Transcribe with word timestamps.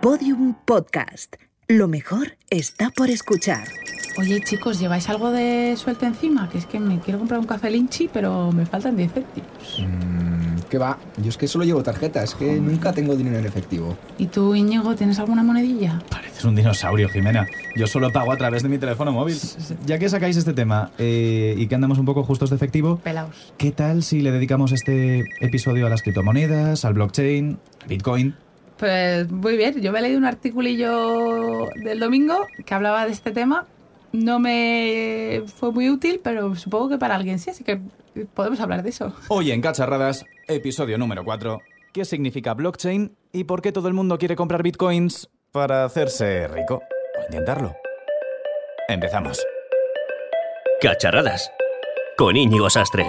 Podium 0.00 0.54
Podcast. 0.64 1.34
Lo 1.66 1.88
mejor 1.88 2.36
está 2.50 2.90
por 2.90 3.10
escuchar. 3.10 3.66
Oye, 4.16 4.40
chicos, 4.44 4.78
¿lleváis 4.78 5.08
algo 5.08 5.32
de 5.32 5.74
suelto 5.76 6.06
encima? 6.06 6.48
Que 6.48 6.58
es 6.58 6.66
que 6.66 6.78
me 6.78 7.00
quiero 7.00 7.18
comprar 7.18 7.40
un 7.40 7.46
café 7.46 7.68
linchi, 7.68 8.08
pero 8.12 8.52
me 8.52 8.64
faltan 8.64 8.96
10 8.96 9.12
céntimos. 9.12 9.80
Mm, 9.80 10.60
¿Qué 10.70 10.78
va? 10.78 10.98
Yo 11.16 11.28
es 11.30 11.36
que 11.36 11.48
solo 11.48 11.64
llevo 11.64 11.82
tarjeta, 11.82 12.22
es 12.22 12.36
que 12.36 12.60
nunca 12.60 12.92
tengo 12.92 13.16
dinero 13.16 13.38
en 13.38 13.46
efectivo. 13.46 13.98
¿Y 14.18 14.26
tú, 14.26 14.54
Íñigo, 14.54 14.94
tienes 14.94 15.18
alguna 15.18 15.42
monedilla? 15.42 16.00
Pareces 16.08 16.44
un 16.44 16.54
dinosaurio, 16.54 17.08
Jimena. 17.08 17.48
Yo 17.74 17.88
solo 17.88 18.12
pago 18.12 18.30
a 18.30 18.36
través 18.36 18.62
de 18.62 18.68
mi 18.68 18.78
teléfono 18.78 19.10
móvil. 19.10 19.36
Ya 19.84 19.98
que 19.98 20.08
sacáis 20.08 20.36
este 20.36 20.52
tema 20.52 20.92
eh, 20.98 21.56
y 21.58 21.66
que 21.66 21.74
andamos 21.74 21.98
un 21.98 22.06
poco 22.06 22.22
justos 22.22 22.50
de 22.50 22.56
efectivo, 22.56 22.98
Pelaos. 22.98 23.52
¿qué 23.56 23.72
tal 23.72 24.04
si 24.04 24.20
le 24.20 24.30
dedicamos 24.30 24.70
este 24.70 25.24
episodio 25.40 25.88
a 25.88 25.90
las 25.90 26.02
criptomonedas, 26.02 26.84
al 26.84 26.94
blockchain, 26.94 27.58
al 27.82 27.88
Bitcoin? 27.88 28.36
Pues 28.78 29.30
muy 29.30 29.56
bien, 29.56 29.80
yo 29.80 29.90
me 29.92 29.98
he 29.98 30.02
leído 30.02 30.18
un 30.18 30.24
articulillo 30.24 31.68
del 31.76 31.98
domingo 31.98 32.46
que 32.64 32.74
hablaba 32.74 33.06
de 33.06 33.12
este 33.12 33.32
tema. 33.32 33.66
No 34.12 34.38
me 34.38 35.42
fue 35.56 35.72
muy 35.72 35.90
útil, 35.90 36.20
pero 36.22 36.54
supongo 36.54 36.88
que 36.88 36.98
para 36.98 37.16
alguien 37.16 37.38
sí, 37.38 37.50
así 37.50 37.64
que 37.64 37.80
podemos 38.34 38.60
hablar 38.60 38.82
de 38.82 38.90
eso. 38.90 39.12
Hoy 39.28 39.50
en 39.50 39.60
Cacharradas, 39.60 40.24
episodio 40.46 40.96
número 40.96 41.24
4. 41.24 41.60
¿Qué 41.92 42.04
significa 42.04 42.54
blockchain 42.54 43.16
y 43.32 43.44
por 43.44 43.60
qué 43.62 43.72
todo 43.72 43.88
el 43.88 43.94
mundo 43.94 44.18
quiere 44.18 44.36
comprar 44.36 44.62
bitcoins 44.62 45.28
para 45.52 45.84
hacerse 45.84 46.46
rico? 46.48 46.82
O 47.18 47.24
intentarlo. 47.24 47.74
Empezamos. 48.88 49.44
Cacharradas. 50.80 51.50
Con 52.16 52.36
Íñigo 52.36 52.70
Sastre. 52.70 53.06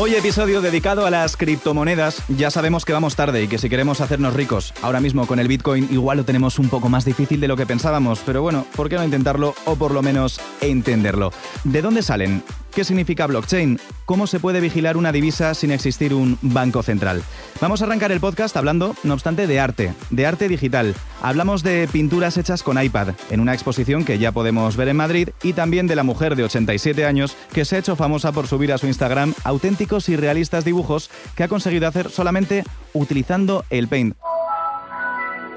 Hoy 0.00 0.14
episodio 0.14 0.60
dedicado 0.60 1.06
a 1.06 1.10
las 1.10 1.36
criptomonedas. 1.36 2.22
Ya 2.28 2.52
sabemos 2.52 2.84
que 2.84 2.92
vamos 2.92 3.16
tarde 3.16 3.42
y 3.42 3.48
que 3.48 3.58
si 3.58 3.68
queremos 3.68 4.00
hacernos 4.00 4.32
ricos 4.32 4.72
ahora 4.80 5.00
mismo 5.00 5.26
con 5.26 5.40
el 5.40 5.48
Bitcoin 5.48 5.88
igual 5.90 6.18
lo 6.18 6.24
tenemos 6.24 6.60
un 6.60 6.68
poco 6.68 6.88
más 6.88 7.04
difícil 7.04 7.40
de 7.40 7.48
lo 7.48 7.56
que 7.56 7.66
pensábamos, 7.66 8.20
pero 8.24 8.40
bueno, 8.40 8.64
¿por 8.76 8.88
qué 8.88 8.94
no 8.94 9.02
intentarlo 9.02 9.56
o 9.64 9.74
por 9.74 9.90
lo 9.90 10.00
menos 10.00 10.40
entenderlo? 10.60 11.32
¿De 11.64 11.82
dónde 11.82 12.02
salen? 12.02 12.44
¿Qué 12.78 12.84
significa 12.84 13.26
blockchain? 13.26 13.80
¿Cómo 14.06 14.28
se 14.28 14.38
puede 14.38 14.60
vigilar 14.60 14.96
una 14.96 15.10
divisa 15.10 15.52
sin 15.54 15.72
existir 15.72 16.14
un 16.14 16.38
banco 16.42 16.84
central? 16.84 17.24
Vamos 17.60 17.82
a 17.82 17.86
arrancar 17.86 18.12
el 18.12 18.20
podcast 18.20 18.56
hablando, 18.56 18.94
no 19.02 19.14
obstante, 19.14 19.48
de 19.48 19.58
arte, 19.58 19.94
de 20.10 20.26
arte 20.26 20.46
digital. 20.46 20.94
Hablamos 21.20 21.64
de 21.64 21.88
pinturas 21.90 22.36
hechas 22.36 22.62
con 22.62 22.80
iPad, 22.80 23.14
en 23.30 23.40
una 23.40 23.52
exposición 23.52 24.04
que 24.04 24.20
ya 24.20 24.30
podemos 24.30 24.76
ver 24.76 24.86
en 24.86 24.96
Madrid, 24.96 25.30
y 25.42 25.54
también 25.54 25.88
de 25.88 25.96
la 25.96 26.04
mujer 26.04 26.36
de 26.36 26.44
87 26.44 27.04
años 27.04 27.36
que 27.52 27.64
se 27.64 27.74
ha 27.74 27.80
hecho 27.80 27.96
famosa 27.96 28.30
por 28.30 28.46
subir 28.46 28.72
a 28.72 28.78
su 28.78 28.86
Instagram 28.86 29.34
auténticos 29.42 30.08
y 30.08 30.14
realistas 30.14 30.64
dibujos 30.64 31.10
que 31.34 31.42
ha 31.42 31.48
conseguido 31.48 31.88
hacer 31.88 32.10
solamente 32.10 32.62
utilizando 32.92 33.64
el 33.70 33.88
Paint. 33.88 34.14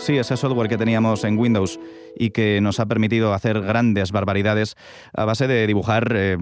Sí, 0.02 0.18
ese 0.18 0.36
software 0.36 0.68
que 0.68 0.80
teníamos 0.80 1.24
en 1.26 1.38
Windows 1.38 1.80
y 2.16 2.32
que 2.32 2.60
nos 2.60 2.80
ha 2.80 2.88
permitido 2.88 3.36
hacer 3.36 3.62
grandes 3.62 4.12
barbaridades 4.12 4.76
a 5.14 5.26
base 5.26 5.48
de 5.48 5.68
dibujar 5.68 6.12
eh, 6.16 6.38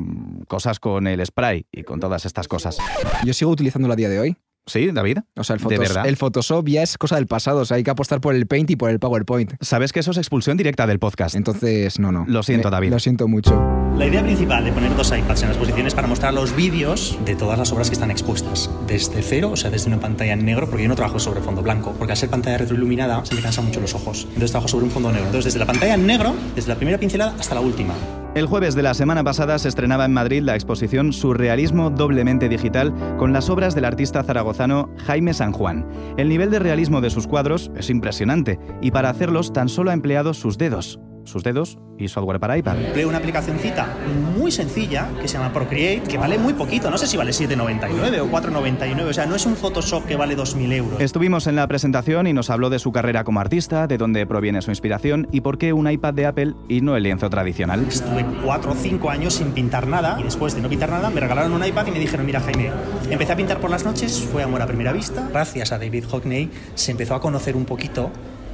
cosas 0.47 0.79
con 0.79 1.07
el 1.07 1.25
spray 1.25 1.65
y 1.69 1.83
con 1.83 1.99
todas 1.99 2.25
estas 2.25 2.47
cosas. 2.47 2.77
Yo 3.25 3.33
sigo 3.33 3.51
utilizándolo 3.51 3.93
a 3.93 3.97
día 3.97 4.07
de 4.07 4.19
hoy. 4.19 4.37
¿Sí, 4.69 4.91
David? 4.91 5.19
O 5.35 5.43
sea, 5.43 5.55
el, 5.55 5.59
¿De 5.61 5.63
Photos- 5.75 5.79
verdad? 5.79 6.07
el 6.07 6.15
Photoshop 6.17 6.67
ya 6.67 6.83
es 6.83 6.97
cosa 6.97 7.15
del 7.15 7.27
pasado. 7.27 7.61
O 7.61 7.65
sea, 7.65 7.77
hay 7.77 7.83
que 7.83 7.91
apostar 7.91 8.21
por 8.21 8.35
el 8.35 8.47
Paint 8.47 8.69
y 8.71 8.75
por 8.75 8.89
el 8.89 8.99
PowerPoint. 8.99 9.53
Sabes 9.61 9.91
que 9.91 9.99
eso 9.99 10.11
es 10.11 10.17
expulsión 10.17 10.57
directa 10.57 10.87
del 10.87 10.99
podcast. 10.99 11.35
Entonces, 11.35 11.99
no, 11.99 12.11
no. 12.11 12.25
Lo 12.27 12.43
siento, 12.43 12.67
Eh, 12.69 12.71
David. 12.71 12.91
Lo 12.91 12.99
siento 12.99 13.27
mucho. 13.27 13.61
La 13.97 14.05
idea 14.05 14.21
principal 14.23 14.63
de 14.63 14.71
poner 14.71 14.95
dos 14.95 15.11
iPads 15.11 15.41
en 15.43 15.49
las 15.49 15.57
posiciones 15.57 15.93
para 15.93 16.07
mostrar 16.07 16.33
los 16.33 16.55
vídeos 16.55 17.17
de 17.25 17.35
todas 17.35 17.57
las 17.59 17.71
obras 17.73 17.89
que 17.89 17.93
están 17.95 18.11
expuestas. 18.11 18.69
Desde 18.87 19.21
cero, 19.21 19.51
o 19.51 19.57
sea, 19.57 19.69
desde 19.71 19.87
una 19.87 19.99
pantalla 19.99 20.33
en 20.33 20.45
negro, 20.45 20.67
porque 20.69 20.83
yo 20.83 20.89
no 20.89 20.95
trabajo 20.95 21.19
sobre 21.19 21.41
fondo 21.41 21.61
blanco, 21.61 21.93
porque 21.97 22.13
al 22.13 22.17
ser 22.17 22.29
pantalla 22.29 22.59
retroiluminada 22.59 23.25
se 23.25 23.35
me 23.35 23.41
cansan 23.41 23.65
mucho 23.65 23.81
los 23.81 23.93
ojos. 23.95 24.23
Entonces 24.27 24.51
trabajo 24.51 24.67
sobre 24.69 24.85
un 24.85 24.91
fondo 24.91 25.09
negro. 25.11 25.25
Entonces, 25.25 25.53
desde 25.53 25.59
la 25.59 25.65
pantalla 25.65 25.95
en 25.95 26.05
negro, 26.05 26.33
desde 26.55 26.69
la 26.69 26.75
primera 26.75 26.97
pincelada 26.97 27.35
hasta 27.39 27.55
la 27.55 27.61
última. 27.61 27.93
El 28.35 28.45
jueves 28.45 28.75
de 28.75 28.83
la 28.83 28.93
semana 28.93 29.23
pasada 29.23 29.57
se 29.57 29.67
estrenaba 29.67 30.05
en 30.05 30.13
Madrid 30.13 30.43
la 30.43 30.53
exposición 30.53 31.13
Surrealismo 31.13 31.89
doblemente 31.89 32.47
digital 32.47 32.93
con 33.17 33.33
las 33.33 33.49
obras 33.49 33.73
del 33.73 33.85
artista 33.85 34.21
zaragozano 34.21 34.93
Jaime 34.97 35.33
San 35.33 35.51
Juan. 35.51 35.87
El 36.15 36.29
nivel 36.29 36.51
de 36.51 36.59
realismo 36.59 37.01
de 37.01 37.09
sus 37.09 37.25
cuadros 37.25 37.71
es 37.75 37.89
impresionante 37.89 38.59
y 38.81 38.91
para 38.91 39.09
hacerlos 39.09 39.51
tan 39.51 39.67
solo 39.67 39.89
ha 39.89 39.95
empleado 39.95 40.35
sus 40.35 40.59
dedos. 40.59 40.99
Sus 41.29 41.43
dedos 41.43 41.77
y 41.99 42.07
software 42.07 42.39
para 42.39 42.57
iPad. 42.57 42.75
Empleo 42.81 43.07
una 43.07 43.19
aplicacioncita 43.19 43.87
muy 44.35 44.51
sencilla 44.51 45.07
que 45.21 45.27
se 45.27 45.37
llama 45.37 45.53
Procreate, 45.53 46.01
que 46.09 46.17
vale 46.17 46.39
muy 46.39 46.53
poquito. 46.53 46.89
No 46.89 46.97
sé 46.97 47.05
si 47.05 47.17
vale 47.17 47.31
7,99 47.31 48.19
o 48.21 48.31
4,99. 48.31 49.09
O 49.09 49.13
sea, 49.13 49.27
no 49.27 49.35
es 49.35 49.45
un 49.45 49.55
Photoshop 49.55 50.05
que 50.05 50.15
vale 50.15 50.35
2.000 50.35 50.73
euros. 50.73 50.99
Estuvimos 50.99 51.45
en 51.45 51.55
la 51.55 51.67
presentación 51.67 52.25
y 52.25 52.33
nos 52.33 52.49
habló 52.49 52.71
de 52.71 52.79
su 52.79 52.91
carrera 52.91 53.23
como 53.23 53.39
artista, 53.39 53.85
de 53.85 53.99
dónde 53.99 54.25
proviene 54.25 54.63
su 54.63 54.71
inspiración 54.71 55.27
y 55.31 55.41
por 55.41 55.59
qué 55.59 55.71
un 55.71 55.89
iPad 55.89 56.15
de 56.15 56.25
Apple 56.25 56.53
y 56.67 56.81
no 56.81 56.95
el 56.95 57.03
lienzo 57.03 57.29
tradicional. 57.29 57.85
Estuve 57.87 58.25
cuatro 58.43 58.71
o 58.71 58.75
cinco 58.75 59.11
años 59.11 59.35
sin 59.35 59.51
pintar 59.51 59.85
nada 59.85 60.17
y 60.19 60.23
después 60.23 60.55
de 60.55 60.61
no 60.61 60.69
pintar 60.69 60.89
nada 60.89 61.11
me 61.11 61.19
regalaron 61.19 61.53
un 61.53 61.63
iPad 61.63 61.85
y 61.85 61.91
me 61.91 61.99
dijeron, 61.99 62.25
mira 62.25 62.39
Jaime, 62.39 62.71
empecé 63.09 63.33
a 63.33 63.35
pintar 63.35 63.59
por 63.59 63.69
las 63.69 63.85
noches, 63.85 64.27
fue 64.31 64.41
amor 64.41 64.63
a 64.63 64.67
primera 64.67 64.91
vista. 64.93 65.27
Gracias 65.29 65.71
a 65.71 65.77
David 65.77 66.05
Hockney 66.09 66.49
se 66.73 66.91
empezó 66.91 67.13
a 67.13 67.21
conocer 67.21 67.55
un 67.55 67.65
poquito 67.65 68.11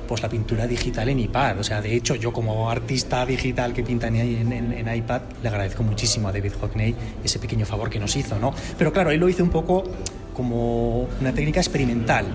pues 0.07 0.21
la 0.21 0.29
pintura 0.29 0.67
digital 0.67 1.09
en 1.09 1.19
iPad. 1.19 1.59
O 1.59 1.63
sea, 1.63 1.81
de 1.81 1.95
hecho, 1.95 2.15
yo 2.15 2.31
como 2.33 2.69
artista 2.69 3.25
digital 3.25 3.73
que 3.73 3.83
pinta 3.83 4.07
en, 4.07 4.15
en- 4.15 4.73
en- 4.73 4.95
iPad, 4.95 5.21
le 5.41 5.49
agradezco 5.49 5.83
muchísimo 5.83 6.27
a 6.27 6.31
David 6.31 6.53
Hockney 6.61 6.95
ese 7.23 7.39
pequeño 7.39 7.65
favor 7.65 7.89
que 7.89 7.99
nos 7.99 8.15
hizo, 8.15 8.37
¿no? 8.39 8.53
Pero 8.77 8.93
claro, 8.93 9.11
él 9.11 9.19
lo 9.19 9.27
hizo 9.29 9.43
un 9.43 9.49
poco 9.49 9.83
como 10.33 11.07
una 11.21 11.31
técnica 11.33 11.59
experimental. 11.59 12.25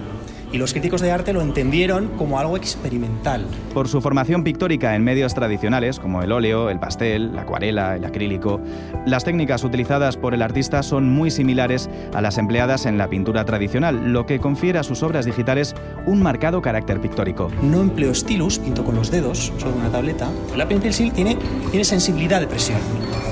Y 0.52 0.58
los 0.58 0.72
críticos 0.72 1.00
de 1.00 1.12
arte 1.12 1.32
lo 1.32 1.42
entendieron 1.42 2.08
como 2.16 2.38
algo 2.38 2.56
experimental. 2.56 3.46
Por 3.72 3.86
su 3.88 4.00
formación 4.00 4.42
pictórica 4.42 4.96
en 4.96 5.04
medios 5.04 5.34
tradicionales 5.34 6.00
como 6.00 6.22
el 6.22 6.32
óleo, 6.32 6.70
el 6.70 6.80
pastel, 6.80 7.34
la 7.34 7.42
acuarela, 7.42 7.96
el 7.96 8.04
acrílico, 8.04 8.60
las 9.06 9.24
técnicas 9.24 9.62
utilizadas 9.62 10.16
por 10.16 10.34
el 10.34 10.42
artista 10.42 10.82
son 10.82 11.08
muy 11.08 11.30
similares 11.30 11.88
a 12.12 12.20
las 12.20 12.36
empleadas 12.38 12.86
en 12.86 12.98
la 12.98 13.08
pintura 13.08 13.44
tradicional, 13.44 14.12
lo 14.12 14.26
que 14.26 14.40
confiere 14.40 14.78
a 14.78 14.82
sus 14.82 15.02
obras 15.02 15.24
digitales 15.24 15.74
un 16.06 16.20
marcado 16.20 16.60
carácter 16.62 17.00
pictórico. 17.00 17.50
No 17.62 17.80
empleo 17.80 18.14
stylus, 18.14 18.58
pinto 18.58 18.84
con 18.84 18.96
los 18.96 19.10
dedos 19.10 19.52
sobre 19.58 19.76
una 19.76 19.90
tableta. 19.90 20.28
La 20.56 20.66
Pen 20.66 20.80
Pencil 20.80 21.12
tiene, 21.12 21.36
tiene 21.70 21.84
sensibilidad 21.84 22.40
de 22.40 22.48
presión, 22.48 22.78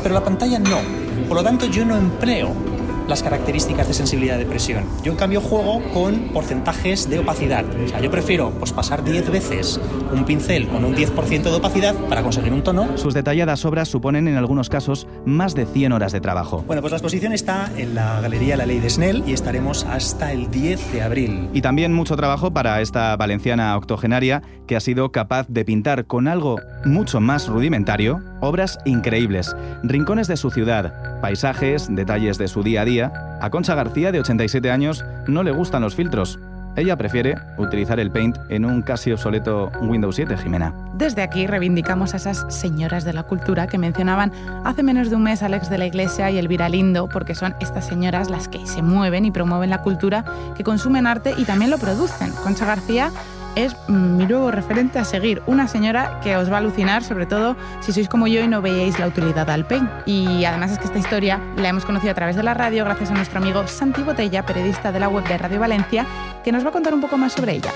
pero 0.03 0.15
la 0.15 0.23
pantalla 0.23 0.59
no. 0.59 0.79
Por 1.27 1.37
lo 1.37 1.43
tanto, 1.43 1.67
yo 1.67 1.85
no 1.85 1.97
empleo 1.97 2.78
las 3.09 3.23
características 3.23 3.89
de 3.89 3.95
sensibilidad 3.95 4.39
de 4.39 4.47
presión. 4.47 4.85
Yo, 5.03 5.13
en 5.13 5.19
cambio, 5.19 5.41
juego 5.41 5.83
con 5.93 6.29
porcentajes 6.33 7.09
de 7.09 7.19
opacidad. 7.19 7.65
O 7.85 7.89
sea, 7.89 8.01
yo 8.01 8.11
prefiero 8.11 8.51
pues, 8.51 8.73
pasar 8.73 9.03
10 9.03 9.31
veces 9.31 9.81
un 10.13 10.25
pincel 10.25 10.69
con 10.69 10.85
un 10.85 10.95
10% 10.95 11.43
de 11.43 11.55
opacidad 11.55 11.95
para 12.09 12.23
conseguir 12.23 12.53
un 12.53 12.63
tono. 12.63 12.97
Sus 12.97 13.15
detalladas 13.15 13.65
obras 13.65 13.89
suponen 13.89 14.29
en 14.29 14.37
algunos 14.37 14.69
casos 14.69 15.07
más 15.25 15.55
de 15.55 15.67
100 15.67 15.93
horas 15.93 16.13
de 16.13 16.21
trabajo. 16.21 16.65
Bueno, 16.67 16.83
pues 16.83 16.93
la 16.93 16.99
exposición 16.99 17.33
está 17.33 17.71
en 17.77 17.95
la 17.95 18.21
Galería 18.21 18.57
La 18.57 18.67
Ley 18.67 18.79
de 18.79 18.91
Snell 18.91 19.25
y 19.27 19.33
estaremos 19.33 19.85
hasta 19.85 20.33
el 20.33 20.51
10 20.51 20.93
de 20.93 21.03
abril. 21.03 21.49
Y 21.53 21.63
también 21.63 21.93
mucho 21.93 22.17
trabajo 22.17 22.53
para 22.53 22.81
esta 22.81 23.17
valenciana 23.17 23.77
octogenaria 23.77 24.43
que 24.67 24.77
ha 24.77 24.81
sido 24.81 25.11
capaz 25.11 25.47
de 25.49 25.65
pintar 25.65 26.07
con 26.07 26.29
algo 26.29 26.57
mucho 26.85 27.21
más 27.21 27.49
rudimentario 27.49 28.23
obras 28.41 28.79
increíbles, 28.85 29.57
rincones 29.83 30.29
de 30.29 30.37
su 30.37 30.51
ciudad, 30.51 31.21
paisajes, 31.21 31.95
detalles 31.95 32.39
de 32.39 32.49
su 32.49 32.63
día 32.63 32.83
a 32.83 32.85
día. 32.85 33.39
A 33.41 33.51
Concha 33.51 33.75
García, 33.75 34.13
de 34.13 34.21
87 34.21 34.71
años, 34.71 35.05
no 35.27 35.43
le 35.43 35.51
gustan 35.51 35.83
los 35.83 35.95
filtros. 35.95 36.39
Ella 36.79 36.97
prefiere 36.97 37.35
utilizar 37.57 37.99
el 37.99 38.13
Paint 38.13 38.39
en 38.51 38.65
un 38.65 38.83
casi 38.83 39.11
obsoleto 39.11 39.73
Windows 39.81 40.15
7, 40.15 40.37
Jimena. 40.37 40.73
Desde 40.95 41.23
aquí 41.23 41.49
reivindicamos 41.49 42.15
a 42.15 42.19
esas 42.19 42.47
señoras 42.55 43.05
de 43.05 43.13
la 43.13 43.25
cultura 43.25 43.67
que 43.67 43.79
mencionaban 43.79 44.33
hace 44.65 44.85
menos 44.85 45.11
de 45.11 45.17
un 45.17 45.25
mes 45.25 45.43
Alex 45.43 45.71
de 45.71 45.79
la 45.79 45.87
Iglesia 45.87 46.31
y 46.31 46.39
Elvira 46.39 46.69
Lindo, 46.69 47.09
porque 47.09 47.35
son 47.35 47.57
estas 47.59 47.87
señoras 47.87 48.31
las 48.31 48.47
que 48.47 48.65
se 48.65 48.83
mueven 48.83 49.25
y 49.25 49.33
promueven 49.33 49.71
la 49.71 49.83
cultura, 49.83 50.25
que 50.57 50.63
consumen 50.63 51.09
arte 51.09 51.35
y 51.37 51.45
también 51.45 51.73
lo 51.73 51.79
producen. 51.79 52.31
Concha 52.45 52.65
García 52.65 53.11
es 53.57 53.77
mm, 53.89 54.17
mi 54.17 54.27
nuevo 54.27 54.51
referente 54.51 54.99
a 54.99 55.05
seguir, 55.05 55.43
una 55.47 55.69
señora 55.69 56.21
que 56.23 56.37
os 56.37 56.51
va 56.51 56.57
a 56.57 56.59
alucinar, 56.59 57.03
sobre 57.03 57.27
todo 57.27 57.57
si 57.81 57.93
sois 57.93 58.09
como 58.09 58.27
yo 58.27 58.43
y 58.43 58.49
no 58.49 58.63
veíais 58.63 58.99
la 58.99 59.07
utilidad 59.07 59.49
al 59.51 59.67
paint. 59.67 59.89
Y 60.07 60.45
además 60.45 60.73
es 60.73 60.79
que 60.79 60.87
esta 60.87 60.99
historia 60.99 61.41
la 61.57 61.69
hemos 61.69 61.85
conocido 61.85 62.13
a 62.13 62.15
través 62.15 62.37
de 62.37 62.43
la 62.43 62.55
radio 62.55 62.85
gracias 62.85 63.11
a 63.11 63.15
nuestro 63.15 63.39
amigo 63.39 63.67
Santi 63.67 64.03
Botella, 64.03 64.45
periodista 64.45 64.93
de 64.93 65.01
la 65.01 65.09
web 65.09 65.27
de 65.27 65.39
Radio 65.39 65.61
Valencia, 65.61 66.07
que 66.45 66.53
nos 66.53 66.65
va 66.65 66.71
a 66.71 66.73
contar 66.73 66.95
un 66.95 67.01
poco 67.01 67.17
más 67.17 67.33
sobre 67.33 67.53
ella. 67.53 67.73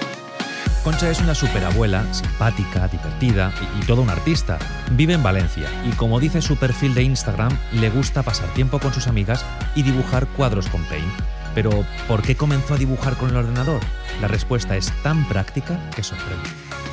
Concha 0.84 1.08
es 1.08 1.20
una 1.20 1.34
superabuela, 1.34 2.04
simpática, 2.12 2.88
divertida 2.88 3.52
y, 3.60 3.88
y 3.88 3.92
una 3.92 4.14
artista. 4.14 4.58
Vive 4.90 5.14
en 5.14 5.22
Valencia 5.22 5.68
y 5.86 5.90
como 5.92 6.18
dice 6.18 6.42
su 6.42 6.56
perfil 6.56 6.92
de 6.94 7.04
Instagram, 7.04 7.56
le 7.72 7.88
gusta 7.88 8.25
pasar 8.25 8.48
tiempo 8.48 8.80
con 8.80 8.92
sus 8.92 9.06
amigas 9.06 9.44
y 9.76 9.84
dibujar 9.84 10.26
cuadros 10.26 10.68
con 10.68 10.82
Paint. 10.84 11.41
Pero, 11.54 11.84
¿por 12.08 12.22
qué 12.22 12.37
comenzó 12.37 12.75
a 12.75 12.78
dibujar 12.78 13.16
con 13.16 13.31
el 13.31 13.37
ordenador? 13.37 13.81
La 14.20 14.28
respuesta 14.28 14.76
es 14.76 14.93
tan 15.02 15.26
práctica 15.28 15.78
que 15.94 16.02
sorprende. 16.02 16.49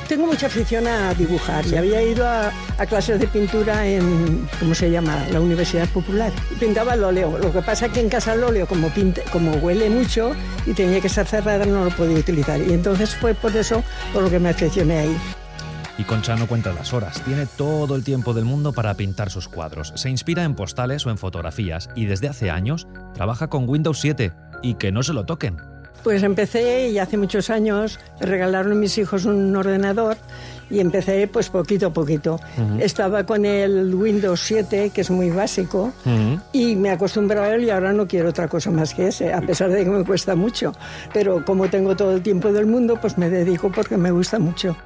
tengo 0.08 0.26
mucha 0.26 0.48
afición 0.48 0.86
a 0.88 1.14
dibujar 1.14 1.64
y 1.66 1.76
había 1.76 2.02
ido 2.02 2.26
a, 2.26 2.50
a 2.78 2.86
clases 2.86 3.20
de 3.20 3.28
pintura 3.28 3.86
en, 3.86 4.48
¿cómo 4.58 4.74
se 4.74 4.90
llama?, 4.90 5.24
la 5.30 5.40
Universidad 5.40 5.88
Popular. 5.88 6.32
Pintaba 6.58 6.94
al 6.94 7.04
óleo. 7.04 7.38
Lo 7.38 7.52
que 7.52 7.62
pasa 7.62 7.86
es 7.86 7.92
que 7.92 8.00
en 8.00 8.08
casa 8.08 8.34
el 8.34 8.42
óleo, 8.42 8.66
como, 8.66 8.88
pinte, 8.88 9.22
como 9.32 9.52
huele 9.52 9.88
mucho 9.88 10.32
y 10.66 10.72
tenía 10.72 11.00
que 11.00 11.06
estar 11.06 11.26
cerrada, 11.26 11.64
no 11.64 11.84
lo 11.84 11.90
podía 11.90 12.18
utilizar. 12.18 12.60
Y 12.60 12.72
entonces 12.72 13.14
fue 13.14 13.34
por 13.34 13.56
eso 13.56 13.84
por 14.12 14.24
lo 14.24 14.30
que 14.30 14.40
me 14.40 14.48
aficioné 14.48 14.98
ahí. 14.98 15.16
Y 15.96 16.04
Concha 16.04 16.34
no 16.34 16.48
cuenta 16.48 16.72
las 16.72 16.94
horas, 16.94 17.22
tiene 17.24 17.44
todo 17.44 17.94
el 17.94 18.04
tiempo 18.04 18.32
del 18.32 18.46
mundo 18.46 18.72
para 18.72 18.94
pintar 18.94 19.30
sus 19.30 19.48
cuadros. 19.48 19.92
Se 19.96 20.08
inspira 20.08 20.44
en 20.44 20.54
postales 20.54 21.04
o 21.04 21.10
en 21.10 21.18
fotografías 21.18 21.90
y 21.94 22.06
desde 22.06 22.28
hace 22.28 22.50
años 22.50 22.88
trabaja 23.12 23.48
con 23.48 23.68
Windows 23.68 24.00
7 24.00 24.32
y 24.62 24.74
que 24.74 24.92
no 24.92 25.02
se 25.02 25.12
lo 25.12 25.24
toquen. 25.24 25.58
Pues 26.02 26.22
empecé 26.22 26.88
y 26.88 26.98
hace 26.98 27.18
muchos 27.18 27.50
años 27.50 28.00
regalaron 28.20 28.72
a 28.72 28.74
mis 28.74 28.96
hijos 28.96 29.26
un 29.26 29.54
ordenador 29.54 30.16
y 30.70 30.80
empecé 30.80 31.26
pues 31.28 31.50
poquito 31.50 31.88
a 31.88 31.92
poquito. 31.92 32.40
Estaba 32.78 33.24
con 33.24 33.44
el 33.44 33.94
Windows 33.94 34.40
7, 34.40 34.92
que 34.94 35.00
es 35.02 35.10
muy 35.10 35.30
básico, 35.30 35.92
y 36.52 36.76
me 36.76 36.90
acostumbraba 36.90 37.48
a 37.48 37.54
él 37.54 37.64
y 37.64 37.70
ahora 37.70 37.92
no 37.92 38.06
quiero 38.06 38.30
otra 38.30 38.48
cosa 38.48 38.70
más 38.70 38.94
que 38.94 39.08
ese, 39.08 39.34
a 39.34 39.42
pesar 39.42 39.70
de 39.70 39.84
que 39.84 39.90
me 39.90 40.04
cuesta 40.04 40.34
mucho. 40.36 40.72
Pero 41.12 41.44
como 41.44 41.68
tengo 41.68 41.96
todo 41.96 42.14
el 42.14 42.22
tiempo 42.22 42.52
del 42.52 42.66
mundo, 42.66 42.98
pues 42.98 43.18
me 43.18 43.28
dedico 43.28 43.70
porque 43.70 43.96
me 43.98 44.10
gusta 44.10 44.38
mucho. 44.38 44.76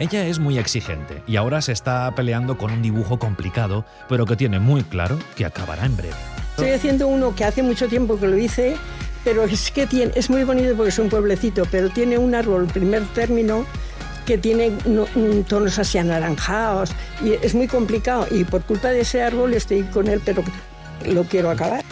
Ella 0.00 0.26
es 0.26 0.40
muy 0.40 0.58
exigente 0.58 1.22
y 1.28 1.36
ahora 1.36 1.60
se 1.60 1.70
está 1.70 2.12
peleando 2.16 2.58
con 2.58 2.72
un 2.72 2.82
dibujo 2.82 3.20
complicado, 3.20 3.84
pero 4.08 4.26
que 4.26 4.34
tiene 4.34 4.58
muy 4.58 4.82
claro 4.82 5.18
que 5.36 5.44
acabará 5.44 5.86
en 5.86 5.96
breve. 5.96 6.14
Estoy 6.50 6.70
haciendo 6.70 7.08
uno 7.08 7.34
que 7.34 7.44
hace 7.44 7.62
mucho 7.62 7.88
tiempo 7.88 8.18
que 8.18 8.28
lo 8.28 8.38
hice, 8.38 8.76
pero 9.24 9.44
es 9.44 9.70
que 9.70 9.86
tiene, 9.86 10.12
es 10.14 10.30
muy 10.30 10.44
bonito 10.44 10.76
porque 10.76 10.90
es 10.90 10.98
un 10.98 11.08
pueblecito, 11.08 11.64
pero 11.70 11.90
tiene 11.90 12.18
un 12.18 12.34
árbol, 12.34 12.66
primer 12.66 13.04
término, 13.14 13.66
que 14.26 14.38
tiene 14.38 14.72
tonos 15.48 15.78
así 15.78 15.98
anaranjados 15.98 16.90
y 17.22 17.32
es 17.32 17.54
muy 17.54 17.66
complicado 17.66 18.26
y 18.30 18.44
por 18.44 18.62
culpa 18.62 18.88
de 18.88 19.00
ese 19.00 19.22
árbol 19.22 19.54
estoy 19.54 19.82
con 19.82 20.08
él, 20.08 20.20
pero 20.24 20.42
lo 21.06 21.24
quiero 21.24 21.50
acabar. 21.50 21.84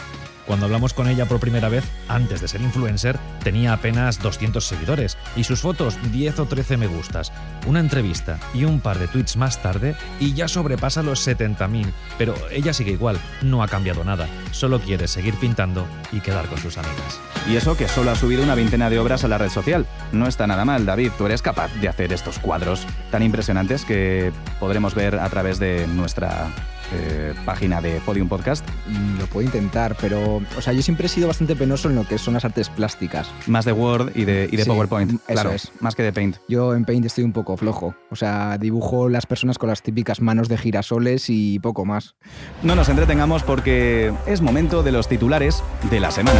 Cuando 0.45 0.65
hablamos 0.65 0.93
con 0.93 1.07
ella 1.07 1.25
por 1.25 1.39
primera 1.39 1.69
vez, 1.69 1.85
antes 2.07 2.41
de 2.41 2.47
ser 2.47 2.61
influencer, 2.61 3.17
tenía 3.43 3.73
apenas 3.73 4.21
200 4.21 4.63
seguidores 4.63 5.17
y 5.35 5.43
sus 5.43 5.61
fotos 5.61 5.97
10 6.11 6.39
o 6.39 6.45
13 6.45 6.77
me 6.77 6.87
gustas. 6.87 7.31
Una 7.65 7.79
entrevista 7.79 8.39
y 8.53 8.65
un 8.65 8.79
par 8.79 8.99
de 8.99 9.07
tweets 9.07 9.37
más 9.37 9.61
tarde 9.61 9.95
y 10.19 10.33
ya 10.33 10.47
sobrepasa 10.47 11.03
los 11.03 11.25
70.000. 11.25 11.91
Pero 12.17 12.35
ella 12.51 12.73
sigue 12.73 12.91
igual, 12.91 13.17
no 13.41 13.63
ha 13.63 13.67
cambiado 13.67 14.03
nada, 14.03 14.27
solo 14.51 14.79
quiere 14.79 15.07
seguir 15.07 15.35
pintando 15.35 15.85
y 16.11 16.19
quedar 16.19 16.47
con 16.47 16.57
sus 16.57 16.77
amigas. 16.77 17.19
Y 17.49 17.55
eso 17.55 17.75
que 17.75 17.87
solo 17.87 18.11
ha 18.11 18.15
subido 18.15 18.43
una 18.43 18.55
veintena 18.55 18.89
de 18.89 18.99
obras 18.99 19.23
a 19.23 19.27
la 19.27 19.37
red 19.37 19.49
social. 19.49 19.85
No 20.11 20.27
está 20.27 20.47
nada 20.47 20.65
mal, 20.65 20.85
David. 20.85 21.11
Tú 21.17 21.25
eres 21.25 21.41
capaz 21.41 21.73
de 21.75 21.89
hacer 21.89 22.13
estos 22.13 22.39
cuadros 22.39 22.85
tan 23.11 23.23
impresionantes 23.23 23.85
que 23.85 24.31
podremos 24.59 24.95
ver 24.95 25.19
a 25.19 25.29
través 25.29 25.59
de 25.59 25.87
nuestra 25.87 26.47
eh, 26.93 27.33
página 27.45 27.81
de 27.81 27.99
Podium 28.05 28.27
Podcast. 28.29 28.67
Mm, 28.87 29.19
Lo 29.19 29.27
puedo 29.27 29.45
intentar, 29.45 29.95
pero. 29.99 30.41
O 30.57 30.61
sea, 30.61 30.73
yo 30.73 30.81
siempre 30.81 31.07
he 31.07 31.09
sido 31.09 31.27
bastante 31.27 31.55
penoso 31.55 31.89
en 31.89 31.95
lo 31.95 32.07
que 32.07 32.17
son 32.17 32.33
las 32.35 32.45
artes 32.45 32.69
plásticas. 32.69 33.29
Más 33.47 33.65
de 33.65 33.71
Word 33.73 34.11
y 34.15 34.25
de, 34.25 34.47
y 34.51 34.55
de 34.57 34.63
Sí, 34.63 34.69
PowerPoint. 34.69 35.21
claro, 35.25 35.51
es. 35.51 35.71
más 35.79 35.95
que 35.95 36.03
de 36.03 36.13
Paint. 36.13 36.37
Yo 36.47 36.73
en 36.75 36.85
Paint 36.85 37.05
estoy 37.05 37.23
un 37.23 37.33
poco 37.33 37.57
flojo. 37.57 37.95
O 38.11 38.15
sea, 38.15 38.57
dibujo 38.57 39.09
las 39.09 39.25
personas 39.25 39.57
con 39.57 39.69
las 39.69 39.81
típicas 39.81 40.21
manos 40.21 40.47
de 40.49 40.57
girasoles 40.57 41.25
y 41.29 41.59
poco 41.59 41.85
más. 41.85 42.15
No 42.61 42.75
nos 42.75 42.89
entretengamos 42.89 43.43
porque 43.43 44.13
es 44.25 44.41
momento 44.41 44.83
de 44.83 44.91
los 44.91 45.07
titulares 45.07 45.63
de 45.89 45.99
la 45.99 46.11
semana. 46.11 46.39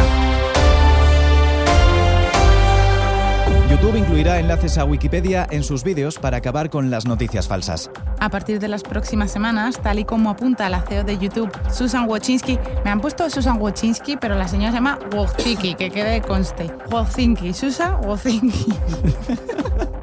YouTube 3.84 3.98
incluirá 3.98 4.40
enlaces 4.40 4.78
a 4.78 4.86
Wikipedia 4.86 5.46
en 5.50 5.62
sus 5.62 5.84
vídeos 5.84 6.18
para 6.18 6.38
acabar 6.38 6.70
con 6.70 6.90
las 6.90 7.04
noticias 7.04 7.46
falsas. 7.46 7.90
A 8.18 8.30
partir 8.30 8.58
de 8.58 8.66
las 8.66 8.82
próximas 8.82 9.30
semanas, 9.30 9.78
tal 9.78 9.98
y 9.98 10.06
como 10.06 10.30
apunta 10.30 10.70
la 10.70 10.80
CEO 10.80 11.04
de 11.04 11.18
YouTube, 11.18 11.50
Susan 11.70 12.08
Wojcicki, 12.08 12.58
me 12.82 12.90
han 12.90 13.02
puesto 13.02 13.28
Susan 13.28 13.60
Wojcicki, 13.60 14.16
pero 14.16 14.36
la 14.36 14.48
señora 14.48 14.70
se 14.70 14.76
llama 14.76 14.98
Wojcicki, 15.12 15.74
que 15.74 15.90
quede 15.90 16.22
conste. 16.22 16.70
Wojcicki, 16.90 17.52
Susan 17.52 17.96
Wojcicki. 18.06 18.72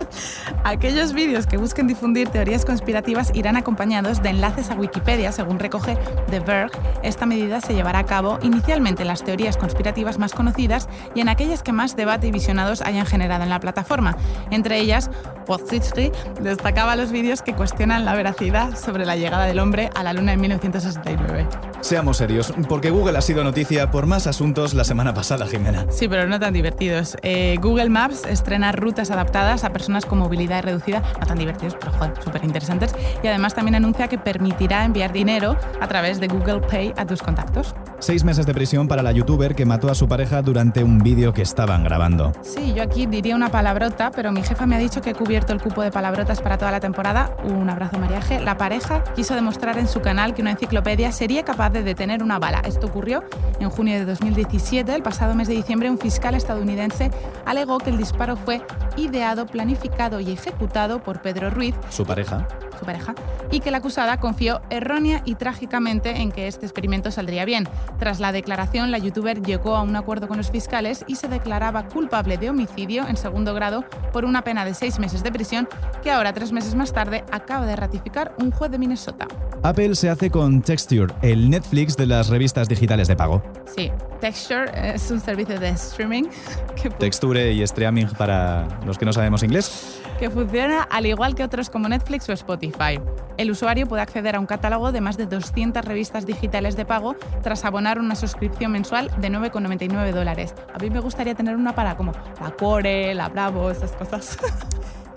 Aquellos 0.64 1.14
vídeos 1.14 1.48
que 1.48 1.58
busquen 1.58 1.88
difundir 1.88 2.30
teorías 2.30 2.66
conspirativas 2.66 3.32
irán 3.34 3.58
acompañados 3.58 4.22
de 4.22 4.30
enlaces 4.30 4.70
a 4.70 4.76
Wikipedia, 4.76 5.32
según 5.32 5.58
recoge 5.58 5.98
The 6.30 6.40
Verge. 6.40 6.78
Esta 7.02 7.26
medida 7.26 7.62
se 7.62 7.74
llevará 7.74 8.00
a 8.00 8.06
cabo 8.06 8.38
inicialmente 8.44 9.02
en 9.02 9.08
las 9.08 9.24
teorías 9.24 9.58
conspirativas 9.58 10.20
más 10.20 10.34
conocidas 10.34 10.88
y 11.16 11.22
en 11.22 11.30
aquellas 11.30 11.64
que 11.64 11.72
más 11.72 11.96
debate 11.96 12.28
y 12.28 12.32
visionados 12.32 12.82
hayan 12.82 13.08
generado 13.08 13.44
en 13.44 13.50
la 13.50 13.60
plataforma. 13.60 14.16
Entre 14.52 14.78
ellas, 14.80 15.10
Wojcicki 15.48 16.12
destacaba 16.42 16.96
los 16.96 17.12
vídeos 17.12 17.42
que 17.42 17.54
cuestionan 17.54 18.06
la 18.06 18.14
veracidad 18.14 18.78
sobre 18.78 19.06
la 19.06 19.16
llegada 19.16 19.46
del 19.46 19.60
hombre 19.60 19.90
a 19.96 20.04
la 20.04 20.14
Luna 20.14 20.34
en 20.34 20.42
1969. 20.42 21.48
Seamos 21.82 22.18
serios, 22.18 22.54
porque 22.70 22.92
Google 22.92 23.18
ha 23.18 23.22
sido 23.22 23.44
noticia 23.44 23.90
por 23.90 24.06
más 24.06 24.28
asuntos 24.28 24.76
la 24.76 24.84
semana 24.84 25.16
pasada, 25.16 25.48
Jimena. 25.48 25.88
Sí, 25.90 26.08
pero 26.08 26.28
no 26.28 26.40
tan 26.40 26.54
divertidos. 26.54 27.18
Eh, 27.24 27.58
Google 27.60 27.90
Maps 27.90 28.26
estrena 28.26 28.72
rutas 28.72 29.10
adaptadas 29.10 29.64
a 29.64 29.72
personas 29.72 30.06
con 30.06 30.20
movilidad 30.20 30.61
reducida, 30.62 31.02
no 31.20 31.26
tan 31.26 31.38
divertidos, 31.38 31.76
pero 31.80 31.92
súper 32.24 32.44
interesantes. 32.44 32.96
Y 33.24 33.28
además 33.28 33.54
también 33.54 33.76
anuncia 33.76 34.08
que 34.08 34.18
permitirá 34.18 34.86
enviar 34.86 35.12
dinero 35.12 35.58
a 35.80 35.88
través 35.88 36.20
de 36.20 36.28
Google 36.28 36.62
Pay 36.62 36.94
a 36.98 37.06
tus 37.06 37.22
contactos. 37.22 37.74
Seis 38.00 38.24
meses 38.24 38.46
de 38.46 38.54
prisión 38.54 38.88
para 38.88 39.04
la 39.04 39.12
youtuber 39.12 39.54
que 39.54 39.66
mató 39.66 39.90
a 39.92 39.96
su 39.96 40.08
pareja 40.08 40.42
durante 40.42 40.84
un 40.84 41.00
vídeo 41.00 41.34
que 41.34 41.44
estaban 41.44 41.84
grabando. 41.84 42.32
Sí, 42.42 42.74
yo 42.74 42.82
aquí 42.82 43.06
diría 43.06 43.36
una 43.36 43.50
palabrota, 43.50 44.12
pero 44.12 44.32
mi 44.32 44.42
jefa 44.42 44.66
me 44.66 44.76
ha 44.76 44.80
dicho 44.80 45.02
que 45.02 45.12
he 45.12 45.14
cubierto 45.14 45.54
el 45.54 45.62
cupo 45.62 45.84
de 45.84 45.92
palabrotas 45.92 46.42
para 46.42 46.58
toda 46.58 46.72
la 46.72 46.80
temporada. 46.80 47.36
Un 47.44 47.70
abrazo, 47.70 48.00
Mariaje. 48.00 48.40
La 48.40 48.58
pareja 48.58 49.04
quiso 49.16 49.36
demostrar 49.36 49.78
en 49.78 49.88
su 49.88 50.02
canal 50.02 50.34
que 50.34 50.42
una 50.42 50.52
enciclopedia 50.52 51.12
sería 51.12 51.44
capaz 51.44 51.70
de 51.70 51.84
detener 51.84 52.24
una 52.24 52.40
bala. 52.40 52.62
Esto 52.66 52.88
ocurrió 52.88 53.24
en 53.60 53.70
junio 53.70 54.00
de 54.00 54.06
2017. 54.06 54.96
El 54.96 55.04
pasado 55.04 55.36
mes 55.36 55.48
de 55.48 55.54
diciembre, 55.54 55.90
un 55.90 56.00
fiscal 56.00 56.34
estadounidense 56.34 57.12
alegó 57.46 57.78
que 57.78 57.92
el 57.92 57.98
disparo 57.98 58.36
fue 58.36 58.62
ideado, 58.98 59.46
planificado 59.46 60.20
y 60.20 60.32
ejecutado 60.42 61.02
por 61.04 61.22
Pedro 61.22 61.50
Ruiz, 61.50 61.76
Su 61.90 62.06
pareja. 62.06 62.48
su 62.80 62.86
pareja, 62.86 63.14
y 63.52 63.60
que 63.60 63.70
la 63.70 63.78
acusada 63.78 64.20
confió 64.20 64.62
errónea 64.72 65.22
y 65.24 65.36
trágicamente 65.36 66.22
en 66.22 66.32
que 66.32 66.48
este 66.48 66.66
experimento 66.66 67.12
saldría 67.12 67.46
bien. 67.46 67.68
Tras 68.00 68.20
la 68.20 68.32
declaración, 68.32 68.90
la 68.92 68.98
youtuber 68.98 69.42
llegó 69.44 69.76
a 69.76 69.84
un 69.84 69.96
acuerdo 69.96 70.28
con 70.28 70.38
los 70.38 70.50
fiscales 70.50 71.04
y 71.08 71.16
se 71.16 71.28
declaraba 71.28 71.86
culpable 71.88 72.38
de 72.38 72.50
homicidio 72.50 73.08
en 73.08 73.18
segundo 73.18 73.54
grado 73.54 73.86
por 74.12 74.26
una 74.26 74.44
pena 74.44 74.66
de 74.66 74.74
seis 74.74 74.98
meses 74.98 75.22
de 75.22 75.32
prisión 75.32 75.70
que 76.02 76.10
ahora, 76.10 76.34
tres 76.34 76.52
meses 76.52 76.74
más 76.74 76.92
tarde, 76.92 77.24
acaba 77.32 77.66
de 77.68 77.76
ratificar 77.76 78.34
un 78.40 78.50
juez 78.52 78.72
de 78.72 78.80
Minnesota. 78.80 79.28
Apple 79.64 79.94
se 79.94 80.10
hace 80.10 80.32
con 80.32 80.64
Texture, 80.64 81.14
el 81.22 81.52
Netflix 81.52 81.96
de 81.96 82.08
las 82.08 82.30
revistas 82.30 82.68
digitales 82.68 83.08
de 83.08 83.16
pago. 83.16 83.44
Sí, 83.76 83.92
Texture 84.20 84.96
es 84.96 85.12
un 85.12 85.20
servicio 85.20 85.60
de 85.60 85.70
streaming 85.70 86.24
que, 86.82 86.90
Texture 86.90 87.52
y 87.54 87.62
streaming 87.62 88.08
para 88.18 88.68
los 88.88 88.98
que 88.98 89.06
no 89.06 89.14
sabemos 89.14 89.44
inglés. 89.44 90.01
Que 90.22 90.30
funciona 90.30 90.84
al 90.84 91.08
igual 91.08 91.34
que 91.34 91.44
otros 91.44 91.72
como 91.72 91.90
Netflix 91.90 92.30
o 92.30 92.34
Spotify. 92.34 93.00
El 93.38 93.50
usuario 93.50 93.88
puede 93.88 94.04
acceder 94.04 94.36
a 94.36 94.40
un 94.40 94.46
catálogo 94.46 94.92
de 94.92 95.02
más 95.02 95.18
de 95.18 95.26
200 95.26 95.84
revistas 95.84 96.28
digitales 96.28 96.76
de 96.76 96.86
pago 96.86 97.16
tras 97.42 97.66
abonar 97.66 97.98
una 97.98 98.16
suscripción 98.16 98.72
mensual 98.72 99.10
de 99.18 99.32
9,99 99.32 100.12
dólares. 100.12 100.54
A 100.76 100.78
mí 100.78 100.92
me 100.92 101.00
gustaría 101.00 101.34
tener 101.34 101.56
una 101.56 101.74
para 101.74 101.98
como 101.98 102.12
la 102.40 102.52
Core, 102.52 103.16
la 103.16 103.30
Bravo, 103.30 103.72
esas 103.72 103.94
cosas. 103.94 104.38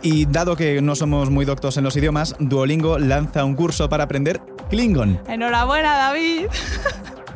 Y 0.01 0.25
dado 0.25 0.57
que 0.57 0.81
no 0.81 0.95
somos 0.95 1.29
muy 1.29 1.45
doctos 1.45 1.77
en 1.77 1.85
los 1.85 1.97
idiomas, 1.97 2.35
Duolingo 2.39 2.99
lanza 2.99 3.45
un 3.45 3.55
curso 3.57 3.91
para 3.91 4.05
aprender 4.05 4.41
Klingon. 4.71 5.21
Enhorabuena, 5.29 5.97
David. 5.97 6.47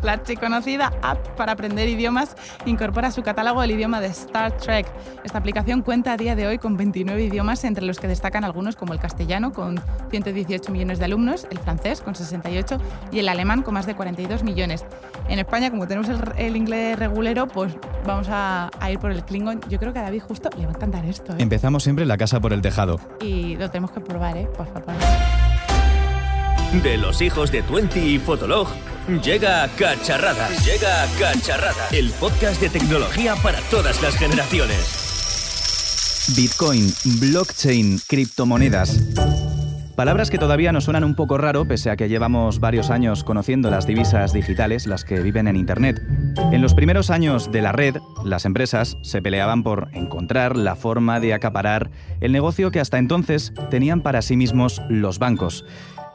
La 0.02 0.12
archiconocida 0.12 0.92
app 1.02 1.26
para 1.36 1.52
aprender 1.52 1.88
idiomas 1.88 2.36
incorpora 2.66 3.08
a 3.08 3.10
su 3.10 3.22
catálogo 3.22 3.62
el 3.62 3.70
idioma 3.70 4.00
de 4.00 4.08
Star 4.08 4.52
Trek. 4.56 4.86
Esta 5.24 5.38
aplicación 5.38 5.82
cuenta 5.82 6.12
a 6.12 6.16
día 6.16 6.36
de 6.36 6.46
hoy 6.46 6.58
con 6.58 6.76
29 6.76 7.22
idiomas, 7.24 7.64
entre 7.64 7.84
los 7.84 7.98
que 7.98 8.06
destacan 8.08 8.44
algunos 8.44 8.76
como 8.76 8.92
el 8.92 9.00
castellano, 9.00 9.52
con 9.52 9.80
118 10.10 10.70
millones 10.70 10.98
de 10.98 11.06
alumnos, 11.06 11.46
el 11.50 11.58
francés, 11.58 12.00
con 12.00 12.14
68, 12.14 12.78
y 13.12 13.18
el 13.18 13.28
alemán, 13.28 13.62
con 13.62 13.74
más 13.74 13.86
de 13.86 13.94
42 13.94 14.44
millones. 14.44 14.84
En 15.28 15.38
España, 15.38 15.70
como 15.70 15.86
tenemos 15.86 16.08
el, 16.08 16.20
el 16.36 16.56
inglés 16.56 16.98
regulero, 16.98 17.48
pues 17.48 17.74
vamos 18.06 18.28
a, 18.30 18.70
a 18.80 18.90
ir 18.90 18.98
por 18.98 19.10
el 19.10 19.24
Klingon. 19.24 19.60
Yo 19.68 19.78
creo 19.78 19.92
que 19.92 19.98
a 19.98 20.02
David 20.02 20.22
justo 20.26 20.48
le 20.56 20.64
va 20.66 20.72
a 20.72 20.74
encantar 20.76 21.04
esto. 21.04 21.32
¿eh? 21.32 21.36
Empezamos 21.38 21.82
siempre 21.82 22.06
la 22.06 22.16
casa 22.16 22.40
por 22.40 22.52
el 22.52 22.62
tejado. 22.62 23.00
Y 23.20 23.56
lo 23.56 23.70
tenemos 23.70 23.90
que 23.90 24.00
probar, 24.00 24.36
¿eh? 24.36 24.48
Por 24.56 24.66
favor. 24.66 24.94
De 26.82 26.98
los 26.98 27.22
hijos 27.22 27.50
de 27.50 27.62
Twenty 27.62 27.98
y 28.00 28.18
Fotolog, 28.18 28.68
llega 29.16 29.66
Cacharradas. 29.68 30.64
Llega 30.64 31.06
Cacharradas. 31.18 31.92
El 31.92 32.10
podcast 32.12 32.60
de 32.60 32.68
tecnología 32.68 33.34
para 33.42 33.60
todas 33.70 34.02
las 34.02 34.16
generaciones. 34.16 35.06
Bitcoin, 36.36 36.92
blockchain, 37.18 37.98
criptomonedas. 38.06 39.00
Palabras 39.96 40.30
que 40.30 40.38
todavía 40.38 40.70
nos 40.70 40.84
suenan 40.84 41.02
un 41.02 41.16
poco 41.16 41.38
raro, 41.38 41.66
pese 41.66 41.90
a 41.90 41.96
que 41.96 42.08
llevamos 42.08 42.60
varios 42.60 42.90
años 42.90 43.24
conociendo 43.24 43.68
las 43.68 43.84
divisas 43.84 44.32
digitales, 44.32 44.86
las 44.86 45.04
que 45.04 45.18
viven 45.20 45.48
en 45.48 45.56
Internet. 45.56 46.00
En 46.52 46.62
los 46.62 46.74
primeros 46.74 47.10
años 47.10 47.50
de 47.50 47.62
la 47.62 47.72
red, 47.72 47.96
las 48.24 48.44
empresas 48.44 48.96
se 49.02 49.20
peleaban 49.22 49.64
por 49.64 49.88
encontrar 49.94 50.56
la 50.56 50.76
forma 50.76 51.18
de 51.18 51.34
acaparar 51.34 51.90
el 52.20 52.30
negocio 52.30 52.70
que 52.70 52.78
hasta 52.78 52.98
entonces 52.98 53.52
tenían 53.70 54.02
para 54.02 54.22
sí 54.22 54.36
mismos 54.36 54.80
los 54.88 55.18
bancos. 55.18 55.64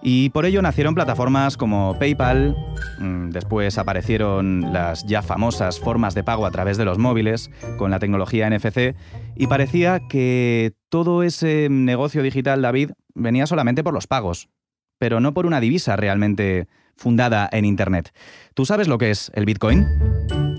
Y 0.05 0.29
por 0.31 0.45
ello 0.45 0.61
nacieron 0.61 0.95
plataformas 0.95 1.55
como 1.55 1.97
PayPal, 1.97 2.57
mm, 2.99 3.29
después 3.29 3.77
aparecieron 3.77 4.73
las 4.73 5.05
ya 5.05 5.21
famosas 5.21 5.79
formas 5.79 6.13
de 6.13 6.25
pago 6.25 6.45
a 6.45 6.51
través 6.51 6.77
de 6.77 6.83
los 6.83 6.97
móviles 6.97 7.49
con 7.77 7.89
la 7.89 7.99
tecnología 7.99 8.49
NFC 8.49 8.95
y 9.35 9.47
parecía 9.47 10.01
que 10.09 10.73
todo 10.89 11.23
ese 11.23 11.69
negocio 11.69 12.21
digital, 12.21 12.61
David, 12.61 12.91
venía 13.15 13.47
solamente 13.47 13.81
por 13.81 13.93
los 13.93 14.07
pagos, 14.07 14.49
pero 14.97 15.21
no 15.21 15.33
por 15.33 15.45
una 15.45 15.61
divisa 15.61 15.95
realmente 15.95 16.67
fundada 16.97 17.49
en 17.51 17.63
Internet. 17.63 18.13
¿Tú 18.53 18.65
sabes 18.65 18.89
lo 18.89 18.97
que 18.97 19.09
es 19.09 19.31
el 19.35 19.45
Bitcoin? 19.45 19.87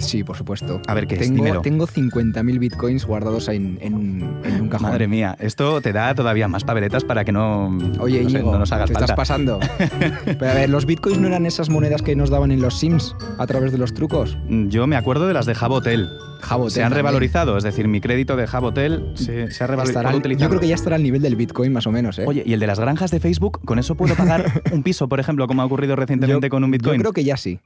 Sí, 0.05 0.23
por 0.25 0.37
supuesto. 0.37 0.81
A 0.87 0.95
ver, 0.95 1.07
¿qué 1.07 1.15
es? 1.15 1.21
tengo, 1.21 1.37
Dímelo. 1.37 1.61
Tengo 1.63 1.87
50.000 1.87 2.59
bitcoins 2.59 3.05
guardados 3.07 3.49
en, 3.49 3.79
en 3.81 3.95
un, 3.95 4.41
en 4.45 4.61
un 4.61 4.69
cajón. 4.69 4.91
Madre 4.91 5.09
mía, 5.09 5.37
esto 5.41 5.81
te 5.81 5.93
da 5.93 6.15
todavía 6.15 6.47
más 6.49 6.65
papeletas 6.65 7.05
para 7.05 7.25
que 7.25 7.33
no, 7.33 7.69
Oye, 8.01 8.23
no, 8.23 8.29
sé, 8.31 8.37
Íñigo, 8.37 8.53
no 8.53 8.59
nos 8.59 8.73
hagas 8.73 8.89
¿qué 8.91 8.95
falta. 8.95 9.05
estás 9.05 9.17
pasando? 9.17 9.61
Pero 10.25 10.51
a 10.51 10.55
ver, 10.55 10.71
¿los 10.71 10.87
bitcoins 10.87 11.19
no 11.19 11.27
eran 11.29 11.47
esas 11.47 11.71
monedas 11.71 12.03
que 12.03 12.15
nos 12.17 12.31
daban 12.31 12.53
en 12.53 12.61
los 12.61 12.79
Sims 12.79 13.17
a 13.39 13.47
través 13.47 13.73
de 13.73 13.79
los 13.79 13.95
trucos? 13.95 14.37
Yo 14.49 14.87
me 14.87 14.97
acuerdo 14.97 15.27
de 15.27 15.35
las 15.35 15.47
de 15.47 15.55
Jabotel. 15.55 16.09
Jabotel 16.43 16.71
Se 16.73 16.83
han 16.83 16.91
también. 16.91 17.07
revalorizado, 17.07 17.57
es 17.57 17.65
decir, 17.65 17.89
mi 17.89 18.03
crédito 18.03 18.37
de 18.37 18.47
Jabotel 18.47 19.13
se, 19.15 19.51
se 19.51 19.65
ha 19.65 19.67
revalorizado. 19.67 20.11
Estará- 20.19 20.35
yo 20.37 20.49
creo 20.51 20.61
que 20.61 20.69
ya 20.69 20.75
estará 20.75 20.97
al 20.97 21.03
nivel 21.03 21.23
del 21.23 21.37
bitcoin 21.37 21.73
más 21.73 21.87
o 21.87 21.93
menos, 21.93 22.19
¿eh? 22.19 22.25
Oye, 22.27 22.43
¿y 22.45 22.53
el 22.53 22.61
de 22.61 22.67
las 22.67 22.79
granjas 22.79 23.11
de 23.11 23.19
Facebook? 23.21 23.61
¿Con 23.65 23.79
eso 23.79 23.95
puedo 23.95 24.15
pagar 24.15 24.63
un 24.73 24.83
piso, 24.83 25.09
por 25.09 25.21
ejemplo, 25.21 25.47
como 25.47 25.63
ha 25.63 25.65
ocurrido 25.65 25.97
recientemente 25.97 26.49
Yo- 26.49 26.51
con 26.51 26.63
un 26.65 26.71
Bitcoin? 26.71 26.97
Yo 26.97 27.01
creo 27.01 27.13
que 27.15 27.25
ya 27.25 27.39
sí. 27.39 27.61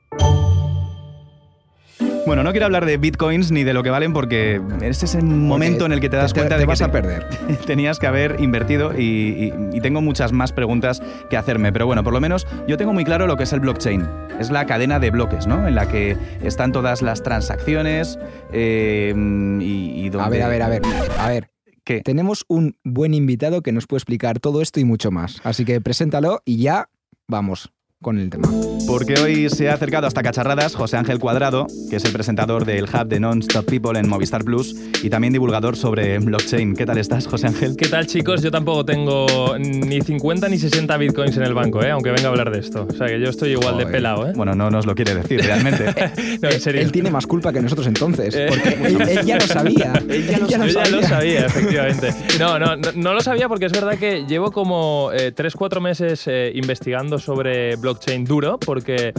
Bueno, 2.27 2.43
no 2.43 2.51
quiero 2.51 2.67
hablar 2.67 2.85
de 2.85 2.99
Bitcoins 2.99 3.51
ni 3.53 3.65
de 3.65 3.73
lo 3.73 3.83
que 3.83 3.89
valen 3.89 4.13
porque 4.13 4.61
ese 4.83 5.07
es 5.07 5.15
el 5.15 5.25
momento 5.25 5.87
en 5.87 5.93
el 5.93 6.01
que 6.01 6.11
te 6.11 6.17
das 6.17 6.35
te- 6.35 6.41
cuenta 6.41 6.57
te 6.57 6.61
de 6.61 6.67
vas 6.67 6.79
que 6.79 6.85
a 6.85 6.91
perder. 6.93 7.27
tenías 7.67 7.99
que 7.99 8.07
haber 8.07 8.37
invertido 8.39 8.93
y, 8.99 9.03
y- 9.03 9.53
y 9.73 9.81
tengo 9.81 10.03
muchas 10.03 10.33
más 10.33 10.53
preguntas 10.53 11.01
que 11.31 11.39
hacerme. 11.39 11.73
Pero 11.73 11.87
bueno, 11.87 12.05
por 12.05 12.13
lo 12.13 12.21
menos 12.21 12.47
yo 12.67 12.77
tengo 12.77 12.93
muy 12.93 13.05
claro 13.05 13.27
lo 13.27 13.37
que 13.37 13.45
es 13.45 13.53
el 13.55 13.61
blockchain. 13.61 14.07
Es 14.39 14.51
la 14.51 14.67
cadena 14.67 14.99
de 14.99 15.11
bloques, 15.11 15.47
¿no? 15.47 15.67
En 15.67 15.75
la 15.75 15.89
que 15.89 16.17
están 16.43 16.71
todas 16.73 17.01
las 17.01 17.23
transacciones 17.23 18.19
eh, 18.53 19.15
y, 19.61 20.05
y 20.05 20.11
donde... 20.11 20.43
A 20.43 20.49
ver, 20.49 20.63
a 20.63 20.69
ver, 20.69 20.83
a 20.83 20.89
ver. 20.91 21.11
A 21.19 21.29
ver. 21.29 21.51
¿Qué? 21.83 22.03
Tenemos 22.03 22.45
un 22.49 22.77
buen 22.85 23.15
invitado 23.15 23.63
que 23.63 23.73
nos 23.73 23.87
puede 23.87 23.99
explicar 24.01 24.39
todo 24.39 24.61
esto 24.61 24.81
y 24.81 24.85
mucho 24.85 25.11
más. 25.11 25.41
Así 25.45 25.65
que 25.65 25.81
preséntalo 25.81 26.43
y 26.45 26.59
ya 26.59 26.91
vamos 27.27 27.73
con 28.01 28.17
el 28.19 28.31
tema. 28.31 28.49
Porque 28.87 29.15
hoy 29.15 29.51
se 29.51 29.69
ha 29.69 29.75
acercado 29.75 30.07
hasta 30.07 30.23
Cacharradas 30.23 30.77
José 30.77 30.97
Ángel 30.97 31.19
Cuadrado, 31.19 31.67
que 31.91 31.97
es 31.97 32.05
el 32.05 32.13
presentador 32.13 32.65
del 32.65 32.85
hub 32.85 33.09
de 33.09 33.19
Non-Stop 33.19 33.67
People 33.67 33.99
en 33.99 34.09
Movistar 34.09 34.45
Plus 34.45 34.75
y 35.03 35.11
también 35.11 35.33
divulgador 35.33 35.77
sobre 35.77 36.17
blockchain. 36.21 36.77
¿Qué 36.77 36.87
tal 36.87 36.97
estás, 36.99 37.27
José 37.27 37.49
Ángel? 37.49 37.75
¿Qué 37.77 37.89
tal, 37.89 38.07
chicos? 38.07 38.41
Yo 38.41 38.53
tampoco 38.53 38.85
tengo 38.85 39.59
ni 39.59 40.01
50 40.01 40.49
ni 40.49 40.59
60 40.59 40.97
bitcoins 40.97 41.37
en 41.39 41.43
el 41.43 41.55
banco, 41.55 41.83
¿eh? 41.83 41.91
aunque 41.91 42.13
venga 42.13 42.29
a 42.29 42.31
hablar 42.31 42.53
de 42.53 42.61
esto. 42.61 42.87
O 42.89 42.95
sea 42.95 43.09
que 43.09 43.19
yo 43.21 43.29
estoy 43.29 43.51
igual 43.51 43.77
de 43.79 43.87
pelado, 43.87 44.29
¿eh? 44.29 44.33
Bueno, 44.37 44.55
no 44.55 44.71
nos 44.71 44.87
lo 44.87 44.95
quiere 44.95 45.15
decir 45.15 45.41
realmente. 45.43 45.87
No, 46.41 46.51
en 46.51 46.61
serio. 46.61 46.81
Él 46.83 46.93
tiene 46.93 47.11
más 47.11 47.27
culpa 47.27 47.53
que 47.53 47.61
nosotros 47.61 47.87
entonces. 47.89 48.35
Eh. 48.35 48.47
Porque 48.49 48.69
él, 48.87 49.01
él 49.09 49.27
ya 49.27 49.37
lo 49.37 49.47
sabía. 49.47 49.93
Él 50.09 50.27
ya 50.29 50.39
lo, 50.39 50.47
Yo 50.49 50.67
ya 50.67 50.87
lo 50.87 51.03
sabía. 51.03 51.09
sabía, 51.09 51.47
efectivamente. 51.47 52.15
No, 52.39 52.59
no, 52.61 52.77
no, 52.77 52.93
no 52.95 53.15
lo 53.15 53.21
sabía 53.21 53.49
porque 53.49 53.67
es 53.67 53.73
verdad 53.73 53.99
que 53.99 54.25
llevo 54.27 54.53
como 54.53 55.11
3-4 55.11 55.81
meses 55.81 56.23
eh, 56.27 56.53
investigando 56.55 57.19
sobre 57.19 57.75
blockchain 57.77 57.88
duro, 58.25 58.59
porque 58.59 59.13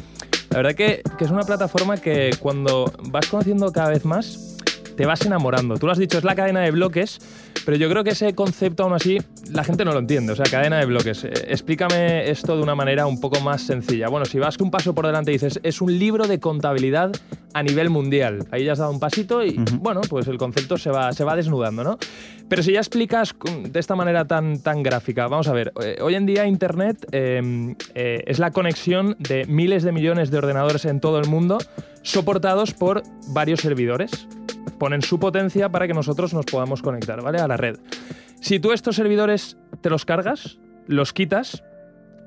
la 0.49 0.57
verdad 0.57 0.75
que, 0.75 1.01
que 1.17 1.25
es 1.25 1.31
una 1.31 1.43
plataforma 1.43 1.97
que 1.97 2.31
cuando 2.39 2.91
vas 3.09 3.27
conociendo 3.27 3.71
cada 3.71 3.89
vez 3.89 4.05
más, 4.05 4.48
te 4.99 5.05
vas 5.05 5.25
enamorando. 5.25 5.77
Tú 5.77 5.85
lo 5.85 5.93
has 5.93 5.97
dicho, 5.97 6.17
es 6.17 6.25
la 6.25 6.35
cadena 6.35 6.59
de 6.59 6.71
bloques, 6.71 7.19
pero 7.63 7.77
yo 7.77 7.89
creo 7.89 8.03
que 8.03 8.09
ese 8.09 8.35
concepto 8.35 8.83
aún 8.83 8.91
así 8.91 9.17
la 9.49 9.63
gente 9.63 9.85
no 9.85 9.93
lo 9.93 9.99
entiende. 9.99 10.33
O 10.33 10.35
sea, 10.35 10.43
cadena 10.43 10.77
de 10.77 10.85
bloques. 10.85 11.23
Eh, 11.23 11.31
explícame 11.47 12.29
esto 12.29 12.57
de 12.57 12.63
una 12.63 12.75
manera 12.75 13.07
un 13.07 13.21
poco 13.21 13.39
más 13.39 13.61
sencilla. 13.61 14.09
Bueno, 14.09 14.25
si 14.25 14.39
vas 14.39 14.57
un 14.59 14.69
paso 14.71 14.93
por 14.93 15.05
delante 15.05 15.31
y 15.31 15.35
dices, 15.35 15.61
es 15.63 15.79
un 15.79 15.97
libro 15.97 16.27
de 16.27 16.41
contabilidad 16.41 17.13
a 17.53 17.63
nivel 17.63 17.89
mundial. 17.89 18.45
Ahí 18.51 18.65
ya 18.65 18.73
has 18.73 18.79
dado 18.79 18.91
un 18.91 18.99
pasito 18.99 19.41
y, 19.41 19.55
bueno, 19.79 20.01
pues 20.09 20.27
el 20.27 20.37
concepto 20.37 20.77
se 20.77 20.89
va, 20.89 21.13
se 21.13 21.23
va 21.23 21.37
desnudando, 21.37 21.81
¿no? 21.81 21.97
Pero 22.49 22.63
si 22.63 22.73
ya 22.73 22.79
explicas 22.79 23.35
de 23.69 23.79
esta 23.79 23.95
manera 23.95 24.25
tan, 24.25 24.61
tan 24.61 24.83
gráfica, 24.83 25.27
vamos 25.27 25.47
a 25.47 25.53
ver, 25.53 25.71
eh, 25.81 25.97
hoy 26.01 26.15
en 26.15 26.25
día 26.25 26.45
Internet 26.45 27.07
eh, 27.11 27.75
eh, 27.93 28.23
es 28.25 28.39
la 28.39 28.51
conexión 28.51 29.15
de 29.19 29.45
miles 29.45 29.83
de 29.83 29.91
millones 29.91 30.31
de 30.31 30.39
ordenadores 30.39 30.85
en 30.85 30.99
todo 30.99 31.19
el 31.19 31.27
mundo 31.27 31.59
soportados 32.01 32.73
por 32.73 33.03
varios 33.27 33.59
servidores. 33.59 34.27
Ponen 34.77 35.01
su 35.01 35.19
potencia 35.19 35.69
para 35.69 35.87
que 35.87 35.93
nosotros 35.93 36.33
nos 36.33 36.45
podamos 36.45 36.81
conectar, 36.81 37.21
¿vale? 37.21 37.39
A 37.39 37.47
la 37.47 37.57
red. 37.57 37.77
Si 38.41 38.59
tú 38.59 38.71
estos 38.71 38.95
servidores 38.95 39.57
te 39.81 39.89
los 39.89 40.05
cargas, 40.05 40.59
los 40.87 41.13
quitas 41.13 41.63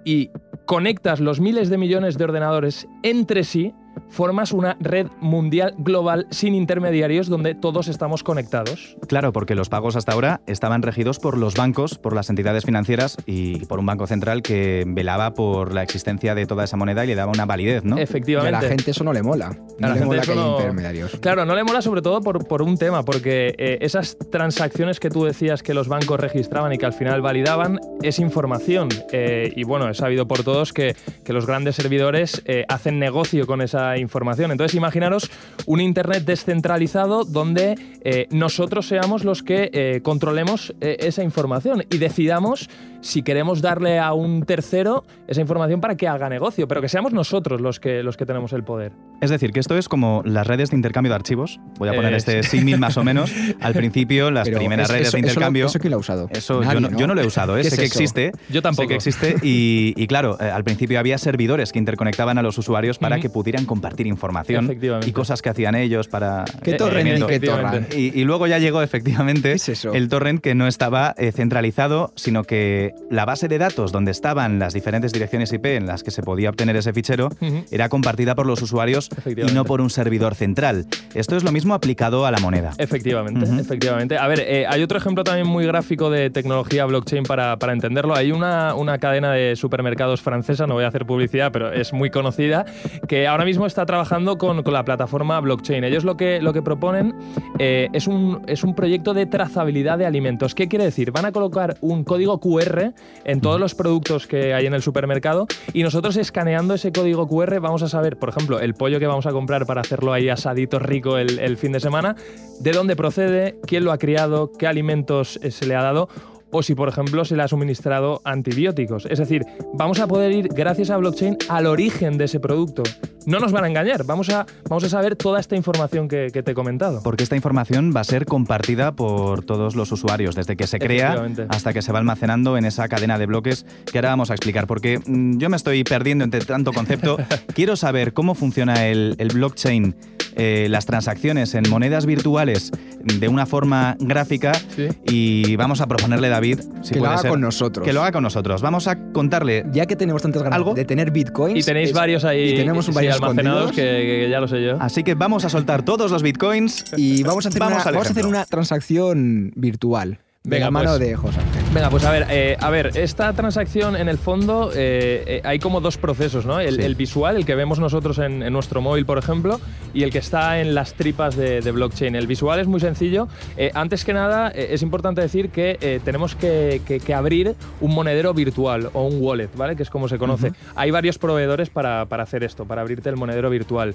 y 0.05 0.31
conectas 0.67 1.21
los 1.21 1.41
miles 1.41 1.69
de 1.71 1.79
millones 1.79 2.19
de 2.19 2.25
ordenadores 2.25 2.87
entre 3.03 3.45
sí, 3.45 3.73
formas 4.09 4.53
una 4.53 4.77
red 4.81 5.07
mundial 5.21 5.75
global 5.79 6.27
sin 6.31 6.55
intermediarios 6.55 7.29
donde 7.29 7.55
todos 7.55 7.89
estamos 7.89 8.23
conectados. 8.23 8.97
Claro, 9.09 9.33
porque 9.33 9.55
los 9.55 9.69
pagos 9.69 9.97
hasta 9.97 10.13
ahora 10.13 10.41
estaban 10.47 10.83
regidos 10.83 11.19
por 11.19 11.39
los 11.39 11.55
bancos, 11.55 11.99
por 11.99 12.15
las 12.15 12.29
entidades 12.31 12.65
financieras 12.65 13.17
y 13.27 13.65
por 13.67 13.79
un 13.79 13.87
banco 13.87 14.07
central 14.07 14.43
que 14.43 14.85
velaba 14.87 15.35
por 15.35 15.73
la 15.73 15.83
existencia 15.83 16.35
de 16.35 16.47
toda 16.47 16.65
esa 16.65 16.77
moneda 16.77 17.05
y 17.05 17.09
le 17.09 17.15
daba 17.15 17.33
una 17.33 17.47
validez, 17.47 17.85
¿no? 17.85 17.97
Y 17.97 18.01
a 18.01 18.03
Efectivamente. 18.03 18.53
la 18.53 18.61
gente 18.61 18.91
eso 18.91 19.05
no 19.05 19.13
le 19.13 19.23
mola. 19.23 19.47
A 19.47 19.51
No 19.51 19.57
la 19.79 19.89
le 19.89 19.93
gente 19.95 20.07
mola 20.07 20.23
que 20.23 20.33
haya 20.33 20.47
intermediarios. 20.47 21.19
Claro, 21.21 21.45
no 21.45 21.55
le 21.55 21.65
mola 21.65 21.83
sobre 21.83 22.03
todo 22.03 22.21
por, 22.21 22.47
por 22.47 22.63
un 22.63 22.77
tema, 22.77 23.05
porque 23.05 23.55
eh, 23.59 23.79
esas 23.81 24.17
transacciones 24.31 25.01
que 25.01 25.11
tú 25.11 25.25
decías 25.25 25.63
que 25.63 25.75
los 25.75 25.89
bancos 25.89 26.21
registraban 26.21 26.73
y 26.73 26.79
que 26.79 26.87
al 26.87 26.93
final 26.93 27.23
validaban 27.23 27.81
es 28.03 28.19
información. 28.19 28.89
Eh, 29.13 29.53
y 29.57 29.65
bueno, 29.65 29.89
es 29.89 29.97
sabido 29.99 30.27
por 30.29 30.45
todos 30.45 30.73
que, 30.73 30.95
que 31.25 31.33
los 31.33 31.47
grandes 31.47 31.77
servidores 31.77 32.43
eh, 32.45 32.65
hacen 32.69 32.99
negocio 32.99 33.47
con 33.47 33.61
esa 33.63 33.82
información. 33.99 34.51
Entonces, 34.51 34.75
imaginaros 34.77 35.31
un 35.67 35.81
Internet 35.81 36.25
descentralizado 36.25 37.25
donde 37.25 37.75
eh, 38.03 38.27
nosotros 38.31 38.87
seamos 38.87 39.25
los 39.25 39.43
que 39.43 39.71
eh, 39.73 40.01
controlemos 40.03 40.75
eh, 40.81 40.97
esa 41.01 41.23
información 41.23 41.85
y 41.91 41.99
decidamos 41.99 42.69
si 43.01 43.23
queremos 43.23 43.63
darle 43.63 43.99
a 43.99 44.13
un 44.13 44.45
tercero 44.45 45.05
esa 45.27 45.41
información 45.41 45.81
para 45.81 45.97
que 45.97 46.09
haga 46.09 46.29
negocio, 46.29 46.69
pero 46.69 46.81
que 46.81 46.89
seamos 46.89 47.13
nosotros 47.13 47.61
los 47.61 47.81
que, 47.81 48.03
los 48.03 48.17
que 48.17 48.27
tenemos 48.27 48.53
el 48.53 48.65
poder. 48.65 48.93
Es 49.23 49.31
decir, 49.31 49.53
que 49.53 49.61
esto 49.61 49.79
es 49.79 49.89
como 49.89 50.21
las 50.25 50.47
redes 50.49 50.71
de 50.71 50.77
intercambio 50.77 51.11
de 51.11 51.15
archivos. 51.15 51.61
Voy 51.79 51.89
a 51.89 51.93
poner 51.95 52.13
Eh, 52.13 52.17
este 52.17 52.43
sí. 52.43 52.59
símil 52.59 52.79
más 52.79 52.97
o 52.97 53.05
menos. 53.05 53.33
Al 53.61 53.73
principio, 53.73 54.33
las 54.33 54.49
Pero 54.49 54.59
primeras 54.59 54.89
es- 54.89 54.93
redes 54.93 55.09
eso- 55.09 55.17
de 55.17 55.21
eso 55.21 55.29
intercambio. 55.29 55.67
¿Eso 55.67 55.79
quién 55.79 55.93
lo 55.93 55.97
ha 55.99 56.01
usado? 56.01 56.29
Eso 56.33 56.61
Nadie, 56.61 56.75
yo, 56.75 56.81
no, 56.91 56.99
yo 56.99 57.07
no 57.07 57.15
lo 57.15 57.23
he 57.23 57.27
usado, 57.27 57.57
¿eh? 57.57 57.63
¿Qué 57.63 57.71
sé 57.71 57.75
es 57.77 57.81
que 57.81 57.85
eso? 57.87 57.95
existe. 58.01 58.33
Yo 58.51 58.63
tampoco. 58.63 58.83
Sé 58.83 58.89
que 58.89 58.95
existe 58.97 59.37
y, 59.47 59.95
y 59.97 60.07
claro, 60.09 60.37
eh, 60.41 60.51
al 60.51 60.65
principio 60.65 60.99
había 60.99 61.19
servidores 61.19 61.71
que 61.71 61.79
interconectaban 61.79 62.37
a 62.39 62.43
los 62.43 62.59
usuarios 62.59 62.99
para 62.99 63.21
que 63.21 63.31
pudieran 63.31 63.65
compartir 63.65 64.09
información 64.09 64.77
y 65.07 65.13
cosas 65.13 65.41
que 65.41 65.51
hacían 65.51 65.77
ellos 65.77 66.09
para... 66.09 66.45
¿Qué 66.65 66.73
Eh, 66.73 66.75
torrent 66.75 67.21
y 67.21 67.27
qué 67.27 67.39
torrent? 67.39 67.95
Y, 67.95 68.11
y 68.21 68.25
luego 68.25 68.49
ya 68.49 68.59
llegó 68.59 68.83
efectivamente 68.83 69.51
¿Qué 69.51 69.55
es 69.55 69.69
eso? 69.69 69.93
el 69.93 70.09
torrent 70.09 70.41
que 70.41 70.57
no 70.57 70.67
estaba 70.67 71.15
eh, 71.17 71.31
centralizado, 71.31 72.13
sino 72.17 72.43
que 72.43 72.91
la 73.09 73.25
base 73.25 73.47
de 73.47 73.59
datos 73.59 73.93
donde 73.93 74.11
estaban 74.11 74.59
las 74.59 74.75
diferentes 74.75 75.13
direcciones 75.13 75.53
IP 75.53 75.67
en 75.67 75.87
las 75.87 76.03
que 76.03 76.11
se 76.11 76.23
podía 76.23 76.51
obtener 76.51 76.75
ese 76.75 76.93
fichero 76.93 77.29
era 77.71 77.89
compartida 77.89 78.35
por 78.35 78.47
los 78.47 78.61
usuarios 78.63 79.11
y 79.27 79.53
no 79.53 79.65
por 79.65 79.81
un 79.81 79.91
servidor 79.91 80.35
central. 80.35 80.87
Esto 81.15 81.37
es 81.37 81.45
lo 81.45 81.53
mismo 81.53 81.75
aplicado 81.75 82.27
a 82.27 82.31
la 82.31 82.39
moneda. 82.39 82.73
Efectivamente, 82.79 83.47
efectivamente. 83.61 84.19
A 84.19 84.27
ver, 84.27 84.41
eh, 84.41 84.67
hay 84.67 84.83
otro 84.83 84.99
ejemplo 84.99 85.25
también 85.25 85.47
muy 85.47 85.67
gráfico 85.67 86.11
de 86.11 86.31
tecnología 86.31 86.87
blockchain 86.87 87.25
para, 87.25 87.59
para 87.59 87.73
entenderlo. 87.73 88.15
Hay 88.15 88.33
una, 88.33 88.75
una 88.75 88.99
cadena 88.99 89.33
de 89.33 89.57
supermercados 89.57 90.23
francesa, 90.23 90.67
no 90.67 90.75
voy 90.75 90.85
a 90.85 90.89
hacer 90.89 91.07
publicidad, 91.07 91.53
pero 91.53 91.73
es 91.73 91.93
muy 91.93 92.11
conocida, 92.11 92.65
que 93.09 93.27
ahora 93.27 93.45
mismo 93.45 93.67
está 93.67 93.87
trabajando 93.87 94.39
con, 94.39 94.63
con 94.63 94.73
la 94.73 94.85
plataforma 94.85 95.41
blockchain. 95.41 95.85
Ellos 95.85 96.05
lo 96.05 96.17
que, 96.17 96.41
lo 96.41 96.53
que 96.53 96.63
proponen 96.63 97.15
eh, 97.59 97.89
es, 97.93 98.07
un, 98.07 98.43
es 98.47 98.65
un 98.65 98.75
proyecto 98.75 99.15
de 99.15 99.27
trazabilidad 99.27 99.99
de 99.99 100.07
alimentos. 100.07 100.55
¿Qué 100.55 100.69
quiere 100.69 100.85
decir? 100.85 101.11
Van 101.11 101.27
a 101.27 101.33
colocar 101.33 101.77
un 101.81 102.05
código 102.05 102.41
QR 102.41 102.93
en 103.25 103.41
todos 103.41 103.61
los 103.61 103.75
productos 103.75 104.27
que 104.27 104.55
hay 104.55 104.67
en 104.67 104.75
el 104.75 104.83
supermercado 104.83 105.47
y 105.73 105.83
nosotros 105.83 106.17
escaneando 106.17 106.75
ese 106.75 106.93
código 106.93 107.29
QR 107.29 107.61
vamos 107.61 107.83
a 107.83 107.89
saber, 107.89 108.17
por 108.17 108.29
ejemplo, 108.29 108.61
el 108.61 108.75
pollo 108.75 108.99
que 109.03 109.09
vamos 109.09 109.27
a 109.27 109.33
comprar 109.33 109.67
para 109.67 109.81
hacerlo 109.81 110.13
ahí 110.13 110.29
asadito 110.29 110.79
rico 110.79 111.19
el, 111.19 111.41
el 111.41 111.57
fin 111.57 111.73
de 111.73 111.81
semana, 111.81 112.15
de 112.61 112.71
dónde 112.71 112.95
procede, 112.95 113.57
quién 113.67 113.85
lo 113.85 113.91
ha 113.91 113.99
criado, 113.99 114.53
qué 114.57 114.69
alimentos 114.69 115.41
eh, 115.43 115.51
se 115.51 115.67
le 115.67 115.75
ha 115.75 115.83
dado 115.83 116.09
o 116.53 116.63
si, 116.63 116.75
por 116.75 116.89
ejemplo, 116.89 117.25
se 117.25 117.35
le 117.35 117.43
ha 117.43 117.49
suministrado 117.49 118.21
antibióticos. 118.25 119.07
Es 119.07 119.19
decir, 119.19 119.45
vamos 119.73 119.99
a 120.01 120.07
poder 120.07 120.33
ir, 120.33 120.49
gracias 120.49 120.91
a 120.91 120.99
blockchain, 120.99 121.39
al 121.49 121.67
origen 121.67 122.19
de 122.19 122.27
ese 122.27 122.41
producto. 122.41 122.83
No 123.27 123.39
nos 123.41 123.53
van 123.53 123.65
a 123.65 123.69
engañar. 123.69 124.05
Vamos 124.05 124.29
a, 124.31 124.47
vamos 124.69 124.85
a 124.85 124.89
saber 124.89 125.17
toda 125.17 125.41
esta 125.41 125.57
información 125.57 126.09
que, 126.09 126.29
que 126.33 126.43
te 126.43 126.53
he 126.53 126.55
comentado. 126.55 127.01
Porque 127.03 127.23
esta 127.25 127.37
información 127.37 127.93
va 127.95 128.01
a 128.01 128.05
ser 128.05 128.27
compartida 128.27 128.93
por 128.93 129.45
todos 129.45 129.75
los 129.77 129.91
usuarios, 129.93 130.35
desde 130.35 130.57
que 130.57 130.67
se 130.67 130.79
crea 130.79 131.27
hasta 131.49 131.73
que 131.73 131.83
se 131.83 131.93
va 131.93 131.99
almacenando 131.99 132.57
en 132.57 132.65
esa 132.65 132.89
cadena 132.89 133.19
de 133.19 133.27
bloques 133.27 133.67
que 133.91 133.99
ahora 133.99 134.11
vamos 134.11 134.31
a 134.31 134.35
explicar. 134.35 134.67
Porque 134.67 134.99
mm, 135.05 135.39
yo 135.39 135.49
me 135.49 135.57
estoy 135.57 135.85
perdiendo 135.85 136.25
entre 136.25 136.41
tanto 136.45 136.73
concepto. 136.73 137.17
Quiero 137.55 137.77
saber 137.77 138.13
cómo 138.13 138.35
funciona 138.35 138.87
el, 138.87 139.15
el 139.19 139.29
blockchain, 139.29 139.95
eh, 140.37 140.67
las 140.71 140.87
transacciones 140.87 141.55
en 141.55 141.69
monedas 141.69 142.07
virtuales 142.07 142.71
de 143.05 143.29
una 143.29 143.47
forma 143.47 143.97
gráfica 144.01 144.53
Sí. 144.77 144.89
y 145.07 145.57
vamos 145.57 145.81
a 145.81 145.87
proponerle, 145.87 146.29
David, 146.29 146.61
si 146.83 146.91
que 146.91 146.95
lo 146.97 147.01
puede 147.03 147.13
haga 147.13 147.23
ser, 147.23 147.31
con 147.31 147.41
nosotros. 147.41 147.85
Que 147.87 147.93
lo 147.93 148.01
haga 148.01 148.13
con 148.13 148.23
nosotros. 148.23 148.63
Vamos 148.63 148.87
a 148.89 148.97
contarle 149.13 149.65
Ya 149.73 149.87
que 149.87 149.97
tenemos 149.97 150.23
tantas 150.23 150.43
ganas 150.43 150.57
¿Algo? 150.57 150.75
de 150.75 150.85
tener 150.85 151.11
bitcoins. 151.11 151.59
Y 151.59 151.63
tenéis 151.63 151.91
es- 151.91 151.95
varios 151.95 152.25
ahí 152.25 152.51
Y 152.51 152.55
tenemos 152.57 152.87
sí, 152.87 152.93
varios 152.93 153.12
almacenados 153.13 153.73
que, 153.73 153.83
que 153.83 154.29
ya 154.31 154.41
lo 154.41 154.49
sé 154.49 154.63
yo. 154.65 154.77
Así 154.81 155.03
que 155.03 155.15
vamos 155.15 155.45
a 155.45 155.49
soltar 155.49 155.83
todos 155.83 156.11
los 156.11 156.23
bitcoins 156.23 156.85
Y 156.97 157.23
vamos 157.23 157.47
a 157.47 157.49
hacer, 157.49 157.61
Vamos 157.61 157.83
una, 157.83 157.93
vamos 157.93 158.07
a 158.07 158.11
hacer 158.11 158.27
una 158.27 158.45
transacción 158.45 159.53
virtual. 159.57 160.19
de 160.43 160.51
Venga, 160.51 160.67
la 160.67 160.71
mano 160.71 160.91
pues. 160.91 161.01
de 161.01 161.17
José. 161.17 161.39
Venga, 161.75 161.89
pues 161.89 162.05
a 162.05 162.11
ver, 162.11 162.27
eh, 162.29 162.57
a 162.61 162.69
ver, 162.69 162.91
esta 162.99 163.33
transacción 163.33 163.97
en 163.97 164.09
el 164.11 164.19
fondo 164.19 164.71
eh, 164.75 165.25
eh, 165.27 165.41
hay 165.43 165.59
como 165.59 165.81
dos 165.81 165.97
procesos, 165.97 166.45
¿no? 166.45 166.61
El, 166.61 166.77
Sí. 166.77 166.83
el 166.83 166.95
visual, 166.97 167.37
el 167.37 167.47
que 167.47 167.55
vemos 167.55 167.79
nosotros 167.79 168.19
en, 168.19 168.43
en 168.43 168.53
nuestro 168.53 168.83
móvil, 168.83 169.07
por 169.07 169.17
ejemplo, 169.17 169.59
y 169.95 170.03
el 170.03 170.11
que 170.11 170.19
está 170.19 170.61
en 170.61 170.75
las 170.75 170.93
tripas 170.93 171.35
de, 171.35 171.63
de 171.63 171.71
blockchain. 171.73 172.15
El 172.15 172.27
visual 172.27 172.61
es 172.61 172.67
muy 172.67 172.79
sencillo. 172.79 173.27
Antes 173.73 174.05
que 174.05 174.13
nada, 174.13 174.49
es 174.51 174.83
importante 174.83 175.23
decir 175.23 175.49
que 175.49 176.01
tenemos 176.05 176.35
que, 176.35 176.83
que- 176.87 177.01
que 177.01 177.15
abrir 177.15 177.55
un 177.81 177.95
monedero 177.95 178.35
virtual 178.35 178.91
o 178.93 179.05
un 179.07 179.17
wallet, 179.23 179.49
¿vale? 179.57 179.75
Que 179.75 179.83
es 179.83 179.89
como 179.91 180.09
se 180.09 180.19
conoce. 180.19 180.53
Hay 180.75 180.91
varios 180.91 181.17
proveedores 181.19 181.71
para, 181.71 182.05
para 182.05 182.23
hacer 182.25 182.45
esto, 182.45 182.67
para 182.67 182.83
abrirte 182.83 183.09
el 183.09 183.17
monedero 183.17 183.49
virtual. 183.49 183.95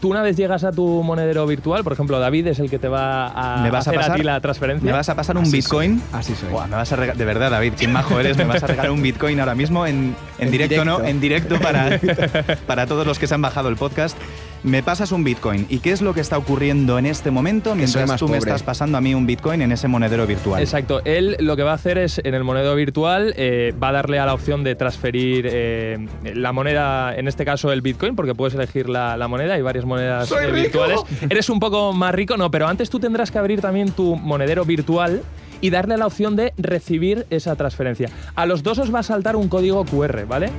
Tú 0.00 0.08
una 0.10 0.22
vez 0.22 0.36
llegas 0.36 0.62
a 0.62 0.70
tu 0.70 1.02
monedero 1.02 1.44
virtual, 1.48 1.82
por 1.82 1.94
ejemplo, 1.94 2.20
David 2.20 2.46
es 2.46 2.60
el 2.60 2.70
que 2.70 2.78
te 2.78 2.86
va 2.88 3.26
a 3.58 3.62
¿Me 3.64 3.70
vas 3.72 3.88
a 3.88 3.90
hacer 3.90 4.00
pasar? 4.02 4.16
ti 4.18 4.22
la 4.22 4.40
transferencia. 4.40 4.86
¿Me 4.86 4.92
vas 4.96 5.08
a 5.08 5.16
pasar 5.16 5.36
un 5.36 5.42
Así 5.42 5.56
bitcoin? 5.56 5.98
soy, 5.98 6.08
Así 6.20 6.34
soy. 6.36 6.50
Buah, 6.50 6.66
me 6.68 6.76
vas 6.76 6.92
a 6.92 7.07
de 7.14 7.24
verdad, 7.24 7.50
David, 7.50 7.74
qué 7.74 7.88
majo 7.88 8.18
eres, 8.18 8.36
me 8.36 8.44
vas 8.44 8.62
a 8.62 8.66
regalar 8.66 8.90
un 8.90 9.02
Bitcoin 9.02 9.40
ahora 9.40 9.54
mismo 9.54 9.86
en, 9.86 10.14
en 10.38 10.46
En 10.46 10.50
directo, 10.50 10.84
¿no? 10.84 11.04
En 11.04 11.20
directo 11.20 11.58
para, 11.60 12.00
para 12.66 12.86
todos 12.86 13.06
los 13.06 13.18
que 13.18 13.26
se 13.26 13.34
han 13.34 13.42
bajado 13.42 13.68
el 13.68 13.76
podcast. 13.76 14.16
Me 14.64 14.82
pasas 14.82 15.12
un 15.12 15.22
Bitcoin. 15.22 15.66
¿Y 15.68 15.78
qué 15.78 15.92
es 15.92 16.02
lo 16.02 16.14
que 16.14 16.20
está 16.20 16.36
ocurriendo 16.36 16.98
en 16.98 17.06
este 17.06 17.30
momento 17.30 17.76
mientras 17.76 18.08
más 18.08 18.18
tú 18.18 18.28
me 18.28 18.38
estás 18.38 18.64
pasando 18.64 18.98
a 18.98 19.00
mí 19.00 19.14
un 19.14 19.24
Bitcoin 19.24 19.62
en 19.62 19.70
ese 19.70 19.86
monedero 19.86 20.26
virtual? 20.26 20.60
Exacto. 20.60 21.00
Él 21.04 21.36
lo 21.38 21.56
que 21.56 21.62
va 21.62 21.72
a 21.72 21.74
hacer 21.74 21.96
es, 21.96 22.20
en 22.24 22.34
el 22.34 22.42
monedero 22.42 22.74
virtual, 22.74 23.34
eh, 23.36 23.72
va 23.80 23.90
a 23.90 23.92
darle 23.92 24.18
a 24.18 24.26
la 24.26 24.34
opción 24.34 24.64
de 24.64 24.74
transferir 24.74 25.48
eh, 25.48 26.08
la 26.34 26.52
moneda, 26.52 27.14
en 27.14 27.28
este 27.28 27.44
caso 27.44 27.70
el 27.70 27.82
Bitcoin, 27.82 28.16
porque 28.16 28.34
puedes 28.34 28.54
elegir 28.54 28.88
la, 28.88 29.16
la 29.16 29.28
moneda, 29.28 29.54
hay 29.54 29.62
varias 29.62 29.84
monedas 29.84 30.30
eh, 30.32 30.50
virtuales. 30.50 31.00
Eres 31.30 31.48
un 31.50 31.60
poco 31.60 31.92
más 31.92 32.12
rico, 32.12 32.36
no, 32.36 32.50
pero 32.50 32.66
antes 32.66 32.90
tú 32.90 32.98
tendrás 32.98 33.30
que 33.30 33.38
abrir 33.38 33.60
también 33.60 33.92
tu 33.92 34.16
monedero 34.16 34.64
virtual 34.64 35.22
y 35.60 35.70
darle 35.70 35.96
la 35.96 36.06
opción 36.06 36.36
de 36.36 36.52
recibir 36.56 37.26
esa 37.30 37.56
transferencia. 37.56 38.10
A 38.34 38.46
los 38.46 38.62
dos 38.62 38.78
os 38.78 38.94
va 38.94 39.00
a 39.00 39.02
saltar 39.02 39.36
un 39.36 39.48
código 39.48 39.84
QR, 39.84 40.24
¿vale? 40.26 40.50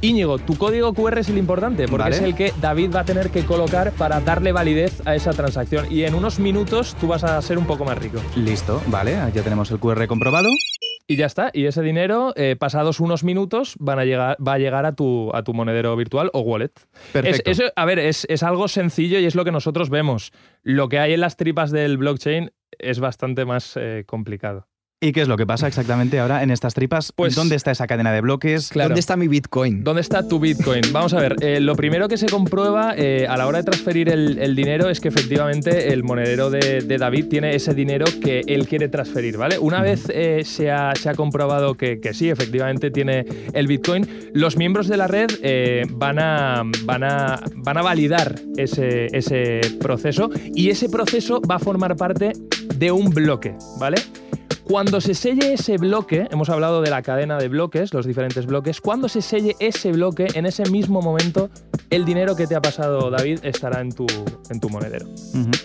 Íñigo, 0.00 0.38
tu 0.38 0.56
código 0.56 0.94
QR 0.94 1.18
es 1.18 1.28
el 1.28 1.38
importante, 1.38 1.88
porque 1.88 2.04
Vale. 2.04 2.16
es 2.16 2.22
el 2.22 2.34
que 2.36 2.52
David 2.60 2.94
va 2.94 3.00
a 3.00 3.04
tener 3.04 3.30
que 3.30 3.44
colocar 3.44 3.90
para 3.92 4.20
darle 4.20 4.52
validez 4.52 5.02
a 5.04 5.16
esa 5.16 5.32
transacción. 5.32 5.90
Y 5.90 6.04
en 6.04 6.14
unos 6.14 6.38
minutos 6.38 6.94
tú 7.00 7.08
vas 7.08 7.24
a 7.24 7.40
ser 7.42 7.58
un 7.58 7.66
poco 7.66 7.84
más 7.84 7.98
rico. 7.98 8.20
Listo, 8.36 8.80
vale, 8.86 9.16
ya 9.34 9.42
tenemos 9.42 9.70
el 9.72 9.80
QR 9.80 10.06
comprobado. 10.06 10.50
Y 11.10 11.16
ya 11.16 11.24
está. 11.24 11.50
Y 11.54 11.64
ese 11.64 11.80
dinero, 11.82 12.34
eh, 12.36 12.54
pasados 12.56 13.00
unos 13.00 13.24
minutos, 13.24 13.76
van 13.80 13.98
a 13.98 14.04
llegar, 14.04 14.36
va 14.46 14.52
a 14.52 14.58
llegar 14.58 14.84
a 14.84 14.94
tu, 14.94 15.30
a 15.34 15.42
tu 15.42 15.54
monedero 15.54 15.96
virtual 15.96 16.30
o 16.34 16.40
wallet. 16.40 16.72
Perfecto. 17.12 17.50
Es, 17.50 17.58
eso, 17.58 17.72
a 17.74 17.84
ver, 17.86 17.98
es, 17.98 18.26
es 18.28 18.42
algo 18.42 18.68
sencillo 18.68 19.18
y 19.18 19.24
es 19.24 19.34
lo 19.34 19.44
que 19.44 19.50
nosotros 19.50 19.88
vemos. 19.88 20.32
Lo 20.62 20.90
que 20.90 20.98
hay 20.98 21.14
en 21.14 21.20
las 21.22 21.38
tripas 21.38 21.70
del 21.70 21.96
blockchain 21.96 22.52
es 22.78 23.00
bastante 23.00 23.46
más 23.46 23.76
eh, 23.76 24.04
complicado. 24.06 24.67
¿Y 25.00 25.12
qué 25.12 25.22
es 25.22 25.28
lo 25.28 25.36
que 25.36 25.46
pasa 25.46 25.68
exactamente 25.68 26.18
ahora 26.18 26.42
en 26.42 26.50
estas 26.50 26.74
tripas? 26.74 27.12
Pues- 27.12 27.36
¿Dónde 27.36 27.54
está 27.54 27.70
esa 27.70 27.86
cadena 27.86 28.10
de 28.12 28.20
bloques? 28.20 28.68
Claro. 28.70 28.88
¿Dónde 28.88 28.98
está 28.98 29.16
mi 29.16 29.28
bitcoin? 29.28 29.84
¿Dónde 29.84 30.00
está 30.00 30.26
tu 30.26 30.40
Bitcoin? 30.40 30.80
Vamos 30.90 31.14
a 31.14 31.20
ver, 31.20 31.36
eh, 31.40 31.60
lo 31.60 31.76
primero 31.76 32.08
que 32.08 32.16
se 32.16 32.26
comprueba 32.26 32.94
eh, 32.96 33.24
a 33.28 33.36
la 33.36 33.46
hora 33.46 33.58
de 33.58 33.64
transferir 33.64 34.08
el, 34.08 34.40
el 34.40 34.56
dinero 34.56 34.90
es 34.90 34.98
que 34.98 35.06
efectivamente 35.06 35.92
el 35.92 36.02
monedero 36.02 36.50
de, 36.50 36.80
de 36.80 36.98
David 36.98 37.26
tiene 37.28 37.54
ese 37.54 37.74
dinero 37.74 38.06
que 38.20 38.40
él 38.48 38.66
quiere 38.66 38.88
transferir, 38.88 39.36
¿vale? 39.36 39.56
Una 39.60 39.82
vez 39.82 40.08
eh, 40.12 40.42
se, 40.44 40.72
ha, 40.72 40.92
se 40.96 41.08
ha 41.08 41.14
comprobado 41.14 41.76
que, 41.76 42.00
que 42.00 42.12
sí, 42.12 42.28
efectivamente 42.28 42.90
tiene 42.90 43.24
el 43.52 43.68
Bitcoin, 43.68 44.04
los 44.34 44.56
miembros 44.56 44.88
de 44.88 44.96
la 44.96 45.06
red 45.06 45.28
eh, 45.44 45.82
van, 45.90 46.18
a, 46.18 46.64
van, 46.82 47.04
a, 47.04 47.40
van 47.54 47.78
a 47.78 47.82
validar 47.82 48.34
ese, 48.56 49.06
ese 49.16 49.60
proceso 49.80 50.28
y 50.56 50.70
ese 50.70 50.88
proceso 50.88 51.40
va 51.40 51.54
a 51.54 51.60
formar 51.60 51.96
parte 51.96 52.32
de 52.74 52.90
un 52.90 53.10
bloque, 53.10 53.54
¿vale? 53.78 53.98
Cuando 54.68 55.00
se 55.00 55.14
selle 55.14 55.54
ese 55.54 55.78
bloque, 55.78 56.28
hemos 56.30 56.50
hablado 56.50 56.82
de 56.82 56.90
la 56.90 57.00
cadena 57.00 57.38
de 57.38 57.48
bloques, 57.48 57.94
los 57.94 58.04
diferentes 58.04 58.44
bloques, 58.44 58.82
cuando 58.82 59.08
se 59.08 59.22
selle 59.22 59.56
ese 59.60 59.92
bloque, 59.92 60.26
en 60.34 60.44
ese 60.44 60.68
mismo 60.68 61.00
momento, 61.00 61.48
el 61.88 62.04
dinero 62.04 62.36
que 62.36 62.46
te 62.46 62.54
ha 62.54 62.60
pasado 62.60 63.10
David 63.10 63.38
estará 63.44 63.80
en 63.80 63.92
tu, 63.92 64.06
en 64.50 64.60
tu 64.60 64.68
monedero. 64.68 65.06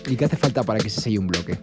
¿Y 0.08 0.16
qué 0.16 0.24
hace 0.24 0.38
falta 0.38 0.62
para 0.62 0.78
que 0.80 0.88
se 0.88 1.02
selle 1.02 1.18
un 1.18 1.26
bloque? 1.26 1.58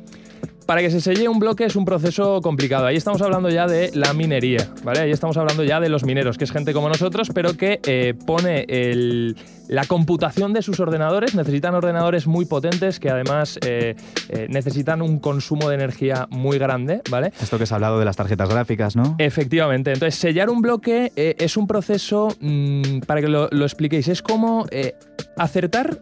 Para 0.65 0.82
que 0.82 0.89
se 0.91 1.02
selle 1.02 1.28
un 1.28 1.39
bloque 1.39 1.65
es 1.65 1.76
un 1.76 1.84
proceso 1.86 2.39
complicado. 2.41 2.86
Ahí 2.86 2.95
estamos 2.95 3.21
hablando 3.21 3.50
ya 3.50 3.67
de 3.67 3.91
la 3.93 4.13
minería, 4.13 4.69
¿vale? 4.84 5.00
Ahí 5.02 5.12
estamos 5.12 5.36
hablando 5.36 5.63
ya 5.63 5.80
de 5.82 5.89
los 5.89 6.04
mineros, 6.06 6.38
que 6.38 6.45
es 6.45 6.52
gente 6.52 6.71
como 6.71 6.88
nosotros, 6.88 7.30
pero 7.34 7.58
que 7.58 7.80
eh, 7.86 8.13
pone 8.26 8.65
el- 8.69 9.36
la 9.67 9.86
computación 9.86 10.54
de 10.54 10.62
sus 10.62 10.80
ordenadores. 10.80 11.34
Necesitan 11.36 11.76
ordenadores 11.76 12.26
muy 12.28 12.45
potentes 12.45 13.00
que 13.00 13.10
además 13.10 13.58
eh, 13.65 13.95
eh, 14.30 14.47
necesitan 14.50 15.02
un 15.02 15.19
consumo 15.19 15.67
de 15.69 15.76
energía 15.76 16.28
muy 16.30 16.58
grande, 16.58 17.02
¿vale? 17.10 17.34
Esto 17.41 17.58
que 17.58 17.65
se 17.65 17.74
ha 17.74 17.76
hablado 17.76 18.00
de 18.00 18.06
las 18.06 18.15
tarjetas 18.15 18.50
gráficas, 18.50 18.95
¿no? 18.95 19.15
Efectivamente. 19.17 19.91
Entonces, 19.91 20.15
sellar 20.19 20.50
un 20.50 20.62
bloque 20.62 21.12
es 21.15 21.58
un 21.58 21.67
proceso, 21.67 22.30
mm, 22.39 23.00
para 23.08 23.19
que 23.21 23.28
lo, 23.28 23.47
lo 23.52 23.65
expliquéis, 23.65 24.08
es 24.10 24.21
como 24.21 24.65
acertar, 25.38 25.97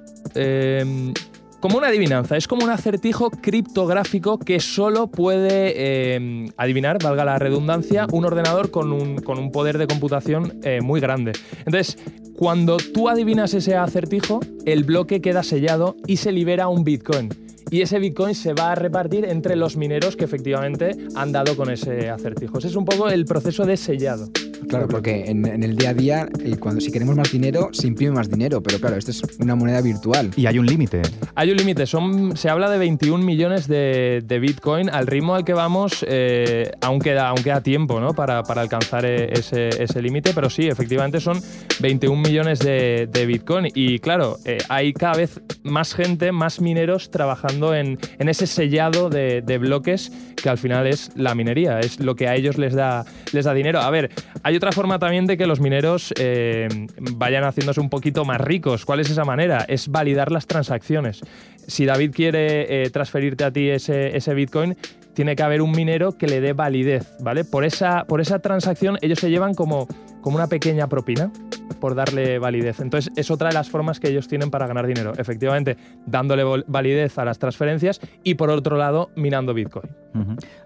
como 1.59 1.77
una 1.77 1.87
adivinanza, 1.87 2.37
es 2.37 2.47
como 2.47 2.63
un 2.63 2.69
acertijo 2.69 3.29
criptográfico 3.29 4.39
que 4.39 4.59
solo 4.59 5.07
puede 5.07 5.73
eh, 5.75 6.45
adivinar, 6.57 7.01
valga 7.03 7.25
la 7.25 7.37
redundancia, 7.37 8.07
un 8.11 8.25
ordenador 8.25 8.71
con 8.71 8.91
un, 8.91 9.17
con 9.17 9.39
un 9.39 9.51
poder 9.51 9.77
de 9.77 9.87
computación 9.87 10.59
eh, 10.63 10.79
muy 10.81 11.01
grande. 11.01 11.33
Entonces, 11.65 11.97
cuando 12.35 12.77
tú 12.77 13.09
adivinas 13.09 13.53
ese 13.53 13.75
acertijo, 13.75 14.39
el 14.65 14.85
bloque 14.85 15.21
queda 15.21 15.43
sellado 15.43 15.97
y 16.07 16.17
se 16.17 16.31
libera 16.31 16.69
un 16.69 16.83
Bitcoin. 16.83 17.29
Y 17.71 17.81
ese 17.81 17.99
Bitcoin 17.99 18.35
se 18.35 18.53
va 18.53 18.71
a 18.71 18.75
repartir 18.75 19.25
entre 19.25 19.55
los 19.55 19.77
mineros 19.77 20.15
que 20.15 20.25
efectivamente 20.25 20.95
han 21.15 21.31
dado 21.31 21.55
con 21.55 21.69
ese 21.69 22.09
acertijo. 22.09 22.57
Ese 22.57 22.67
es 22.67 22.75
un 22.75 22.85
poco 22.85 23.09
el 23.09 23.25
proceso 23.25 23.65
de 23.65 23.77
sellado. 23.77 24.29
Claro, 24.67 24.87
porque 24.87 25.25
en, 25.25 25.45
en 25.45 25.63
el 25.63 25.75
día 25.75 25.89
a 25.89 25.93
día, 25.93 26.29
cuando 26.59 26.81
si 26.81 26.91
queremos 26.91 27.15
más 27.15 27.31
dinero, 27.31 27.69
se 27.71 27.87
imprime 27.87 28.11
más 28.11 28.29
dinero, 28.29 28.61
pero 28.61 28.79
claro, 28.79 28.97
esto 28.97 29.11
es 29.11 29.21
una 29.39 29.55
moneda 29.55 29.81
virtual. 29.81 30.31
Y 30.35 30.45
hay 30.45 30.59
un 30.59 30.65
límite. 30.65 31.01
Hay 31.35 31.51
un 31.51 31.57
límite, 31.57 31.85
son, 31.85 32.35
se 32.35 32.49
habla 32.49 32.69
de 32.69 32.77
21 32.77 33.23
millones 33.23 33.67
de, 33.67 34.21
de 34.23 34.39
Bitcoin. 34.39 34.89
Al 34.89 35.07
ritmo 35.07 35.35
al 35.35 35.45
que 35.45 35.53
vamos, 35.53 36.05
eh, 36.07 36.71
aún, 36.81 36.99
queda, 36.99 37.29
aún 37.29 37.41
queda 37.41 37.61
tiempo 37.61 37.99
¿no? 37.99 38.13
para, 38.13 38.43
para 38.43 38.61
alcanzar 38.61 39.05
eh, 39.05 39.29
ese, 39.31 39.69
ese 39.81 40.01
límite, 40.01 40.33
pero 40.33 40.49
sí, 40.49 40.67
efectivamente 40.67 41.19
son 41.19 41.41
21 41.79 42.21
millones 42.21 42.59
de, 42.59 43.07
de 43.11 43.25
Bitcoin. 43.25 43.67
Y 43.73 43.99
claro, 43.99 44.37
eh, 44.45 44.59
hay 44.69 44.93
cada 44.93 45.17
vez 45.17 45.41
más 45.63 45.93
gente, 45.93 46.31
más 46.31 46.61
mineros 46.61 47.09
trabajando 47.09 47.58
en, 47.73 47.97
ese 48.17 48.47
sellado 48.47 49.09
de, 49.09 49.41
de 49.41 49.57
bloques 49.57 50.11
que 50.35 50.49
al 50.49 50.57
final 50.57 50.87
es 50.87 51.11
la 51.15 51.35
minería, 51.35 51.79
es 51.79 51.99
lo 51.99 52.15
que 52.15 52.27
a 52.27 52.35
ellos 52.35 52.57
les 52.57 52.73
da, 52.73 53.05
les 53.33 53.45
da 53.45 53.53
dinero. 53.53 53.79
A 53.79 53.89
ver, 53.89 54.09
hay 54.43 54.55
otra 54.55 54.71
forma 54.71 54.99
también 54.99 55.25
de 55.25 55.37
que 55.37 55.45
los 55.45 55.59
mineros 55.59 56.13
eh, 56.19 56.67
vayan 56.99 57.43
haciéndose 57.43 57.79
un 57.79 57.89
poquito 57.89 58.25
más 58.25 58.39
ricos. 58.41 58.85
¿Cuál 58.85 59.01
es 59.01 59.09
esa 59.09 59.25
manera? 59.25 59.65
Es 59.67 59.89
validar 59.89 60.31
las 60.31 60.47
transacciones. 60.47 61.21
Si 61.67 61.85
David 61.85 62.11
quiere 62.13 62.83
eh, 62.83 62.89
transferirte 62.89 63.43
a 63.43 63.51
ti 63.51 63.69
ese, 63.69 64.15
ese 64.15 64.33
Bitcoin, 64.33 64.75
tiene 65.13 65.35
que 65.35 65.43
haber 65.43 65.61
un 65.61 65.71
minero 65.71 66.17
que 66.17 66.27
le 66.27 66.39
dé 66.39 66.53
validez, 66.53 67.05
¿vale? 67.19 67.43
Por 67.43 67.65
esa, 67.65 68.05
por 68.05 68.21
esa 68.21 68.39
transacción 68.39 68.97
ellos 69.01 69.19
se 69.19 69.29
llevan 69.29 69.53
como, 69.53 69.87
como 70.21 70.35
una 70.37 70.47
pequeña 70.47 70.87
propina 70.87 71.31
por 71.79 71.95
darle 71.95 72.39
validez. 72.39 72.79
Entonces 72.81 73.11
es 73.15 73.31
otra 73.31 73.49
de 73.49 73.53
las 73.53 73.69
formas 73.69 73.99
que 73.99 74.09
ellos 74.09 74.27
tienen 74.27 74.49
para 74.51 74.67
ganar 74.67 74.85
dinero. 74.87 75.13
Efectivamente, 75.17 75.77
dándole 76.05 76.43
validez 76.67 77.17
a 77.17 77.25
las 77.25 77.39
transferencias 77.39 78.01
y 78.23 78.33
por 78.35 78.49
otro 78.49 78.77
lado, 78.77 79.11
minando 79.15 79.53
Bitcoin. 79.53 79.89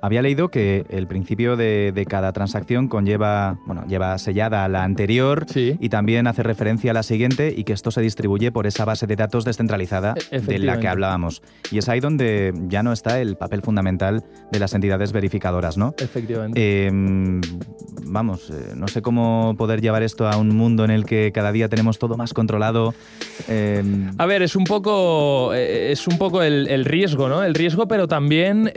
Había 0.02 0.22
leído 0.22 0.50
que 0.50 0.86
el 0.90 1.06
principio 1.06 1.56
de, 1.58 1.92
de 1.94 2.06
cada 2.06 2.32
transacción 2.32 2.88
conlleva, 2.88 3.60
bueno, 3.68 3.86
lleva 3.88 4.18
sellada 4.18 4.68
la 4.70 4.84
anterior 4.84 5.46
Sí. 5.48 5.78
y 5.80 5.90
también 5.90 6.26
hace 6.28 6.42
referencia 6.44 6.92
a 6.92 6.94
la 6.94 7.04
siguiente 7.04 7.54
y 7.56 7.66
que 7.66 7.74
esto 7.74 7.92
se 7.92 8.02
distribuye 8.02 8.52
por 8.52 8.66
esa 8.66 8.86
base 8.86 9.06
de 9.06 9.16
datos 9.18 9.44
descentralizada 9.46 10.16
E- 10.32 10.40
de 10.40 10.60
la 10.60 10.80
que 10.80 10.88
hablábamos. 10.88 11.44
Y 11.72 11.78
es 11.78 11.90
ahí 11.90 12.00
donde 12.00 12.54
ya 12.68 12.82
no 12.84 12.94
está 12.94 13.20
el 13.20 13.36
papel 13.36 13.62
fundamental 13.62 14.24
de 14.52 14.60
las 14.60 14.74
entidades 14.74 15.12
verificadoras, 15.12 15.78
¿no? 15.78 15.94
Efectivamente. 16.00 16.60
Eh, 16.88 16.90
vamos, 18.06 18.50
eh, 18.50 18.74
no 18.76 18.88
sé 18.88 19.02
cómo 19.02 19.43
poder 19.58 19.82
llevar 19.82 20.04
esto 20.04 20.28
a 20.28 20.38
un 20.38 20.50
mundo 20.50 20.86
en 20.86 20.92
el 20.92 21.06
que 21.06 21.32
cada 21.34 21.52
día 21.52 21.70
tenemos 21.70 22.00
todo 22.00 22.18
más 22.18 22.34
controlado. 22.34 22.94
Eh, 23.48 23.84
a 24.18 24.26
ver, 24.26 24.42
es 24.42 24.56
un 24.56 24.64
poco, 24.64 25.54
eh, 25.54 25.92
es 25.92 26.08
un 26.08 26.18
poco 26.18 26.42
el, 26.42 26.86
riesgo, 26.86 27.30
¿no? 27.30 27.44
El 27.44 27.54
riesgo, 27.54 27.88
pero 27.88 28.08
también 28.08 28.72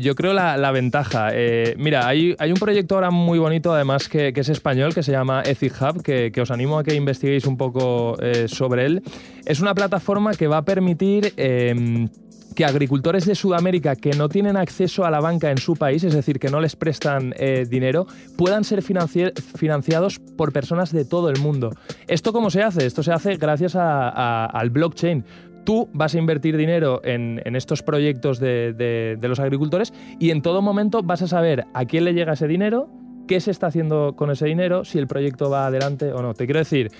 yo 0.00 0.14
creo 0.14 0.32
la, 0.32 0.70
ventaja. 0.72 1.30
mira, 1.76 2.06
hay, 2.06 2.34
hay, 2.38 2.52
un 2.52 2.58
proyecto 2.58 2.94
ahora 2.94 3.10
muy 3.10 3.38
bonito, 3.38 3.72
además, 3.72 4.08
que, 4.08 4.32
es 4.34 4.48
español, 4.48 4.94
que 4.94 5.02
se 5.02 5.12
llama 5.12 5.42
Ethic 5.44 5.74
Hub, 5.80 6.02
que, 6.02 6.32
que, 6.32 6.40
os 6.40 6.50
animo 6.50 6.78
a 6.78 6.84
que 6.84 6.94
investiguéis 6.94 7.46
un 7.46 7.56
poco 7.56 8.16
sobre 8.46 8.86
él. 8.86 9.02
Es 9.44 9.60
una 9.60 9.74
plataforma 9.74 10.34
que 10.34 10.46
va 10.46 10.58
a 10.58 10.64
permitir 10.64 11.34
que 12.60 12.66
agricultores 12.66 13.24
de 13.24 13.34
Sudamérica 13.34 13.96
que 13.96 14.10
no 14.10 14.28
tienen 14.28 14.58
acceso 14.58 15.06
a 15.06 15.10
la 15.10 15.18
banca 15.18 15.50
en 15.50 15.56
su 15.56 15.76
país, 15.76 16.04
es 16.04 16.12
decir, 16.12 16.38
que 16.38 16.50
no 16.50 16.60
les 16.60 16.76
prestan 16.76 17.32
eh, 17.38 17.64
dinero, 17.66 18.06
puedan 18.36 18.64
ser 18.64 18.82
financiados 18.82 20.18
por 20.18 20.52
personas 20.52 20.92
de 20.92 21.06
todo 21.06 21.30
el 21.30 21.40
mundo. 21.40 21.70
¿Esto 22.06 22.34
cómo 22.34 22.50
se 22.50 22.62
hace? 22.62 22.84
Esto 22.84 23.02
se 23.02 23.12
hace 23.12 23.36
gracias 23.36 23.76
al 23.76 24.68
blockchain. 24.68 25.24
Tú 25.64 25.88
vas 25.94 26.14
a 26.14 26.18
invertir 26.18 26.58
dinero 26.58 27.00
en, 27.02 27.40
estos 27.56 27.82
proyectos 27.82 28.38
de, 28.38 29.18
los 29.22 29.40
agricultores 29.40 29.94
y 30.18 30.28
en 30.28 30.42
todo 30.42 30.60
momento 30.60 31.02
vas 31.02 31.22
a 31.22 31.28
saber 31.28 31.64
a 31.72 31.86
quién 31.86 32.04
le 32.04 32.12
llega 32.12 32.34
ese 32.34 32.46
dinero, 32.46 32.90
qué 33.26 33.40
se 33.40 33.52
está 33.52 33.68
haciendo 33.68 34.16
con 34.16 34.30
ese 34.30 34.44
dinero, 34.44 34.84
si 34.84 34.98
el 34.98 35.06
proyecto 35.06 35.48
va 35.48 35.64
adelante 35.64 36.12
o 36.12 36.20
no. 36.20 36.34
Te 36.34 36.44
quiero 36.44 36.58
decir, 36.58 36.90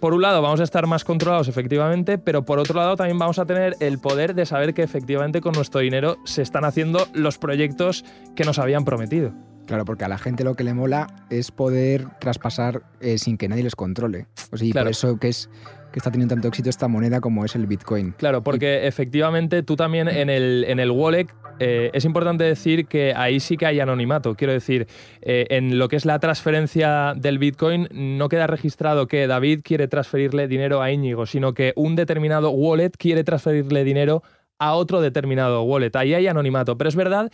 por 0.00 0.14
un 0.14 0.22
lado 0.22 0.42
vamos 0.42 0.60
a 0.60 0.64
estar 0.64 0.86
más 0.86 1.04
controlados 1.04 1.46
efectivamente, 1.48 2.18
pero 2.18 2.44
por 2.44 2.58
otro 2.58 2.80
lado 2.80 2.96
también 2.96 3.18
vamos 3.18 3.38
a 3.38 3.44
tener 3.44 3.76
el 3.80 3.98
poder 3.98 4.34
de 4.34 4.46
saber 4.46 4.74
que 4.74 4.82
efectivamente 4.82 5.40
con 5.40 5.52
nuestro 5.52 5.80
dinero 5.80 6.16
se 6.24 6.42
están 6.42 6.64
haciendo 6.64 7.06
los 7.12 7.38
proyectos 7.38 8.04
que 8.34 8.44
nos 8.44 8.58
habían 8.58 8.84
prometido. 8.84 9.32
Claro, 9.66 9.84
porque 9.84 10.04
a 10.04 10.08
la 10.08 10.18
gente 10.18 10.42
lo 10.42 10.56
que 10.56 10.64
le 10.64 10.74
mola 10.74 11.06
es 11.28 11.52
poder 11.52 12.08
traspasar 12.18 12.82
eh, 13.00 13.18
sin 13.18 13.36
que 13.36 13.48
nadie 13.48 13.62
les 13.62 13.76
controle. 13.76 14.26
Y 14.60 14.72
por 14.72 14.88
eso 14.88 15.18
que 15.18 15.28
es 15.28 15.48
que 15.92 15.98
está 15.98 16.10
teniendo 16.10 16.34
tanto 16.34 16.48
éxito 16.48 16.70
esta 16.70 16.88
moneda 16.88 17.20
como 17.20 17.44
es 17.44 17.54
el 17.54 17.66
Bitcoin. 17.66 18.12
Claro, 18.12 18.42
porque 18.42 18.86
efectivamente 18.86 19.62
tú 19.62 19.76
también 19.76 20.08
en 20.08 20.30
el, 20.30 20.64
en 20.66 20.78
el 20.80 20.90
wallet 20.90 21.26
eh, 21.60 21.90
es 21.92 22.06
importante 22.06 22.42
decir 22.42 22.86
que 22.86 23.12
ahí 23.14 23.38
sí 23.38 23.58
que 23.58 23.66
hay 23.66 23.80
anonimato. 23.80 24.34
Quiero 24.34 24.54
decir, 24.54 24.88
eh, 25.20 25.46
en 25.50 25.78
lo 25.78 25.88
que 25.88 25.96
es 25.96 26.06
la 26.06 26.18
transferencia 26.18 27.12
del 27.14 27.38
Bitcoin 27.38 27.86
no 27.92 28.30
queda 28.30 28.46
registrado 28.46 29.06
que 29.06 29.26
David 29.26 29.60
quiere 29.62 29.86
transferirle 29.86 30.48
dinero 30.48 30.80
a 30.80 30.90
Íñigo, 30.90 31.26
sino 31.26 31.52
que 31.52 31.74
un 31.76 31.96
determinado 31.96 32.50
wallet 32.50 32.92
quiere 32.96 33.24
transferirle 33.24 33.84
dinero 33.84 34.22
a 34.58 34.72
otro 34.72 35.02
determinado 35.02 35.62
wallet. 35.62 35.94
Ahí 35.96 36.14
hay 36.14 36.26
anonimato. 36.26 36.78
Pero 36.78 36.88
es 36.88 36.96
verdad 36.96 37.30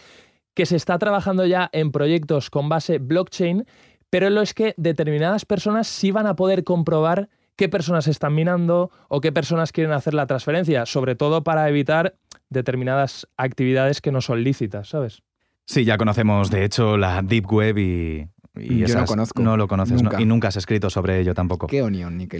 que 0.55 0.67
se 0.67 0.75
está 0.75 0.99
trabajando 0.99 1.47
ya 1.47 1.71
en 1.73 1.93
proyectos 1.93 2.51
con 2.51 2.69
base 2.69 2.99
blockchain, 2.99 3.65
pero 4.11 4.29
lo 4.31 4.43
es 4.43 4.55
que 4.55 4.75
determinadas 4.77 5.45
personas 5.45 5.87
sí 5.87 6.11
van 6.11 6.27
a 6.27 6.35
poder 6.35 6.65
comprobar 6.65 7.29
qué 7.57 7.69
personas 7.69 8.07
están 8.07 8.35
minando 8.35 8.91
o 9.09 9.21
qué 9.21 9.33
personas 9.33 9.73
quieren 9.73 9.93
hacer 9.93 10.15
la 10.15 10.27
transferencia, 10.27 10.87
sobre 10.87 11.15
todo 11.17 11.43
para 11.43 11.69
evitar 11.69 12.15
determinadas 12.49 13.27
actividades 13.37 14.01
que 14.01 14.13
no 14.13 14.21
son 14.21 14.45
lícitas, 14.45 14.89
¿sabes? 14.89 15.23
Sí, 15.65 15.85
ya 15.85 15.99
conocemos 15.99 16.51
de 16.51 16.65
hecho 16.65 16.97
la 16.97 17.23
Deep 17.23 17.53
Web 17.53 17.79
y, 17.79 18.29
Yo 18.55 18.87
no 18.97 19.05
conozco. 19.05 19.43
No 19.43 19.57
lo 19.57 19.67
conoces 19.67 20.01
y 20.19 20.25
nunca 20.25 20.49
has 20.49 20.57
escrito 20.57 20.89
sobre 20.91 21.21
ello 21.21 21.35
tampoco. 21.35 21.67
¿Qué 21.67 21.83
onión, 21.83 22.17
ni 22.17 22.29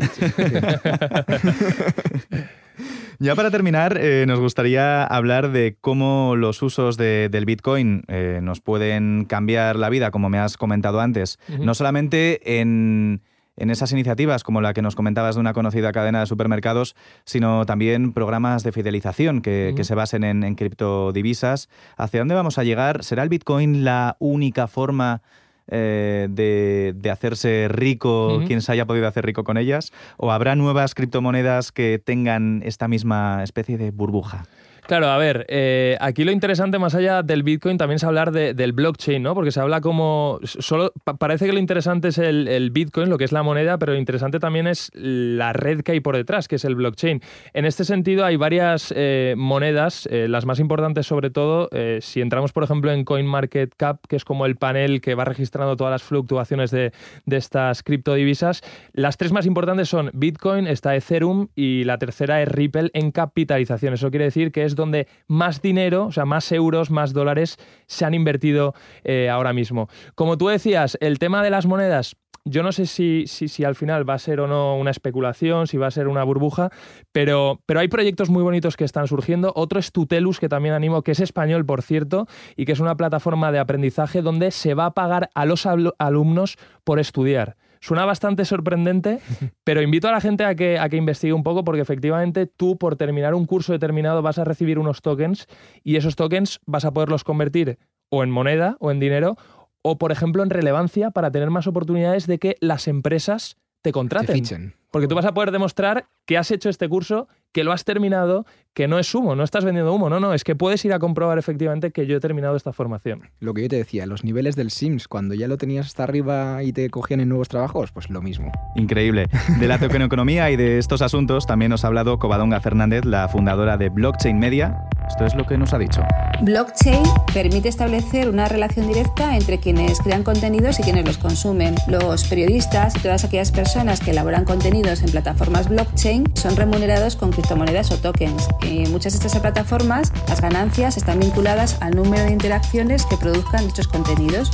Ya 3.19 3.35
para 3.35 3.51
terminar, 3.51 3.97
eh, 3.99 4.27
nos 4.27 4.39
gustaría 4.39 5.05
hablar 5.05 5.51
de 5.51 5.79
cómo 5.81 6.37
los 6.37 6.61
usos 6.63 6.99
del 6.99 7.45
Bitcoin 7.47 8.05
eh, 8.09 8.41
nos 8.43 8.61
pueden 8.61 9.25
cambiar 9.25 9.77
la 9.77 9.89
vida, 9.89 10.11
como 10.11 10.29
me 10.29 10.39
has 10.39 10.57
comentado 10.57 11.01
antes. 11.01 11.39
No 11.59 11.75
solamente 11.75 12.61
en 12.61 13.23
en 13.57 13.71
esas 13.71 13.93
iniciativas 13.93 14.45
como 14.45 14.61
la 14.61 14.75
que 14.75 14.83
nos 14.83 14.95
comentabas 14.95 15.35
de 15.37 15.41
una 15.41 15.53
conocida 15.53 15.93
cadena 15.93 16.21
de 16.21 16.27
supermercados, 16.27 16.95
sino 17.25 17.65
también 17.67 18.13
programas 18.13 18.63
de 18.63 18.73
fidelización 18.73 19.41
que, 19.41 19.75
se 19.83 19.95
basen 19.95 20.25
en, 20.25 20.55
criptodivisas. 20.55 21.69
¿Hacia 21.97 22.21
dónde 22.21 22.35
vamos 22.35 22.59
a 22.59 22.65
llegar? 22.65 23.05
¿Será 23.05 23.23
el 23.23 23.29
Bitcoin 23.29 23.85
la 23.85 24.17
única 24.19 24.67
forma 24.67 25.23
eh, 25.69 26.29
de, 26.31 27.11
hacerse 27.11 27.69
rico 27.69 28.43
quien 28.47 28.63
se 28.63 28.73
haya 28.73 28.87
podido 28.87 29.07
hacer 29.07 29.25
rico 29.25 29.45
con 29.45 29.57
ellas? 29.57 29.93
¿O 30.17 30.33
habrá 30.33 30.55
nuevas 30.57 30.95
criptomonedas 30.95 31.73
que 31.73 32.01
tengan 32.05 32.63
esta 32.65 32.89
misma 32.89 33.43
especie 33.43 33.79
de 33.79 33.91
burbuja? 33.91 34.45
Claro, 34.87 35.09
a 35.09 35.19
ver, 35.19 35.47
eh, 35.49 35.97
aquí 36.01 36.23
lo 36.23 36.31
interesante 36.31 36.79
más 36.79 36.95
allá 36.95 37.25
del 37.25 37.43
Bitcoin 37.43 37.77
también 37.77 37.97
es 37.97 38.05
hablar 38.05 38.31
del 38.31 38.73
blockchain, 38.73 39.21
¿no? 39.21 39.35
Porque 39.35 39.51
se 39.51 39.59
habla 39.59 39.81
como, 39.81 40.39
solo 40.45 40.93
parece 41.19 41.47
que 41.47 41.53
lo 41.53 41.59
interesante 41.59 42.09
es 42.09 42.19
el, 42.19 42.71
Bitcoin, 42.71 43.11
lo 43.11 43.19
que 43.19 43.25
es 43.25 43.33
la 43.33 43.43
moneda, 43.43 43.79
pero 43.79 43.95
lo 43.95 43.99
interesante 43.99 44.39
también 44.39 44.69
es 44.69 44.93
la 44.95 45.53
red 45.53 45.81
que 45.81 45.91
hay 45.91 46.01
por 46.01 46.17
detrás, 46.17 46.47
que 46.47 46.55
es 46.55 46.65
el 46.65 46.77
blockchain. 46.77 47.21
En 47.53 47.65
este 47.65 47.85
sentido 47.85 48.25
hay 48.25 48.37
varias 48.37 48.95
eh, 48.97 49.35
monedas, 49.37 50.09
eh, 50.13 50.29
las 50.29 50.47
más 50.47 50.61
importantes 50.61 51.07
sobre 51.07 51.31
todo, 51.31 51.69
si 52.01 52.21
entramos 52.21 52.53
por 52.53 52.63
ejemplo 52.63 52.93
en 52.93 53.05
CoinMarketCap, 53.05 54.07
que 54.07 54.15
es 54.15 54.25
como 54.25 54.47
el 54.47 54.55
panel 54.55 55.01
que 55.01 55.17
va 55.17 55.25
registrando 55.25 55.77
todas 55.77 55.91
las 55.91 56.05
fluctuaciones 56.05 56.71
de, 56.71 56.93
de 57.25 57.37
estas 57.37 57.83
criptodivisas, 57.83 58.63
las 58.93 59.17
tres 59.17 59.33
más 59.33 59.47
importantes 59.47 59.89
son 59.89 60.11
Bitcoin, 60.15 60.69
está 60.69 60.95
Ethereum 60.95 61.49
y 61.57 61.83
la 61.85 61.99
tercera 61.99 62.41
es 62.41 62.49
Ripple 62.49 62.91
en 62.95 63.11
capitalización. 63.11 63.95
Eso 63.95 64.11
quiere 64.11 64.27
decir 64.27 64.53
que 64.53 64.65
es 64.65 64.76
donde 64.77 65.09
más 65.27 65.61
dinero, 65.61 66.07
o 66.07 66.13
sea, 66.13 66.25
más 66.25 66.53
euros, 66.53 66.91
más 66.91 67.13
dólares 67.13 67.57
se 67.87 68.05
han 68.05 68.15
invertido 68.15 68.75
eh, 69.03 69.29
ahora 69.29 69.53
mismo. 69.53 69.89
Como 70.15 70.39
tú 70.39 70.47
decías, 70.49 70.97
el 71.01 71.19
tema 71.19 71.43
de 71.43 71.51
las 71.51 71.67
monedas, 71.67 72.17
yo 72.49 72.63
no 72.63 72.71
sé 72.71 72.87
si, 72.87 73.25
si, 73.27 73.65
al 73.65 73.75
final 73.75 74.09
va 74.09 74.15
a 74.15 74.19
ser 74.21 74.39
o 74.39 74.47
no 74.47 74.77
una 74.77 74.93
especulación, 74.93 75.67
si 75.67 75.79
va 75.79 75.89
a 75.89 75.91
ser 75.91 76.07
una 76.07 76.23
burbuja, 76.23 76.71
pero, 77.11 77.61
pero 77.67 77.81
hay 77.81 77.89
proyectos 77.89 78.31
muy 78.31 78.45
bonitos 78.45 78.77
que 78.77 78.85
están 78.85 79.09
surgiendo. 79.09 79.53
Otro 79.57 79.81
es 79.81 79.91
Tutelus, 79.91 80.39
que 80.39 80.49
también 80.49 80.73
animo, 80.73 81.03
que 81.03 81.11
es 81.11 81.19
español, 81.19 81.67
por 81.67 81.83
cierto, 81.83 82.29
y 82.55 82.65
que 82.65 82.73
es 82.73 82.79
una 82.79 82.97
plataforma 82.97 83.51
de 83.51 83.59
aprendizaje 83.59 84.23
donde 84.23 84.53
se 84.53 84.75
va 84.75 84.87
a 84.87 84.95
pagar 84.95 85.29
a 85.35 85.45
los 85.45 85.67
alumnos 85.67 86.57
por 86.85 87.01
estudiar. 87.01 87.57
Suena 87.87 88.05
bastante 88.05 88.45
sorprendente, 88.45 89.21
pero 89.63 89.81
invito 89.81 90.09
a 90.09 90.11
la 90.11 90.21
gente 90.21 90.45
a 90.45 90.57
que, 90.57 90.77
a 90.77 90.89
que 90.89 90.97
investigue 90.97 91.33
un 91.33 91.45
poco 91.45 91.63
porque 91.63 91.83
efectivamente 91.83 92.47
tú 92.47 92.79
por 92.79 92.97
terminar 92.97 93.33
un 93.33 93.47
curso 93.47 93.73
determinado 93.73 94.23
vas 94.23 94.39
a 94.39 94.45
recibir 94.45 94.81
unos 94.81 95.03
tokens 95.03 95.47
y 95.85 95.95
esos 95.95 96.17
tokens 96.17 96.59
vas 96.67 96.85
a 96.85 96.91
poderlos 96.91 97.23
convertir 97.23 97.79
o 98.09 98.25
en 98.25 98.31
moneda 98.33 98.77
o 98.81 98.91
en 98.91 98.99
dinero 98.99 99.37
o 99.83 99.99
por 99.99 100.11
ejemplo 100.11 100.43
en 100.43 100.51
relevancia 100.51 101.13
para 101.13 101.31
tener 101.31 101.51
más 101.51 101.69
oportunidades 101.69 102.27
de 102.27 102.41
que 102.41 102.57
las 102.59 102.89
empresas 102.89 103.57
te 103.83 103.93
contraten. 103.93 104.75
Porque 104.91 105.07
tú 105.07 105.15
vas 105.15 105.25
a 105.25 105.33
poder 105.33 105.53
demostrar 105.53 106.09
que 106.27 106.37
has 106.37 106.51
hecho 106.51 106.69
este 106.69 106.89
curso, 106.89 107.29
que 107.53 107.65
lo 107.65 107.73
has 107.73 107.85
terminado, 107.85 108.45
que 108.75 108.87
no 108.87 108.99
es 108.99 109.15
humo, 109.15 109.35
no 109.35 109.43
estás 109.43 109.65
vendiendo 109.65 109.95
humo, 109.95 110.11
no, 110.11 110.21
no, 110.21 110.35
es 110.35 110.45
que 110.45 110.55
puedes 110.55 110.85
ir 110.85 110.93
a 110.93 110.99
comprobar 110.99 111.39
efectivamente 111.39 111.93
que 111.93 112.07
yo 112.07 112.19
he 112.19 112.21
terminado 112.21 112.57
esta 112.57 112.75
formación. 112.75 113.31
Lo 113.41 113.55
que 113.55 113.63
yo 113.63 113.69
te 113.69 113.77
decía, 113.77 114.05
los 114.05 114.25
niveles 114.25 114.57
del 114.57 114.71
Sims, 114.71 115.09
cuando 115.09 115.35
ya 115.35 115.49
lo 115.49 115.57
tenías 115.57 115.87
hasta 115.87 116.03
arriba 116.03 116.63
y 116.63 116.75
te 116.75 116.91
cogían 116.91 117.21
en 117.21 117.31
nuevos 117.31 117.49
trabajos, 117.49 117.93
pues 117.93 118.11
lo 118.11 118.21
mismo. 118.21 118.53
Increíble. 118.75 119.29
De 119.59 119.67
la 119.67 119.77
economía 119.77 120.51
y 120.51 120.57
de 120.57 120.77
estos 120.77 121.01
asuntos 121.01 121.47
también 121.47 121.71
nos 121.71 121.85
ha 121.85 121.87
hablado 121.87 122.19
Covadonga 122.19 122.61
Fernández, 122.61 123.07
la 123.07 123.29
fundadora 123.29 123.79
de 123.79 123.89
Blockchain 123.89 124.39
Media. 124.39 124.77
Esto 125.09 125.25
es 125.25 125.35
lo 125.35 125.47
que 125.47 125.57
nos 125.57 125.73
ha 125.73 125.79
dicho. 125.79 126.03
Blockchain 126.43 127.03
permite 127.33 127.69
establecer 127.69 128.29
una 128.29 128.49
relación 128.49 128.89
directa 128.89 129.37
entre 129.37 129.59
quienes 129.59 130.01
crean 130.01 130.23
contenidos 130.25 130.79
y 130.81 130.83
quienes 130.83 131.07
los 131.07 131.17
consumen. 131.17 131.77
Los 131.89 132.25
periodistas 132.25 132.95
y 132.97 132.99
todas 132.99 133.25
aquellas 133.25 133.53
personas 133.53 134.01
que 134.01 134.11
elaboran 134.11 134.45
contenidos 134.45 135.03
en 135.03 135.11
plataformas 135.11 135.69
blockchain 135.69 136.16
son 136.35 136.57
remunerados 136.57 137.17
con 137.17 137.31
criptomonedas 137.31 137.91
o 137.91 137.97
tokens 137.97 138.49
en 138.63 138.91
muchas 138.93 139.13
de 139.13 139.27
estas 139.27 139.41
plataformas 139.41 140.13
las 140.29 140.41
ganancias 140.41 140.97
están 140.97 141.21
vinculadas 141.21 141.77
al 141.81 141.95
número 141.95 142.25
de 142.25 142.33
interacciones 142.33 143.05
que 143.07 143.17
produzcan 143.17 143.67
dichos 143.67 143.89
contenidos, 143.89 144.51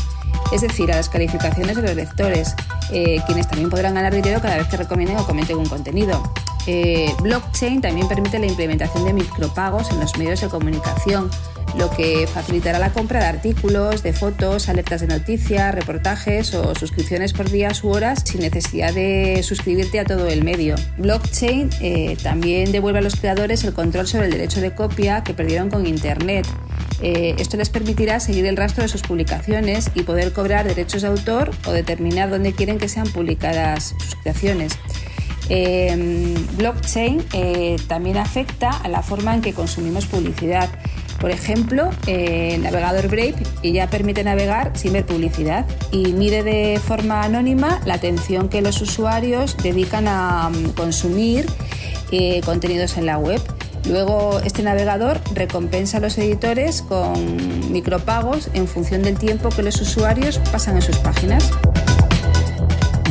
es 0.52 0.60
decir, 0.60 0.92
a 0.92 0.96
las 0.96 1.08
calificaciones 1.08 1.76
de 1.76 1.82
los 1.82 1.94
lectores, 1.94 2.54
eh, 2.92 3.20
quienes 3.26 3.48
también 3.48 3.70
podrán 3.70 3.94
ganar 3.94 4.14
dinero 4.14 4.40
cada 4.40 4.58
vez 4.58 4.66
que 4.68 4.76
recomienden 4.76 5.16
o 5.18 5.26
comenten 5.26 5.58
un 5.58 5.66
contenido. 5.66 6.22
Eh, 6.66 7.12
blockchain 7.20 7.80
también 7.80 8.06
permite 8.08 8.38
la 8.38 8.46
implementación 8.46 9.04
de 9.04 9.12
micropagos 9.12 9.90
en 9.90 10.00
los 10.00 10.16
medios 10.16 10.40
de 10.40 10.48
comunicación, 10.48 11.30
lo 11.76 11.90
que 11.90 12.26
facilitará 12.26 12.78
la 12.78 12.92
compra 12.92 13.20
de 13.20 13.26
artículos, 13.26 14.02
de 14.02 14.12
fotos, 14.12 14.68
alertas 14.68 15.00
de 15.00 15.06
noticias, 15.06 15.74
reportajes 15.74 16.54
o 16.54 16.74
suscripciones 16.74 17.32
por 17.32 17.50
días 17.50 17.82
u 17.82 17.90
horas 17.90 18.22
sin 18.24 18.40
necesidad 18.40 18.92
de 18.92 19.42
suscribirte 19.42 20.00
a 20.00 20.04
todo 20.04 20.26
el 20.28 20.44
medio. 20.44 20.74
Blockchain 20.98 21.70
eh, 21.80 22.16
también 22.22 22.72
devuelve 22.72 22.98
a 22.98 23.02
los 23.02 23.16
creadores 23.16 23.64
el 23.64 23.72
control 23.72 24.06
sobre 24.06 24.26
el 24.26 24.32
derecho 24.32 24.60
de 24.60 24.74
copia 24.74 25.22
que 25.22 25.34
perdieron 25.34 25.70
con 25.70 25.86
Internet. 25.86 26.46
Eh, 27.00 27.34
esto 27.38 27.56
les 27.56 27.70
permitirá 27.70 28.20
seguir 28.20 28.46
el 28.46 28.56
rastro 28.56 28.82
de 28.82 28.88
sus 28.88 29.02
publicaciones 29.02 29.90
y 29.94 30.02
poder 30.02 30.32
cobrar 30.32 30.66
derechos 30.66 31.02
de 31.02 31.08
autor 31.08 31.50
o 31.66 31.72
determinar 31.72 32.30
dónde 32.30 32.52
quieren 32.52 32.78
que 32.78 32.88
sean 32.88 33.08
publicadas 33.08 33.94
sus 33.98 34.14
creaciones. 34.16 34.78
Eh, 35.48 36.36
blockchain 36.56 37.24
también 37.88 38.16
afecta 38.16 38.70
a 38.70 38.88
la 38.88 39.02
forma 39.02 39.34
en 39.34 39.40
que 39.40 39.52
consumimos 39.52 40.06
publicidad. 40.06 40.68
Por 41.22 41.30
ejemplo, 41.30 41.90
el 42.08 42.64
navegador 42.64 43.06
Brave 43.06 43.36
ya 43.62 43.88
permite 43.88 44.24
navegar 44.24 44.72
sin 44.74 44.92
ver 44.92 45.06
publicidad 45.06 45.64
y 45.92 46.12
mide 46.14 46.42
de 46.42 46.80
forma 46.80 47.22
anónima 47.22 47.80
la 47.84 47.94
atención 47.94 48.48
que 48.48 48.60
los 48.60 48.82
usuarios 48.82 49.56
dedican 49.62 50.08
a 50.08 50.50
mm, 50.50 50.70
consumir 50.70 51.46
eh, 52.10 52.40
contenidos 52.44 52.96
en 52.96 53.06
la 53.06 53.18
web. 53.18 53.40
Luego, 53.88 54.40
este 54.44 54.64
navegador 54.64 55.20
recompensa 55.32 55.98
a 55.98 56.00
los 56.00 56.18
editores 56.18 56.82
con 56.82 57.70
micropagos 57.70 58.50
en 58.52 58.66
función 58.66 59.04
del 59.04 59.16
tiempo 59.16 59.50
que 59.50 59.62
los 59.62 59.80
usuarios 59.80 60.40
pasan 60.50 60.74
en 60.74 60.82
sus 60.82 60.96
páginas. 60.98 61.52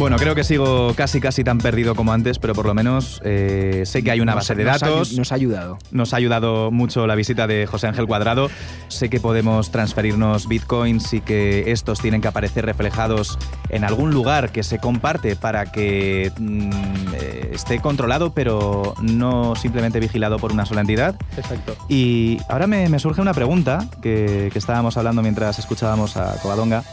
Bueno, 0.02 0.18
creo 0.18 0.34
que 0.34 0.44
sigo 0.44 0.96
casi 0.96 1.22
casi 1.22 1.44
tan 1.44 1.60
perdido 1.60 1.94
como 1.94 2.12
antes, 2.12 2.40
pero 2.40 2.56
por 2.56 2.66
lo 2.66 2.74
menos 2.74 3.22
eh, 3.24 3.84
sé 3.86 4.02
que 4.02 4.10
hay 4.10 4.20
una 4.20 4.34
base 4.34 4.56
de 4.56 4.64
datos. 4.64 5.14
Nos 5.14 5.32
ha, 5.32 5.36
ayudado. 5.36 5.78
Nos 5.92 6.16
ha 6.16 6.18
ayudado 6.18 6.72
mucho 6.72 7.06
la 7.06 7.14
visita 7.14 7.46
de 7.46 7.68
José 7.68 7.86
Ángel 7.86 8.08
Cuadrado. 8.08 8.50
Sé 8.88 9.12
que 9.12 9.20
podemos 9.20 9.70
transferirnos 9.70 10.48
bitcoins 10.48 11.14
y 11.14 11.22
que 11.22 11.72
estos 11.72 12.00
tienen 12.00 12.20
que 12.20 12.28
aparecer 12.28 12.66
reflejados 12.66 13.38
en 13.70 13.84
algún 13.84 14.10
lugar 14.10 14.52
que 14.52 14.64
se 14.64 14.80
comparte 14.80 15.36
para 15.36 15.72
que 15.72 16.32
mm, 16.36 16.70
eh, 17.14 17.52
esté 17.54 17.80
controlado, 17.80 18.34
pero 18.34 18.96
no 19.04 19.56
simplemente 19.56 20.00
vigilado 20.00 20.40
por 20.40 20.52
una 20.52 20.66
sola 20.66 20.82
entidad. 20.82 21.16
Exacto. 21.38 21.76
Y 21.90 22.40
ahora 22.50 22.66
me, 22.66 22.98
surge 22.98 23.22
una 23.22 23.36
pregunta 23.36 23.88
que, 24.02 24.50
que, 24.52 24.58
estábamos 24.58 24.98
hablando 24.98 25.22
mientras 25.22 25.60
escuchábamos 25.60 26.18
a 26.18 26.38
Covadonga. 26.42 26.84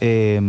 Eh, 0.00 0.40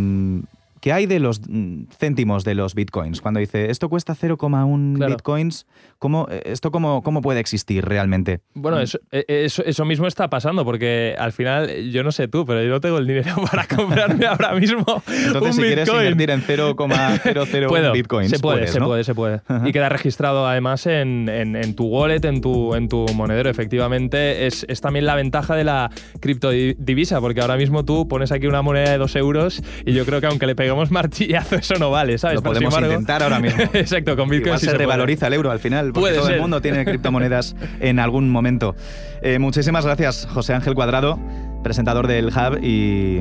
¿Qué 0.85 0.93
hay 0.93 1.07
de 1.07 1.19
los 1.19 1.41
mm, 1.49 1.85
céntimos 1.97 2.43
de 2.43 2.53
los 2.53 2.75
bitcoins? 2.75 3.19
Cuando 3.19 3.39
dice 3.39 3.71
esto 3.71 3.89
cuesta 3.89 4.13
0,1 4.13 5.07
bitcoins, 5.07 5.65
¿cómo, 5.97 6.27
eh, 6.29 6.43
¿esto 6.45 6.69
cómo, 6.69 7.01
cómo 7.01 7.23
puede 7.23 7.39
existir 7.39 7.83
realmente? 7.83 8.41
Bueno, 8.53 8.79
eso, 8.79 8.99
e, 9.11 9.25
eso, 9.25 9.85
mismo 9.85 10.05
está 10.05 10.29
pasando, 10.29 10.63
porque 10.63 11.15
al 11.17 11.31
final, 11.31 11.89
yo 11.89 12.03
no 12.03 12.11
sé 12.11 12.27
tú, 12.27 12.45
pero 12.45 12.61
yo 12.61 12.69
no 12.69 12.81
tengo 12.81 12.99
el 12.99 13.07
dinero 13.07 13.33
para 13.51 13.65
comprarme 13.65 14.25
ahora 14.27 14.53
mismo. 14.53 14.85
Entonces, 15.07 15.55
si 15.55 15.61
quieres 15.63 15.89
invertir 15.89 16.29
en 16.29 16.43
0,001 16.43 17.91
bitcoins, 17.91 18.29
se 18.29 18.37
puede, 18.37 18.67
se 18.67 18.79
puede, 18.79 19.03
se 19.03 19.15
puede. 19.15 19.41
Y 19.65 19.71
queda 19.71 19.89
registrado 19.89 20.47
además 20.47 20.85
en, 20.85 21.29
en, 21.29 21.73
tu 21.73 21.87
wallet, 21.87 22.23
en 22.25 22.41
tu, 22.41 22.75
en 22.75 22.89
tu 22.89 23.07
monedero. 23.15 23.49
Efectivamente, 23.49 24.45
es, 24.45 24.63
es 24.69 24.81
también 24.81 25.07
la 25.07 25.15
ventaja 25.15 25.55
de 25.55 25.63
la 25.63 25.89
criptodivisa, 26.19 27.19
porque 27.21 27.41
ahora 27.41 27.57
mismo 27.57 27.83
tú 27.83 28.07
pones 28.07 28.31
aquí 28.31 28.45
una 28.45 28.61
moneda 28.61 28.91
de 28.91 28.99
2 28.99 29.15
euros 29.15 29.63
y 29.83 29.93
yo 29.93 30.05
creo 30.05 30.21
que 30.21 30.27
aunque 30.27 30.45
le 30.45 30.53
pegue 30.53 30.74
martillazo, 30.91 31.55
eso 31.55 31.75
no 31.75 31.91
vale, 31.91 32.17
¿sabes? 32.17 32.35
Lo 32.35 32.43
podemos 32.43 32.77
intentar 32.79 33.23
ahora 33.23 33.39
mismo. 33.39 33.63
Exacto, 33.73 34.15
con 34.15 34.29
Bitcoin 34.29 34.59
se, 34.59 34.73
revaloriza 34.73 35.27
el 35.27 35.33
euro 35.33 35.51
al 35.51 35.59
final, 35.59 35.93
porque 35.93 36.13
todo 36.13 36.29
el 36.29 36.41
mundo 36.41 36.61
tiene 36.61 36.85
criptomonedas 36.85 37.55
en 37.79 37.99
algún 37.99 38.29
momento. 38.29 38.75
Eh, 39.21 39.39
muchísimas 39.39 39.85
gracias, 39.85 40.27
José 40.31 40.53
Ángel 40.53 40.75
Cuadrado, 40.75 41.19
presentador 41.63 42.07
del 42.07 42.27
Hub 42.27 42.59
y 42.61 43.19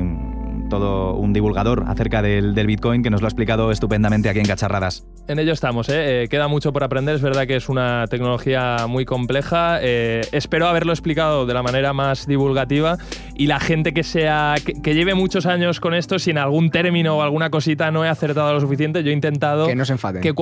todo 0.69 1.13
un 1.13 1.33
divulgador 1.33 1.85
acerca 1.87 2.21
del, 2.21 2.53
Bitcoin 2.65 3.03
que 3.03 3.09
nos 3.09 3.21
lo 3.21 3.27
ha 3.27 3.29
explicado 3.29 3.71
estupendamente 3.71 4.29
aquí 4.29 4.39
en 4.39 4.45
Cacharradas. 4.45 5.05
En 5.27 5.39
ello 5.39 5.53
estamos, 5.53 5.89
¿eh? 5.89 6.23
Eh, 6.23 6.27
queda 6.29 6.47
mucho 6.47 6.73
por 6.73 6.83
aprender, 6.83 7.15
es 7.15 7.21
verdad 7.21 7.47
que 7.47 7.55
es 7.55 7.69
una 7.69 8.05
tecnología 8.07 8.85
muy 8.87 9.05
compleja, 9.05 9.79
eh, 9.81 10.21
espero 10.31 10.67
haberlo 10.67 10.93
explicado 10.93 11.45
de 11.45 11.53
la 11.53 11.63
manera 11.63 11.93
más 11.93 12.27
divulgativa 12.27 12.97
y 13.35 13.47
la 13.47 13.59
gente 13.59 13.93
que, 13.93 14.03
sea, 14.03 14.55
que, 14.63 14.93
lleve 14.93 15.13
muchos 15.15 15.45
años 15.45 15.79
con 15.79 15.93
esto, 15.93 16.19
si 16.19 16.31
en 16.31 16.37
algún 16.37 16.69
término 16.69 17.17
o 17.17 17.21
alguna 17.21 17.49
cosita 17.49 17.91
no 17.91 18.05
he 18.05 18.09
acertado 18.09 18.53
lo 18.53 18.61
suficiente, 18.61 19.03
yo 19.03 19.09
he 19.09 19.13
intentado... 19.13 19.67
Que 19.67 19.75
no 19.75 19.85
se 19.85 19.93
enfaden. 19.93 20.21
Que 20.21 20.33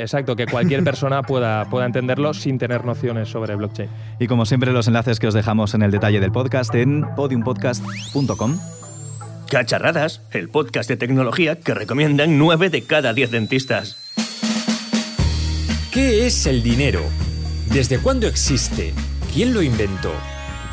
exacto, 0.00 0.36
que 0.36 0.46
cualquier 0.46 0.84
persona 0.84 1.22
pueda, 1.22 1.64
pueda 1.70 1.86
entenderlo 1.86 2.34
sin 2.34 2.58
tener 2.58 2.84
nociones 2.84 3.28
sobre 3.28 3.56
blockchain. 3.56 3.88
Y 4.20 4.26
como 4.26 4.46
siempre 4.46 4.72
los 4.72 4.86
enlaces 4.86 5.18
que 5.18 5.26
os 5.26 5.34
dejamos 5.34 5.74
en 5.74 5.82
el 5.82 5.90
detalle 5.90 6.20
del 6.20 6.32
podcast 6.32 6.74
en 6.74 7.06
podiumpodcast.com 7.16 8.58
Cacharradas, 9.48 10.22
el 10.32 10.48
podcast 10.48 10.88
de 10.88 10.96
tecnología 10.96 11.60
que 11.60 11.74
recomiendan 11.74 12.38
9 12.38 12.70
de 12.70 12.82
cada 12.82 13.12
10 13.12 13.30
dentistas. 13.30 13.96
¿Qué 15.92 16.26
es 16.26 16.46
el 16.46 16.62
dinero? 16.62 17.00
¿Desde 17.72 17.98
cuándo 17.98 18.26
existe? 18.26 18.92
¿Quién 19.32 19.54
lo 19.54 19.62
inventó? 19.62 20.12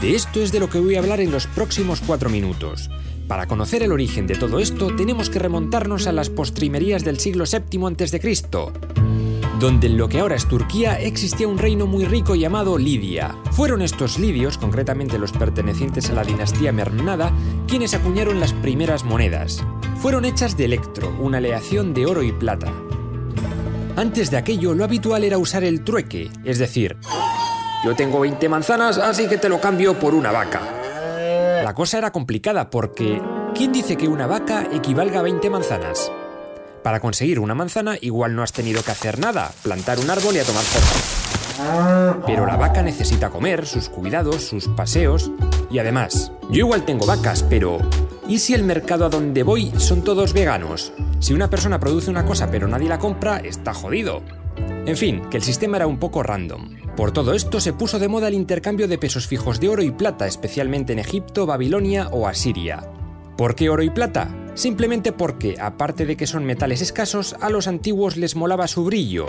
De 0.01 0.15
esto 0.15 0.41
es 0.41 0.51
de 0.51 0.59
lo 0.59 0.69
que 0.69 0.79
voy 0.79 0.95
a 0.95 0.99
hablar 0.99 1.21
en 1.21 1.31
los 1.31 1.47
próximos 1.47 2.01
cuatro 2.01 2.29
minutos. 2.29 2.89
Para 3.27 3.47
conocer 3.47 3.83
el 3.83 3.91
origen 3.91 4.27
de 4.27 4.35
todo 4.35 4.59
esto, 4.59 4.93
tenemos 4.95 5.29
que 5.29 5.39
remontarnos 5.39 6.07
a 6.07 6.11
las 6.11 6.29
postrimerías 6.29 7.05
del 7.05 7.19
siglo 7.19 7.45
VII 7.45 7.85
a.C 7.85 8.19
donde 9.63 9.87
en 9.87 9.97
lo 9.97 10.09
que 10.09 10.19
ahora 10.19 10.35
es 10.35 10.45
Turquía 10.45 10.99
existía 10.99 11.47
un 11.47 11.57
reino 11.57 11.87
muy 11.87 12.03
rico 12.03 12.35
llamado 12.35 12.77
Lidia. 12.77 13.33
Fueron 13.51 13.81
estos 13.81 14.19
lidios, 14.19 14.57
concretamente 14.57 15.17
los 15.17 15.31
pertenecientes 15.31 16.09
a 16.09 16.13
la 16.13 16.25
dinastía 16.25 16.73
Mernada, 16.73 17.31
quienes 17.65 17.93
acuñaron 17.93 18.41
las 18.41 18.51
primeras 18.51 19.05
monedas. 19.05 19.63
Fueron 19.99 20.25
hechas 20.25 20.57
de 20.57 20.65
electro, 20.65 21.15
una 21.17 21.37
aleación 21.37 21.93
de 21.93 22.05
oro 22.05 22.23
y 22.23 22.33
plata. 22.33 22.73
Antes 23.95 24.29
de 24.31 24.35
aquello, 24.35 24.73
lo 24.73 24.83
habitual 24.83 25.23
era 25.23 25.37
usar 25.37 25.63
el 25.63 25.85
trueque, 25.85 26.29
es 26.43 26.59
decir, 26.59 26.97
yo 27.85 27.95
tengo 27.95 28.19
20 28.19 28.49
manzanas, 28.49 28.97
así 28.97 29.29
que 29.29 29.37
te 29.37 29.47
lo 29.47 29.61
cambio 29.61 29.97
por 29.97 30.13
una 30.13 30.33
vaca. 30.33 30.61
La 31.63 31.73
cosa 31.73 31.99
era 31.99 32.11
complicada 32.11 32.69
porque, 32.69 33.21
¿quién 33.55 33.71
dice 33.71 33.95
que 33.95 34.09
una 34.09 34.27
vaca 34.27 34.67
equivalga 34.73 35.21
a 35.21 35.23
20 35.23 35.49
manzanas? 35.49 36.11
Para 36.83 36.99
conseguir 36.99 37.39
una 37.39 37.55
manzana 37.55 37.97
igual 38.01 38.35
no 38.35 38.43
has 38.43 38.51
tenido 38.51 38.83
que 38.83 38.91
hacer 38.91 39.17
nada, 39.17 39.51
plantar 39.63 39.99
un 39.99 40.09
árbol 40.09 40.35
y 40.35 40.39
a 40.39 40.43
tomar 40.43 40.63
por 40.65 42.25
Pero 42.25 42.45
la 42.45 42.57
vaca 42.57 42.83
necesita 42.83 43.29
comer, 43.29 43.65
sus 43.65 43.87
cuidados, 43.87 44.43
sus 44.43 44.67
paseos. 44.67 45.31
Y 45.71 45.79
además, 45.79 46.33
yo 46.49 46.59
igual 46.59 46.83
tengo 46.83 47.05
vacas, 47.05 47.41
pero 47.49 47.79
¿y 48.27 48.39
si 48.39 48.53
el 48.53 48.63
mercado 48.63 49.05
a 49.05 49.09
donde 49.09 49.43
voy 49.43 49.71
son 49.77 50.03
todos 50.03 50.33
veganos? 50.33 50.91
Si 51.19 51.33
una 51.33 51.49
persona 51.49 51.79
produce 51.79 52.11
una 52.11 52.25
cosa 52.25 52.51
pero 52.51 52.67
nadie 52.67 52.89
la 52.89 52.99
compra, 52.99 53.37
está 53.37 53.73
jodido. 53.73 54.21
En 54.85 54.97
fin, 54.97 55.21
que 55.29 55.37
el 55.37 55.43
sistema 55.43 55.77
era 55.77 55.87
un 55.87 55.99
poco 55.99 56.21
random. 56.21 56.75
Por 56.97 57.11
todo 57.11 57.33
esto 57.33 57.61
se 57.61 57.71
puso 57.71 57.97
de 57.97 58.09
moda 58.09 58.27
el 58.27 58.33
intercambio 58.33 58.89
de 58.89 58.97
pesos 58.97 59.25
fijos 59.25 59.61
de 59.61 59.69
oro 59.69 59.83
y 59.83 59.91
plata, 59.91 60.27
especialmente 60.27 60.91
en 60.91 60.99
Egipto, 60.99 61.45
Babilonia 61.45 62.09
o 62.09 62.27
Asiria. 62.27 62.83
¿Por 63.37 63.55
qué 63.55 63.69
oro 63.69 63.83
y 63.83 63.89
plata? 63.89 64.42
Simplemente 64.55 65.11
porque, 65.11 65.57
aparte 65.59 66.05
de 66.05 66.15
que 66.15 66.27
son 66.27 66.45
metales 66.45 66.81
escasos, 66.81 67.35
a 67.41 67.49
los 67.49 67.67
antiguos 67.67 68.17
les 68.17 68.35
molaba 68.35 68.67
su 68.67 68.83
brillo. 68.83 69.25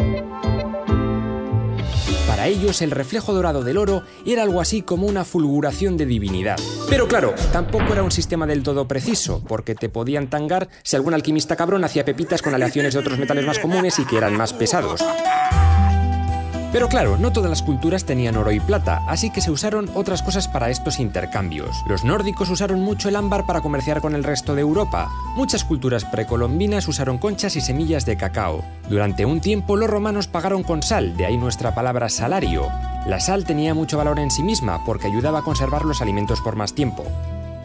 Para 2.26 2.48
ellos 2.48 2.82
el 2.82 2.90
reflejo 2.90 3.32
dorado 3.32 3.62
del 3.62 3.78
oro 3.78 4.02
era 4.26 4.42
algo 4.42 4.60
así 4.60 4.82
como 4.82 5.06
una 5.06 5.24
fulguración 5.24 5.96
de 5.96 6.06
divinidad. 6.06 6.56
Pero 6.88 7.06
claro, 7.08 7.34
tampoco 7.52 7.92
era 7.92 8.02
un 8.02 8.10
sistema 8.10 8.46
del 8.46 8.62
todo 8.62 8.88
preciso, 8.88 9.42
porque 9.46 9.74
te 9.74 9.88
podían 9.88 10.28
tangar 10.28 10.68
si 10.82 10.96
algún 10.96 11.14
alquimista 11.14 11.56
cabrón 11.56 11.84
hacía 11.84 12.04
pepitas 12.04 12.42
con 12.42 12.54
aleaciones 12.54 12.94
de 12.94 13.00
otros 13.00 13.18
metales 13.18 13.46
más 13.46 13.58
comunes 13.58 13.98
y 13.98 14.04
que 14.04 14.16
eran 14.16 14.36
más 14.36 14.52
pesados. 14.52 15.00
Pero 16.74 16.88
claro, 16.88 17.16
no 17.16 17.30
todas 17.30 17.48
las 17.48 17.62
culturas 17.62 18.04
tenían 18.04 18.36
oro 18.36 18.50
y 18.50 18.58
plata, 18.58 19.00
así 19.06 19.30
que 19.30 19.40
se 19.40 19.52
usaron 19.52 19.88
otras 19.94 20.22
cosas 20.22 20.48
para 20.48 20.70
estos 20.70 20.98
intercambios. 20.98 21.84
Los 21.86 22.02
nórdicos 22.02 22.50
usaron 22.50 22.80
mucho 22.80 23.08
el 23.08 23.14
ámbar 23.14 23.46
para 23.46 23.60
comerciar 23.60 24.00
con 24.00 24.16
el 24.16 24.24
resto 24.24 24.56
de 24.56 24.62
Europa. 24.62 25.08
Muchas 25.36 25.62
culturas 25.62 26.04
precolombinas 26.04 26.88
usaron 26.88 27.18
conchas 27.18 27.54
y 27.54 27.60
semillas 27.60 28.06
de 28.06 28.16
cacao. 28.16 28.64
Durante 28.88 29.24
un 29.24 29.40
tiempo 29.40 29.76
los 29.76 29.88
romanos 29.88 30.26
pagaron 30.26 30.64
con 30.64 30.82
sal, 30.82 31.16
de 31.16 31.26
ahí 31.26 31.36
nuestra 31.38 31.76
palabra 31.76 32.08
salario. 32.08 32.66
La 33.06 33.20
sal 33.20 33.44
tenía 33.44 33.72
mucho 33.72 33.96
valor 33.96 34.18
en 34.18 34.32
sí 34.32 34.42
misma 34.42 34.84
porque 34.84 35.06
ayudaba 35.06 35.38
a 35.38 35.42
conservar 35.42 35.84
los 35.84 36.02
alimentos 36.02 36.40
por 36.40 36.56
más 36.56 36.74
tiempo. 36.74 37.04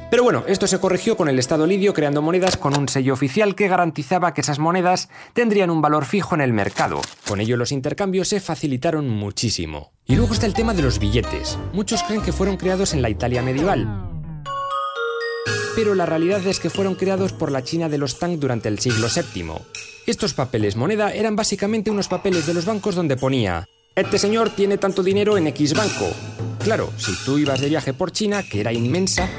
Pero 0.09 0.23
bueno, 0.23 0.43
esto 0.47 0.65
se 0.65 0.79
corrigió 0.79 1.15
con 1.15 1.29
el 1.29 1.37
Estado 1.37 1.67
lidio 1.67 1.93
creando 1.93 2.21
monedas 2.21 2.57
con 2.57 2.75
un 2.77 2.89
sello 2.89 3.13
oficial 3.13 3.53
que 3.53 3.67
garantizaba 3.67 4.33
que 4.33 4.41
esas 4.41 4.57
monedas 4.57 5.09
tendrían 5.33 5.69
un 5.69 5.81
valor 5.81 6.05
fijo 6.05 6.33
en 6.33 6.41
el 6.41 6.51
mercado. 6.51 7.01
Con 7.27 7.39
ello 7.39 7.57
los 7.57 7.71
intercambios 7.71 8.27
se 8.29 8.39
facilitaron 8.39 9.07
muchísimo. 9.07 9.91
Y 10.07 10.15
luego 10.15 10.33
está 10.33 10.47
el 10.47 10.55
tema 10.55 10.73
de 10.73 10.81
los 10.81 10.97
billetes. 10.97 11.59
Muchos 11.73 12.01
creen 12.03 12.23
que 12.23 12.33
fueron 12.33 12.57
creados 12.57 12.93
en 12.93 13.03
la 13.03 13.09
Italia 13.09 13.43
medieval. 13.43 14.09
Pero 15.75 15.93
la 15.93 16.07
realidad 16.07 16.45
es 16.47 16.59
que 16.59 16.71
fueron 16.71 16.95
creados 16.95 17.31
por 17.31 17.51
la 17.51 17.63
China 17.63 17.87
de 17.87 17.99
los 17.99 18.17
Tang 18.17 18.39
durante 18.39 18.67
el 18.67 18.79
siglo 18.79 19.07
VII. 19.13 19.53
Estos 20.07 20.33
papeles 20.33 20.75
moneda 20.75 21.13
eran 21.13 21.35
básicamente 21.35 21.91
unos 21.91 22.07
papeles 22.07 22.47
de 22.47 22.55
los 22.55 22.65
bancos 22.65 22.95
donde 22.95 23.15
ponía 23.15 23.67
este 23.99 24.17
señor 24.17 24.51
tiene 24.51 24.77
tanto 24.77 25.03
dinero 25.03 25.37
en 25.37 25.47
X 25.47 25.73
banco. 25.73 26.09
Claro, 26.63 26.89
si 26.95 27.13
tú 27.25 27.37
ibas 27.37 27.59
de 27.59 27.67
viaje 27.67 27.93
por 27.93 28.13
China, 28.13 28.43
que 28.43 28.61
era 28.61 28.71
inmensa, 28.71 29.29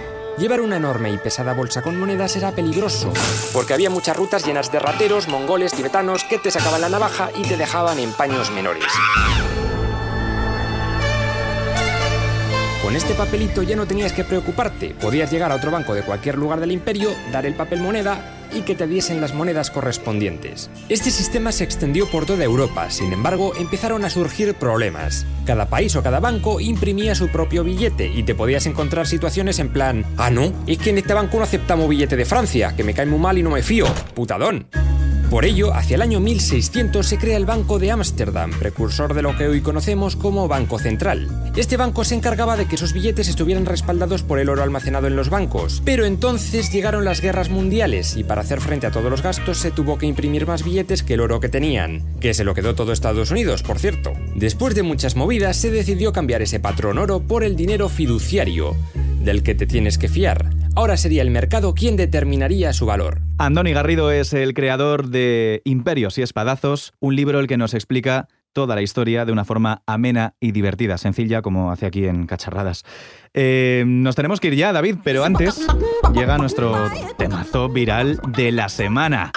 Llevar 0.41 0.63
una 0.63 0.79
enorme 0.79 1.13
y 1.13 1.19
pesada 1.19 1.53
bolsa 1.53 1.83
con 1.83 2.01
monedas 2.01 2.35
era 2.35 2.51
peligroso, 2.53 3.13
porque 3.53 3.75
había 3.75 3.91
muchas 3.91 4.17
rutas 4.17 4.47
llenas 4.47 4.73
de 4.73 4.79
rateros, 4.79 5.29
mongoles, 5.29 5.75
tibetanos 5.75 6.25
que 6.25 6.39
te 6.39 6.51
sacaban 6.51 6.81
la 6.81 6.89
navaja 6.89 7.29
y 7.37 7.43
te 7.43 7.59
dejaban 7.59 7.99
en 7.99 8.11
paños 8.13 8.51
menores. 8.51 8.87
Con 12.83 12.97
este 12.97 13.13
papelito 13.13 13.63
ya 13.63 13.77
no 13.77 13.87
tenías 13.87 14.15
que 14.15 14.25
preocuparte, 14.25 14.95
podías 14.95 15.31
llegar 15.31 15.53
a 15.53 15.57
otro 15.57 15.71
banco 15.71 15.93
de 15.93 16.05
cualquier 16.05 16.39
lugar 16.39 16.59
del 16.59 16.73
imperio, 16.73 17.11
dar 17.31 17.45
el 17.45 17.55
papel 17.55 17.83
moneda 17.83 18.40
y 18.53 18.63
que 18.63 18.75
te 18.75 18.87
diesen 18.87 19.21
las 19.21 19.35
monedas 19.35 19.71
correspondientes. 19.71 20.71
Este 20.89 21.11
sistema 21.11 21.53
se 21.53 21.65
extendió 21.65 22.07
por 22.11 22.27
toda 22.27 22.45
Europa, 22.45 22.91
sin 22.91 23.13
embargo, 23.13 23.53
empezaron 23.57 24.05
a 24.05 24.11
surgir 24.11 24.55
problemas. 24.55 25.27
Cada 25.47 25.69
país 25.69 25.97
o 25.97 26.03
cada 26.03 26.21
banco 26.21 26.61
imprimía 26.61 27.15
su 27.15 27.29
propio 27.29 27.65
billete 27.65 28.07
y 28.07 28.23
te 28.23 28.35
podías 28.35 28.67
encontrar 28.67 29.07
situaciones 29.07 29.59
en 29.59 29.73
plan, 29.73 30.05
ah 30.17 30.31
no, 30.31 30.53
es 30.67 30.79
que 30.79 30.91
en 30.91 30.99
este 30.99 31.15
banco 31.15 31.39
no 31.39 31.45
aceptamos 31.45 31.89
billete 31.89 32.17
de 32.17 32.25
Francia, 32.25 32.75
que 32.77 32.85
me 32.85 32.95
cae 32.95 33.07
muy 33.07 33.19
mal 33.19 33.39
y 33.39 33.43
no 33.43 33.51
me 33.51 33.63
fío, 33.63 33.87
putadón. 34.15 34.67
Por 35.31 35.45
ello, 35.45 35.73
hacia 35.73 35.95
el 35.95 36.03
año 36.03 36.19
1600 36.19 37.07
se 37.07 37.17
crea 37.17 37.37
el 37.37 37.47
Banco 37.47 37.79
de 37.79 37.93
Ámsterdam, 37.93 38.51
precursor 38.51 39.15
de 39.15 39.23
lo 39.23 39.37
que 39.37 39.47
hoy 39.47 39.61
conocemos 39.61 40.17
como 40.17 40.49
Banco 40.49 40.81
Central. 40.81 41.53
Este 41.55 41.77
banco 41.77 42.03
se 42.03 42.17
encargaba 42.17 42.57
de 42.57 42.67
que 42.67 42.75
esos 42.75 42.93
billetes 42.93 43.29
estuvieran 43.29 43.65
respaldados 43.65 44.25
por 44.25 44.41
el 44.41 44.49
oro 44.49 44.65
almacenado 44.65 45.07
en 45.07 45.15
los 45.15 45.31
bancos. 45.31 45.83
Pero 45.85 46.05
entonces 46.05 46.73
llegaron 46.73 47.05
las 47.05 47.21
guerras 47.21 47.49
mundiales 47.49 48.17
y 48.17 48.25
para 48.25 48.41
hacer 48.41 48.61
frente 48.61 48.89
a 48.89 48.91
todos 48.91 49.09
los 49.09 49.23
gastos 49.23 49.59
se 49.59 49.71
tuvo 49.71 49.99
que 49.99 50.07
imprimir 50.07 50.49
más 50.49 50.65
billetes 50.65 51.05
que 51.05 51.15
el 51.15 51.21
oro 51.21 51.39
que 51.39 51.49
tenían, 51.49 52.03
que 52.19 52.35
se 52.35 52.43
lo 52.43 52.53
quedó 52.53 52.75
todo 52.75 52.91
Estados 52.91 53.31
Unidos, 53.31 53.63
por 53.63 53.79
cierto. 53.79 54.13
Después 54.35 54.75
de 54.75 54.83
muchas 54.83 55.15
movidas 55.15 55.57
se 55.57 55.71
decidió 55.71 56.13
cambiar 56.13 56.43
ese 56.43 56.59
patrón 56.59 56.99
oro 56.99 57.21
por 57.21 57.45
el 57.45 57.55
dinero 57.55 57.89
fiduciario, 57.89 58.75
del 59.23 59.45
que 59.45 59.55
te 59.55 59.69
tienes 59.69 59.97
que 59.97 60.09
fiar. 60.09 60.60
Ahora 60.77 60.97
sería 60.97 61.23
el 61.23 61.31
mercado 61.31 61.75
quien 61.75 61.97
determinaría 61.97 62.73
su 62.73 62.87
valor. 62.87 63.21
Andoni 63.39 63.73
Garrido 63.73 64.11
es 64.11 64.33
el 64.33 64.55
creador 64.55 65.09
de 65.09 65.63
Imperios 65.65 66.17
y 66.19 66.23
Espadazos, 66.23 66.93
un 67.01 67.17
libro 67.17 67.41
el 67.41 67.47
que 67.47 67.57
nos 67.57 67.75
explica 67.75 68.29
toda 68.53 68.75
la 68.75 68.83
historia 68.83 69.25
de 69.25 69.33
una 69.33 69.45
forma 69.45 69.83
amena 69.87 70.35
y 70.41 70.53
divertida, 70.53 70.99
sencilla 70.99 71.43
como 71.43 71.71
hace 71.71 71.87
aquí 71.87 72.07
en 72.07 72.27
Cacharradas. 72.27 72.85
Eh, 73.35 73.85
nos 73.87 74.17
tenemos 74.17 74.41
que 74.41 74.49
ir 74.49 74.55
ya, 74.55 74.73
David, 74.73 74.97
pero 75.05 75.25
antes 75.25 75.67
llega 76.13 76.37
nuestro 76.39 76.91
temazo 77.17 77.69
viral 77.69 78.21
de 78.29 78.51
la 78.53 78.69
semana. 78.69 79.31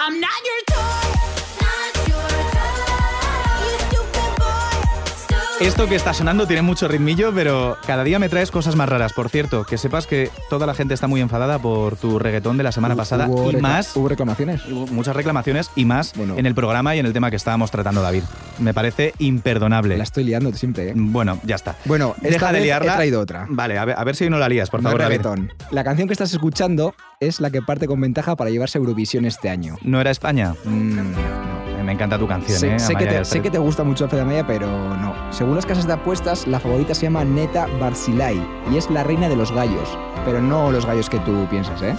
Esto 5.60 5.86
que 5.86 5.94
está 5.94 6.12
sonando 6.12 6.46
tiene 6.46 6.62
mucho 6.62 6.88
ritmillo, 6.88 7.32
pero 7.32 7.76
cada 7.86 8.02
día 8.02 8.18
me 8.18 8.28
traes 8.28 8.50
cosas 8.50 8.74
más 8.74 8.88
raras. 8.88 9.12
Por 9.12 9.28
cierto, 9.30 9.64
que 9.64 9.78
sepas 9.78 10.06
que 10.06 10.30
toda 10.50 10.66
la 10.66 10.74
gente 10.74 10.94
está 10.94 11.06
muy 11.06 11.20
enfadada 11.20 11.58
por 11.60 11.96
tu 11.96 12.18
reggaetón 12.18 12.56
de 12.56 12.64
la 12.64 12.72
semana 12.72 12.96
pasada 12.96 13.28
Hubo 13.28 13.50
y 13.52 13.56
más. 13.56 13.96
Hubo 13.96 14.08
reclamaciones. 14.08 14.66
Hubo 14.66 14.86
muchas 14.88 15.14
reclamaciones 15.14 15.70
y 15.76 15.84
más 15.84 16.12
en 16.16 16.44
el 16.46 16.54
programa 16.54 16.96
y 16.96 16.98
en 16.98 17.06
el 17.06 17.12
tema 17.12 17.30
que 17.30 17.36
estábamos 17.36 17.70
tratando, 17.70 18.02
David. 18.02 18.24
Me 18.58 18.74
parece 18.74 19.14
imperdonable. 19.18 19.96
La 19.96 20.02
estoy 20.04 20.24
liando 20.24 20.52
siempre, 20.52 20.88
¿eh? 20.90 20.92
Bueno, 20.96 21.38
ya 21.44 21.54
está. 21.54 21.76
Bueno, 21.84 22.14
esta 22.16 22.28
deja 22.28 22.52
de 22.52 22.60
liarla. 22.60 22.92
he 22.92 22.96
traído 22.96 23.20
otra. 23.20 23.46
Vale, 23.48 23.78
a 23.78 23.84
ver, 23.84 23.96
a 23.98 24.04
ver 24.04 24.16
si 24.16 24.28
no 24.28 24.38
la 24.38 24.48
lías, 24.48 24.70
por 24.70 24.82
No 24.82 24.88
favor, 24.90 25.02
es 25.02 25.04
David. 25.08 25.18
reggaetón. 25.22 25.52
La 25.70 25.84
canción 25.84 26.08
que 26.08 26.12
estás 26.14 26.32
escuchando 26.32 26.94
es 27.20 27.40
la 27.40 27.50
que 27.50 27.62
parte 27.62 27.86
con 27.86 28.00
ventaja 28.00 28.34
para 28.36 28.50
llevarse 28.50 28.78
a 28.78 28.80
Eurovisión 28.80 29.24
este 29.24 29.48
año. 29.50 29.76
¿No 29.82 30.00
era 30.00 30.10
España? 30.10 30.54
Mm, 30.64 30.96
no. 30.96 31.63
Me 31.84 31.92
encanta 31.92 32.18
tu 32.18 32.26
canción, 32.26 32.58
Sé, 32.58 32.74
¿eh? 32.74 32.78
sé 32.78 32.94
que 32.94 33.06
te, 33.06 33.24
sé 33.24 33.42
que 33.42 33.50
te 33.50 33.58
gusta 33.58 33.84
mucho 33.84 34.08
Fede 34.08 34.22
Amaya, 34.22 34.46
pero 34.46 34.66
no. 34.96 35.14
Según 35.30 35.54
las 35.56 35.66
casas 35.66 35.86
de 35.86 35.92
apuestas, 35.92 36.46
la 36.46 36.58
favorita 36.58 36.94
se 36.94 37.02
llama 37.02 37.24
Neta 37.24 37.66
Barzilai 37.78 38.40
y 38.72 38.76
es 38.76 38.88
la 38.90 39.04
reina 39.04 39.28
de 39.28 39.36
los 39.36 39.52
gallos. 39.52 39.88
Pero 40.24 40.40
no 40.40 40.70
los 40.72 40.86
gallos 40.86 41.10
que 41.10 41.18
tú 41.20 41.46
piensas, 41.50 41.82
¿eh? 41.82 41.94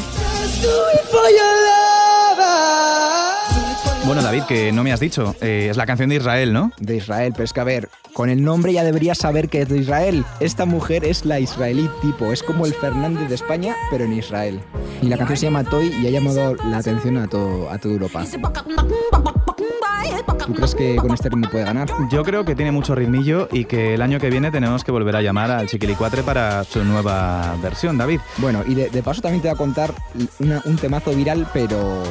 Bueno, 4.06 4.22
David, 4.22 4.44
que 4.44 4.72
no 4.72 4.84
me 4.84 4.92
has 4.94 5.00
dicho. 5.00 5.36
eh, 5.42 5.68
es 5.72 5.78
la 5.78 5.86
canción 5.86 6.10
de 6.10 6.16
Israel, 6.18 6.54
¿no? 6.54 6.72
De 6.80 6.98
Israel, 6.98 7.32
pero 7.34 7.44
es 7.44 7.54
que 7.54 7.60
a 7.60 7.64
ver, 7.64 7.90
con 8.14 8.30
el 8.30 8.44
nombre 8.44 8.72
ya 8.72 8.84
deberías 8.84 9.18
saber 9.18 9.50
que 9.50 9.62
es 9.62 9.70
de 9.70 9.80
Israel. 9.80 10.24
Esta 10.40 10.66
mujer 10.66 11.04
es 11.06 11.26
la 11.26 11.40
israelí 11.40 11.90
tipo, 12.02 12.32
es 12.32 12.44
como 12.44 12.66
el 12.68 12.74
Fernández 12.76 13.28
de 13.30 13.36
España, 13.36 13.76
pero 13.90 14.04
en 14.06 14.14
Israel. 14.14 14.62
Y 15.02 15.08
la 15.08 15.18
canción 15.18 15.38
se 15.38 15.46
llama 15.48 15.64
Toy 15.64 15.88
y 16.02 16.06
ha 16.08 16.12
llamado 16.12 16.56
la 16.70 16.78
atención 16.78 17.18
a, 17.18 17.28
todo, 17.28 17.70
a 17.72 17.78
toda 17.80 17.94
Europa. 17.96 18.24
¿Tú 20.46 20.54
crees 20.54 20.76
que 20.76 20.96
con 20.98 21.12
este 21.14 21.30
ritmo 21.30 21.50
puede 21.50 21.64
ganar? 21.66 21.90
Yo 22.12 22.24
creo 22.24 22.46
que 22.46 22.56
tiene 22.56 22.72
mucho 22.72 22.94
ritmillo 22.94 23.48
y 23.52 23.66
que 23.66 23.96
el 23.96 24.02
año 24.02 24.20
que 24.20 24.30
viene 24.30 24.52
tenemos 24.52 24.84
que 24.84 24.92
volver 24.92 25.16
a 25.16 25.22
llamar 25.22 25.50
al 25.52 25.68
Chiquilicuatre 25.68 26.22
para 26.24 26.64
su 26.64 26.84
nueva 26.84 27.56
versión, 27.62 27.98
David. 27.98 28.20
Bueno, 28.38 28.64
y 28.68 28.76
de, 28.76 28.90
de 28.90 29.04
paso 29.04 29.22
también 29.22 29.42
te 29.42 29.48
voy 29.48 29.56
a 29.56 29.58
contar 29.58 29.94
una- 30.40 30.62
un 30.66 30.76
temazo 30.78 31.12
viral, 31.16 31.48
pero 31.54 32.04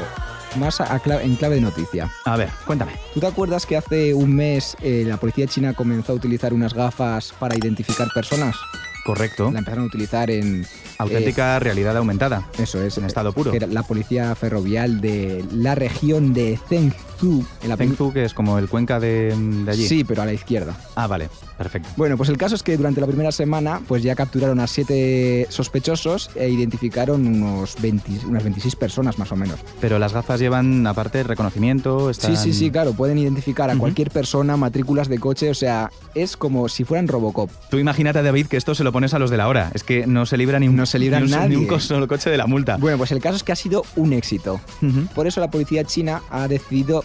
más 0.58 0.80
a- 0.80 1.00
en 1.22 1.36
clave 1.36 1.56
de 1.56 1.60
noticia. 1.60 2.10
A 2.24 2.36
ver, 2.36 2.48
cuéntame. 2.66 2.92
¿Tú 3.12 3.20
te 3.20 3.26
acuerdas 3.26 3.66
que 3.66 3.76
hace 3.76 4.14
un 4.14 4.34
mes 4.34 4.76
eh, 4.82 5.04
la 5.06 5.16
policía 5.16 5.46
china 5.46 5.72
comenzó 5.74 6.12
a 6.12 6.16
utilizar 6.16 6.52
unas 6.52 6.74
gafas 6.74 7.32
para 7.38 7.56
identificar 7.56 8.08
personas? 8.14 8.56
Correcto. 9.04 9.50
La 9.52 9.58
empezaron 9.58 9.84
a 9.84 9.86
utilizar 9.88 10.30
en... 10.30 10.66
Auténtica 10.96 11.58
realidad 11.58 11.96
aumentada. 11.96 12.46
Eso 12.56 12.80
es. 12.82 12.96
En 12.96 13.04
estado 13.04 13.32
puro. 13.32 13.50
Que 13.50 13.58
era 13.58 13.66
la 13.66 13.82
policía 13.82 14.34
ferrovial 14.34 15.00
de 15.00 15.44
la 15.52 15.74
región 15.74 16.32
de 16.32 16.58
Zhengzhou. 16.68 16.98
En 17.62 17.68
la 17.68 17.76
Zhengzhou, 17.76 18.12
que 18.12 18.24
es 18.24 18.34
como 18.34 18.58
el 18.58 18.68
Cuenca 18.68 19.00
de, 19.00 19.34
de 19.64 19.70
allí. 19.70 19.86
Sí, 19.86 20.04
pero 20.04 20.22
a 20.22 20.26
la 20.26 20.32
izquierda. 20.32 20.76
Ah, 20.94 21.06
vale. 21.06 21.28
Perfecto. 21.56 21.88
Bueno, 21.96 22.16
pues 22.16 22.28
el 22.28 22.36
caso 22.36 22.54
es 22.56 22.62
que 22.64 22.76
durante 22.76 23.00
la 23.00 23.06
primera 23.06 23.30
semana 23.30 23.80
pues 23.86 24.02
ya 24.02 24.14
capturaron 24.16 24.58
a 24.60 24.66
siete 24.66 25.46
sospechosos 25.50 26.30
e 26.34 26.48
identificaron 26.48 27.26
unos 27.26 27.76
20 27.80 28.26
unas 28.26 28.42
26 28.42 28.74
personas 28.76 29.18
más 29.18 29.30
o 29.32 29.36
menos. 29.36 29.60
Pero 29.80 29.98
las 29.98 30.12
gafas 30.12 30.40
llevan, 30.40 30.86
aparte, 30.86 31.22
reconocimiento. 31.22 32.10
Están... 32.10 32.36
Sí, 32.36 32.42
sí, 32.52 32.58
sí, 32.58 32.70
claro, 32.70 32.92
pueden 32.92 33.18
identificar 33.18 33.70
a 33.70 33.76
cualquier 33.76 34.10
persona, 34.10 34.56
matrículas 34.56 35.08
de 35.08 35.18
coche, 35.18 35.50
o 35.50 35.54
sea, 35.54 35.90
es 36.14 36.36
como 36.36 36.68
si 36.68 36.84
fueran 36.84 37.06
Robocop. 37.08 37.50
Tú 37.70 37.78
imagínate, 37.78 38.22
David, 38.22 38.46
que 38.46 38.56
esto 38.56 38.74
se 38.74 38.82
lo 38.84 38.90
pones 38.92 39.14
a 39.14 39.18
los 39.18 39.30
de 39.30 39.36
la 39.36 39.48
hora. 39.48 39.70
Es 39.74 39.84
que 39.84 40.06
no 40.06 40.26
se 40.26 40.36
libra 40.36 40.58
ni 40.58 40.68
un, 40.68 40.76
No 40.76 40.86
se 40.86 40.98
libra 40.98 41.18
ni 41.20 41.26
un, 41.26 41.30
nadie. 41.30 41.48
ni 41.50 41.56
un 41.56 41.66
co- 41.66 41.78
solo 41.80 42.08
coche 42.08 42.30
de 42.30 42.36
la 42.36 42.46
multa. 42.46 42.76
Bueno, 42.78 42.98
pues 42.98 43.12
el 43.12 43.20
caso 43.20 43.36
es 43.36 43.42
que 43.44 43.52
ha 43.52 43.56
sido 43.56 43.84
un 43.96 44.12
éxito. 44.12 44.60
Por 45.14 45.26
eso 45.26 45.40
la 45.40 45.50
policía 45.50 45.84
china 45.84 46.22
ha 46.30 46.48
decidido 46.48 47.04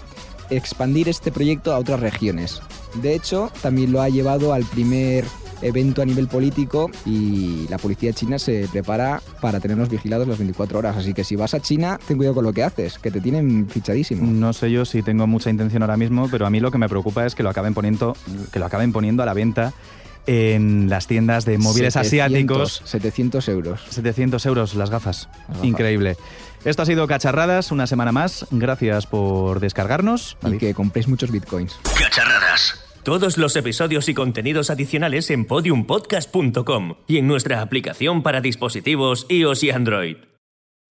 expandir 0.49 1.09
este 1.09 1.31
proyecto 1.31 1.73
a 1.73 1.79
otras 1.79 1.99
regiones. 1.99 2.62
De 3.01 3.13
hecho, 3.13 3.51
también 3.62 3.91
lo 3.91 4.01
ha 4.01 4.09
llevado 4.09 4.53
al 4.53 4.63
primer 4.65 5.25
evento 5.62 6.01
a 6.01 6.05
nivel 6.05 6.27
político 6.27 6.89
y 7.05 7.67
la 7.69 7.77
policía 7.77 8.13
china 8.13 8.39
se 8.39 8.67
prepara 8.71 9.21
para 9.41 9.59
tenernos 9.59 9.89
vigilados 9.89 10.27
las 10.27 10.38
24 10.38 10.79
horas. 10.79 10.97
Así 10.97 11.13
que 11.13 11.23
si 11.23 11.35
vas 11.35 11.53
a 11.53 11.59
China, 11.59 11.99
ten 12.07 12.17
cuidado 12.17 12.35
con 12.35 12.45
lo 12.45 12.53
que 12.53 12.63
haces, 12.63 12.97
que 12.97 13.12
te 13.12 13.21
tienen 13.21 13.67
fichadísimo. 13.69 14.25
No 14.25 14.53
sé 14.53 14.71
yo 14.71 14.85
si 14.85 15.01
tengo 15.01 15.27
mucha 15.27 15.49
intención 15.49 15.83
ahora 15.83 15.97
mismo, 15.97 16.29
pero 16.29 16.45
a 16.45 16.49
mí 16.49 16.59
lo 16.59 16.71
que 16.71 16.77
me 16.77 16.89
preocupa 16.89 17.25
es 17.25 17.35
que 17.35 17.43
lo 17.43 17.49
acaben 17.49 17.73
poniendo, 17.73 18.15
que 18.51 18.59
lo 18.59 18.65
acaben 18.65 18.91
poniendo 18.91 19.23
a 19.23 19.25
la 19.25 19.33
venta 19.33 19.73
en 20.27 20.89
las 20.89 21.07
tiendas 21.07 21.45
de 21.45 21.57
móviles 21.57 21.93
700, 21.93 22.01
asiáticos. 22.03 22.81
700 22.85 23.47
euros. 23.49 23.81
700 23.89 24.45
euros 24.45 24.75
las 24.75 24.89
gafas. 24.89 25.27
Las 25.27 25.47
gafas. 25.49 25.65
Increíble. 25.65 26.17
Esto 26.65 26.82
ha 26.82 26.86
sido 26.86 27.08
Cacharradas, 27.08 27.72
una 27.72 27.88
semana 27.88 28.12
más. 28.12 28.45
Gracias 28.52 29.08
por 29.08 29.60
descargarnos. 29.60 30.38
Y 30.45 30.58
que 30.58 30.74
compréis 30.74 31.08
muchos 31.08 31.32
bitcoins. 31.32 31.80
Cacharradas. 31.98 32.86
Todos 33.04 33.38
los 33.38 33.56
episodios 33.56 34.10
y 34.10 34.13
contenidos 34.13 34.69
adicionales 34.69 35.30
en 35.30 35.45
podiumpodcast.com 35.45 36.95
y 37.08 37.17
en 37.17 37.28
nuestra 37.28 37.62
aplicación 37.62 38.24
para 38.24 38.41
dispositivos 38.41 39.26
iOS 39.30 39.63
y 39.63 39.72
Android. 39.72 40.17